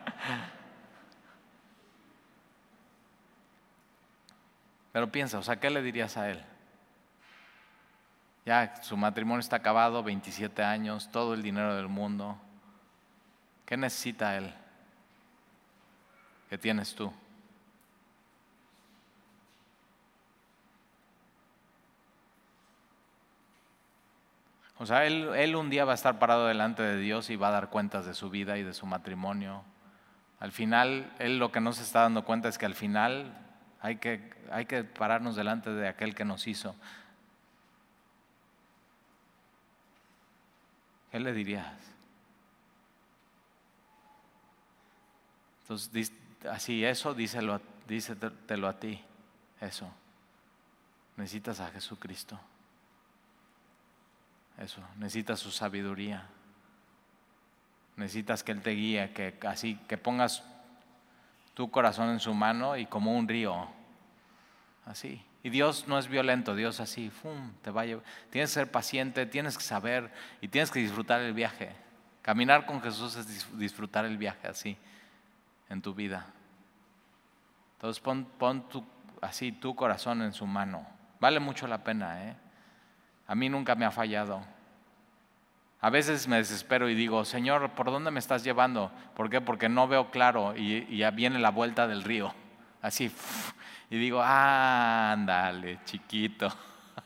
Pero 4.92 5.10
piensa, 5.10 5.38
o 5.38 5.42
sea, 5.42 5.56
¿qué 5.56 5.70
le 5.70 5.82
dirías 5.82 6.16
a 6.16 6.30
él? 6.30 6.44
Ya 8.44 8.82
su 8.82 8.96
matrimonio 8.96 9.40
está 9.40 9.56
acabado, 9.56 10.02
27 10.02 10.62
años, 10.62 11.10
todo 11.10 11.34
el 11.34 11.42
dinero 11.42 11.76
del 11.76 11.88
mundo. 11.88 12.36
¿Qué 13.64 13.76
necesita 13.76 14.36
él? 14.36 14.52
¿Qué 16.50 16.58
tienes 16.58 16.94
tú? 16.94 17.12
O 24.83 24.87
sea, 24.87 25.07
él, 25.07 25.55
un 25.55 25.70
día 25.70 25.85
va 25.85 25.93
a 25.93 25.95
estar 25.95 26.18
parado 26.18 26.49
delante 26.49 26.83
de 26.83 26.97
Dios 26.97 27.30
y 27.30 27.37
va 27.37 27.49
a 27.49 27.53
dar 27.53 27.70
cuentas 27.70 28.05
de 28.05 28.14
su 28.14 28.30
vida 28.30 28.59
y 28.59 28.64
de 28.64 28.74
su 28.74 28.85
matrimonio. 28.85 29.62
Al 30.41 30.51
final, 30.51 31.14
él 31.20 31.39
lo 31.39 31.53
que 31.53 31.61
no 31.61 31.72
se 31.72 31.85
está 31.85 32.01
dando 32.01 32.24
cuenta 32.24 32.49
es 32.49 32.59
que 32.59 32.66
al 32.66 32.74
final 32.74 33.33
hay 33.80 33.99
que, 33.99 34.35
hay 34.51 34.66
que 34.66 34.83
pararnos 34.83 35.37
delante 35.37 35.70
de 35.70 35.87
aquel 35.87 36.16
que 36.16 36.24
nos 36.24 36.49
hizo. 36.49 36.74
¿Qué 41.12 41.20
le 41.20 41.33
dirías? 41.33 41.78
Entonces, 45.61 46.11
así, 46.51 46.85
eso 46.85 47.14
díselo, 47.14 47.61
dísetelo 47.87 48.66
a 48.66 48.80
ti, 48.80 49.01
eso. 49.61 49.89
Necesitas 51.16 51.61
a 51.61 51.68
Jesucristo. 51.70 52.41
Eso, 54.59 54.80
necesitas 54.96 55.40
su 55.40 55.50
sabiduría. 55.50 56.26
Necesitas 57.96 58.42
que 58.42 58.53
Él 58.53 58.62
te 58.62 58.70
guíe, 58.70 59.12
que 59.12 59.34
así, 59.46 59.76
que 59.88 59.98
pongas 59.98 60.42
tu 61.55 61.70
corazón 61.70 62.11
en 62.11 62.20
su 62.20 62.32
mano 62.34 62.76
y 62.76 62.86
como 62.86 63.16
un 63.16 63.28
río, 63.28 63.68
así. 64.86 65.22
Y 65.42 65.50
Dios 65.50 65.88
no 65.88 65.98
es 65.98 66.09
violento, 66.09 66.55
Dios 66.55 66.80
así, 66.80 67.11
¡fum! 67.11 67.53
te 67.62 67.70
va 67.70 67.82
a 67.82 67.86
llevar. 67.86 68.05
Tienes 68.30 68.50
que 68.50 68.55
ser 68.55 68.70
paciente, 68.70 69.26
tienes 69.26 69.59
que 69.59 69.64
saber 69.64 70.11
y 70.40 70.48
tienes 70.48 70.70
que 70.70 70.78
disfrutar 70.78 71.20
el 71.20 71.34
viaje. 71.34 71.72
Caminar 72.22 72.64
con 72.64 72.80
Jesús 72.80 73.16
es 73.16 73.59
disfrutar 73.59 74.05
el 74.05 74.16
viaje 74.16 74.46
así 74.46 74.76
en 75.68 75.82
tu 75.82 75.92
vida. 75.92 76.26
Entonces 77.74 78.00
pon, 78.00 78.24
pon 78.38 78.68
tu, 78.68 78.84
así 79.20 79.50
tu 79.50 79.74
corazón 79.74 80.22
en 80.22 80.32
su 80.32 80.46
mano. 80.46 80.86
Vale 81.18 81.40
mucho 81.40 81.66
la 81.66 81.82
pena, 81.82 82.28
¿eh? 82.28 82.36
A 83.26 83.34
mí 83.34 83.48
nunca 83.48 83.74
me 83.74 83.84
ha 83.84 83.90
fallado. 83.90 84.42
A 85.80 85.90
veces 85.90 86.28
me 86.28 86.36
desespero 86.36 86.88
y 86.88 86.94
digo, 86.94 87.24
Señor, 87.24 87.70
¿por 87.70 87.86
dónde 87.86 88.12
me 88.12 88.20
estás 88.20 88.44
llevando? 88.44 88.92
¿Por 89.16 89.28
qué? 89.28 89.40
Porque 89.40 89.68
no 89.68 89.88
veo 89.88 90.10
claro 90.12 90.54
y, 90.56 90.96
ya 90.96 91.10
viene 91.10 91.40
la 91.40 91.50
vuelta 91.50 91.88
del 91.88 92.04
río. 92.04 92.32
Así. 92.80 93.12
Y 93.90 93.98
digo, 93.98 94.22
ándale, 94.22 95.80
chiquito. 95.84 96.48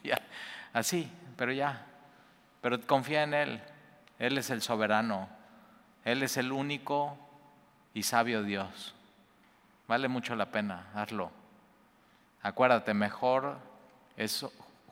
Así, 0.74 1.10
pero 1.36 1.52
ya. 1.52 1.86
Pero 2.60 2.80
confía 2.82 3.22
en 3.22 3.32
Él. 3.32 3.62
Él 4.18 4.36
es 4.36 4.50
el 4.50 4.60
soberano. 4.60 5.28
Él 6.04 6.22
es 6.22 6.36
el 6.36 6.52
único 6.52 7.16
y 7.94 8.02
sabio 8.02 8.42
Dios. 8.42 8.94
Vale 9.88 10.08
mucho 10.08 10.36
la 10.36 10.50
pena, 10.50 10.88
hazlo. 10.94 11.30
Acuérdate, 12.42 12.92
mejor 12.92 13.56
es 14.16 14.46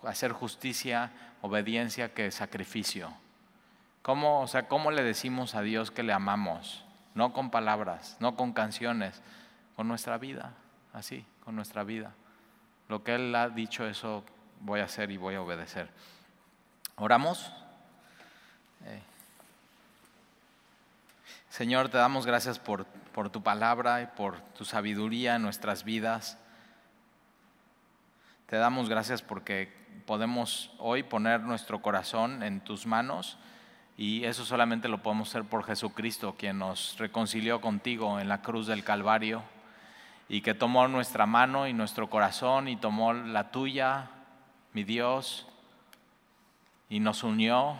hacer 0.06 0.32
justicia, 0.32 1.10
obediencia 1.42 2.14
que 2.14 2.30
sacrificio. 2.30 3.12
¿Cómo, 4.02 4.42
o 4.42 4.46
sea, 4.46 4.68
¿Cómo 4.68 4.90
le 4.90 5.02
decimos 5.02 5.54
a 5.54 5.62
Dios 5.62 5.90
que 5.90 6.02
le 6.02 6.12
amamos? 6.12 6.84
No 7.14 7.32
con 7.32 7.50
palabras, 7.50 8.16
no 8.20 8.36
con 8.36 8.52
canciones, 8.52 9.22
con 9.76 9.88
nuestra 9.88 10.18
vida, 10.18 10.52
así, 10.92 11.24
con 11.44 11.56
nuestra 11.56 11.84
vida. 11.84 12.12
Lo 12.88 13.02
que 13.02 13.14
Él 13.14 13.34
ha 13.34 13.48
dicho, 13.48 13.86
eso 13.86 14.24
voy 14.60 14.80
a 14.80 14.84
hacer 14.84 15.10
y 15.10 15.16
voy 15.16 15.36
a 15.36 15.42
obedecer. 15.42 15.88
¿Oramos? 16.96 17.52
Eh. 18.84 19.02
Señor, 21.48 21.88
te 21.88 21.98
damos 21.98 22.26
gracias 22.26 22.58
por, 22.58 22.84
por 22.84 23.30
tu 23.30 23.42
palabra 23.42 24.02
y 24.02 24.06
por 24.06 24.40
tu 24.52 24.64
sabiduría 24.64 25.36
en 25.36 25.42
nuestras 25.42 25.84
vidas. 25.84 26.36
Te 28.46 28.56
damos 28.56 28.88
gracias 28.88 29.22
porque 29.22 29.83
podemos 30.06 30.70
hoy 30.78 31.02
poner 31.02 31.40
nuestro 31.40 31.80
corazón 31.80 32.42
en 32.42 32.60
tus 32.60 32.86
manos 32.86 33.38
y 33.96 34.24
eso 34.24 34.44
solamente 34.44 34.88
lo 34.88 35.02
podemos 35.02 35.28
hacer 35.28 35.44
por 35.44 35.64
Jesucristo, 35.64 36.34
quien 36.36 36.58
nos 36.58 36.96
reconcilió 36.98 37.60
contigo 37.60 38.18
en 38.18 38.28
la 38.28 38.42
cruz 38.42 38.66
del 38.66 38.84
Calvario 38.84 39.42
y 40.28 40.40
que 40.40 40.54
tomó 40.54 40.88
nuestra 40.88 41.26
mano 41.26 41.68
y 41.68 41.72
nuestro 41.72 42.10
corazón 42.10 42.68
y 42.68 42.76
tomó 42.76 43.12
la 43.12 43.50
tuya, 43.50 44.10
mi 44.72 44.84
Dios, 44.84 45.46
y 46.88 47.00
nos 47.00 47.22
unió. 47.22 47.76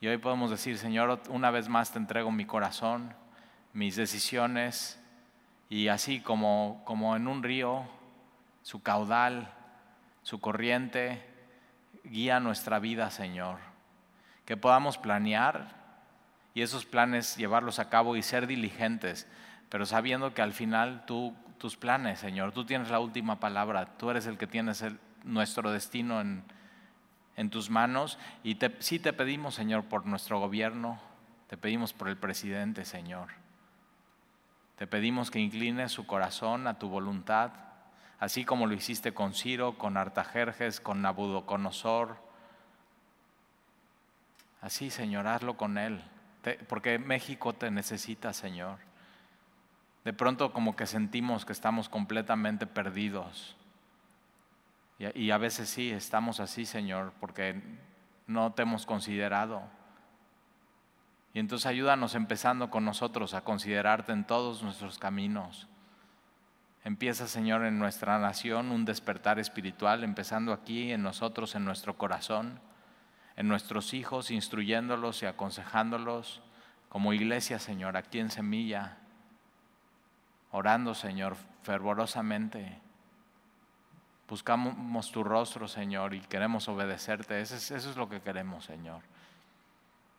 Y 0.00 0.08
hoy 0.08 0.18
podemos 0.18 0.50
decir, 0.50 0.76
Señor, 0.78 1.20
una 1.28 1.50
vez 1.50 1.68
más 1.68 1.92
te 1.92 1.98
entrego 1.98 2.30
mi 2.30 2.44
corazón, 2.44 3.14
mis 3.72 3.96
decisiones, 3.96 5.00
y 5.68 5.88
así 5.88 6.20
como, 6.20 6.82
como 6.84 7.16
en 7.16 7.26
un 7.26 7.42
río, 7.42 7.84
su 8.62 8.82
caudal, 8.82 9.52
su 10.24 10.40
corriente, 10.40 11.24
guía 12.02 12.40
nuestra 12.40 12.80
vida, 12.80 13.10
Señor 13.10 13.74
que 14.44 14.56
podamos 14.56 14.98
planear 14.98 15.82
y 16.54 16.62
esos 16.62 16.84
planes 16.84 17.36
llevarlos 17.36 17.78
a 17.78 17.88
cabo 17.88 18.16
y 18.16 18.22
ser 18.22 18.46
diligentes, 18.46 19.26
pero 19.68 19.86
sabiendo 19.86 20.34
que 20.34 20.42
al 20.42 20.52
final 20.52 21.04
tú, 21.06 21.34
tus 21.58 21.76
planes, 21.76 22.20
Señor, 22.20 22.52
tú 22.52 22.64
tienes 22.64 22.90
la 22.90 23.00
última 23.00 23.40
palabra, 23.40 23.96
tú 23.96 24.10
eres 24.10 24.26
el 24.26 24.38
que 24.38 24.46
tienes 24.46 24.84
nuestro 25.24 25.72
destino 25.72 26.20
en, 26.20 26.44
en 27.36 27.50
tus 27.50 27.70
manos 27.70 28.18
y 28.42 28.56
te, 28.56 28.74
sí 28.80 28.98
te 28.98 29.12
pedimos, 29.12 29.54
Señor, 29.54 29.84
por 29.84 30.06
nuestro 30.06 30.38
gobierno, 30.38 31.00
te 31.48 31.56
pedimos 31.56 31.92
por 31.92 32.08
el 32.08 32.16
presidente, 32.16 32.84
Señor. 32.84 33.28
Te 34.76 34.86
pedimos 34.86 35.30
que 35.30 35.38
inclines 35.38 35.92
su 35.92 36.06
corazón 36.06 36.66
a 36.66 36.78
tu 36.78 36.88
voluntad, 36.88 37.52
así 38.24 38.44
como 38.44 38.66
lo 38.66 38.74
hiciste 38.74 39.12
con 39.14 39.34
Ciro, 39.34 39.78
con 39.78 39.96
Artajerjes, 39.96 40.80
con 40.80 41.02
Nabucodonosor, 41.02 42.24
Así, 44.64 44.88
Señor, 44.88 45.26
hazlo 45.26 45.58
con 45.58 45.76
Él, 45.76 46.02
porque 46.70 46.98
México 46.98 47.52
te 47.52 47.70
necesita, 47.70 48.32
Señor. 48.32 48.78
De 50.04 50.14
pronto 50.14 50.54
como 50.54 50.74
que 50.74 50.86
sentimos 50.86 51.44
que 51.44 51.52
estamos 51.52 51.90
completamente 51.90 52.66
perdidos. 52.66 53.58
Y, 54.98 55.30
a 55.32 55.36
veces 55.36 55.68
sí, 55.68 55.90
estamos 55.90 56.40
así, 56.40 56.64
Señor, 56.64 57.12
porque 57.20 57.60
no 58.26 58.54
te 58.54 58.62
hemos 58.62 58.86
considerado. 58.86 59.64
Y 61.34 61.40
entonces 61.40 61.66
ayúdanos 61.66 62.14
empezando 62.14 62.70
con 62.70 62.86
nosotros 62.86 63.34
a 63.34 63.44
considerarte 63.44 64.12
en 64.12 64.24
todos 64.24 64.62
nuestros 64.62 64.98
caminos. 64.98 65.68
Empieza, 66.84 67.26
Señor, 67.26 67.64
en 67.64 67.78
nuestra 67.78 68.18
nación 68.18 68.70
un 68.70 68.84
despertar 68.84 69.38
espiritual, 69.38 70.04
empezando 70.04 70.52
aquí 70.52 70.92
en 70.92 71.02
nosotros, 71.02 71.54
en 71.54 71.64
nuestro 71.64 71.96
corazón 71.96 72.60
en 73.36 73.48
nuestros 73.48 73.94
hijos, 73.94 74.30
instruyéndolos 74.30 75.22
y 75.22 75.26
aconsejándolos 75.26 76.40
como 76.88 77.12
iglesia, 77.12 77.58
Señor, 77.58 77.96
aquí 77.96 78.20
en 78.20 78.30
Semilla, 78.30 78.98
orando, 80.52 80.94
Señor, 80.94 81.36
fervorosamente. 81.64 82.78
Buscamos 84.28 85.10
tu 85.10 85.24
rostro, 85.24 85.66
Señor, 85.66 86.14
y 86.14 86.20
queremos 86.20 86.68
obedecerte. 86.68 87.40
Eso 87.40 87.56
es, 87.56 87.70
eso 87.72 87.90
es 87.90 87.96
lo 87.96 88.08
que 88.08 88.20
queremos, 88.20 88.64
Señor. 88.64 89.02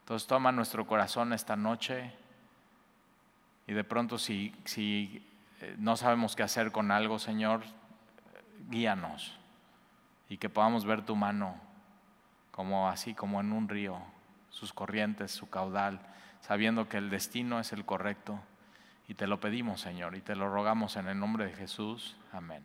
Entonces 0.02 0.28
toma 0.28 0.52
nuestro 0.52 0.86
corazón 0.86 1.34
esta 1.34 1.56
noche 1.56 2.12
y 3.66 3.74
de 3.74 3.84
pronto 3.84 4.18
si, 4.20 4.54
si 4.66 5.26
no 5.78 5.98
sabemos 5.98 6.36
qué 6.36 6.44
hacer 6.44 6.72
con 6.72 6.92
algo, 6.92 7.20
Señor, 7.20 7.62
guíanos 8.70 9.38
y 10.30 10.38
que 10.38 10.50
podamos 10.50 10.86
ver 10.86 11.06
tu 11.06 11.16
mano 11.16 11.56
como 12.52 12.90
así 12.90 13.14
como 13.14 13.42
en 13.42 13.52
un 13.52 13.68
río, 13.68 14.00
sus 14.50 14.72
corrientes, 14.72 15.32
su 15.32 15.50
caudal, 15.50 16.00
sabiendo 16.40 16.88
que 16.88 16.98
el 16.98 17.10
destino 17.10 17.60
es 17.60 17.74
el 17.74 17.84
correcto. 17.84 18.40
Y 19.08 19.14
te 19.14 19.28
lo 19.28 19.40
pedimos, 19.40 19.82
Señor, 19.82 20.16
y 20.16 20.22
te 20.22 20.36
lo 20.36 20.50
rogamos 20.50 20.96
en 20.96 21.08
el 21.08 21.20
nombre 21.20 21.46
de 21.46 21.54
Jesús. 21.54 22.18
Amén. 22.32 22.64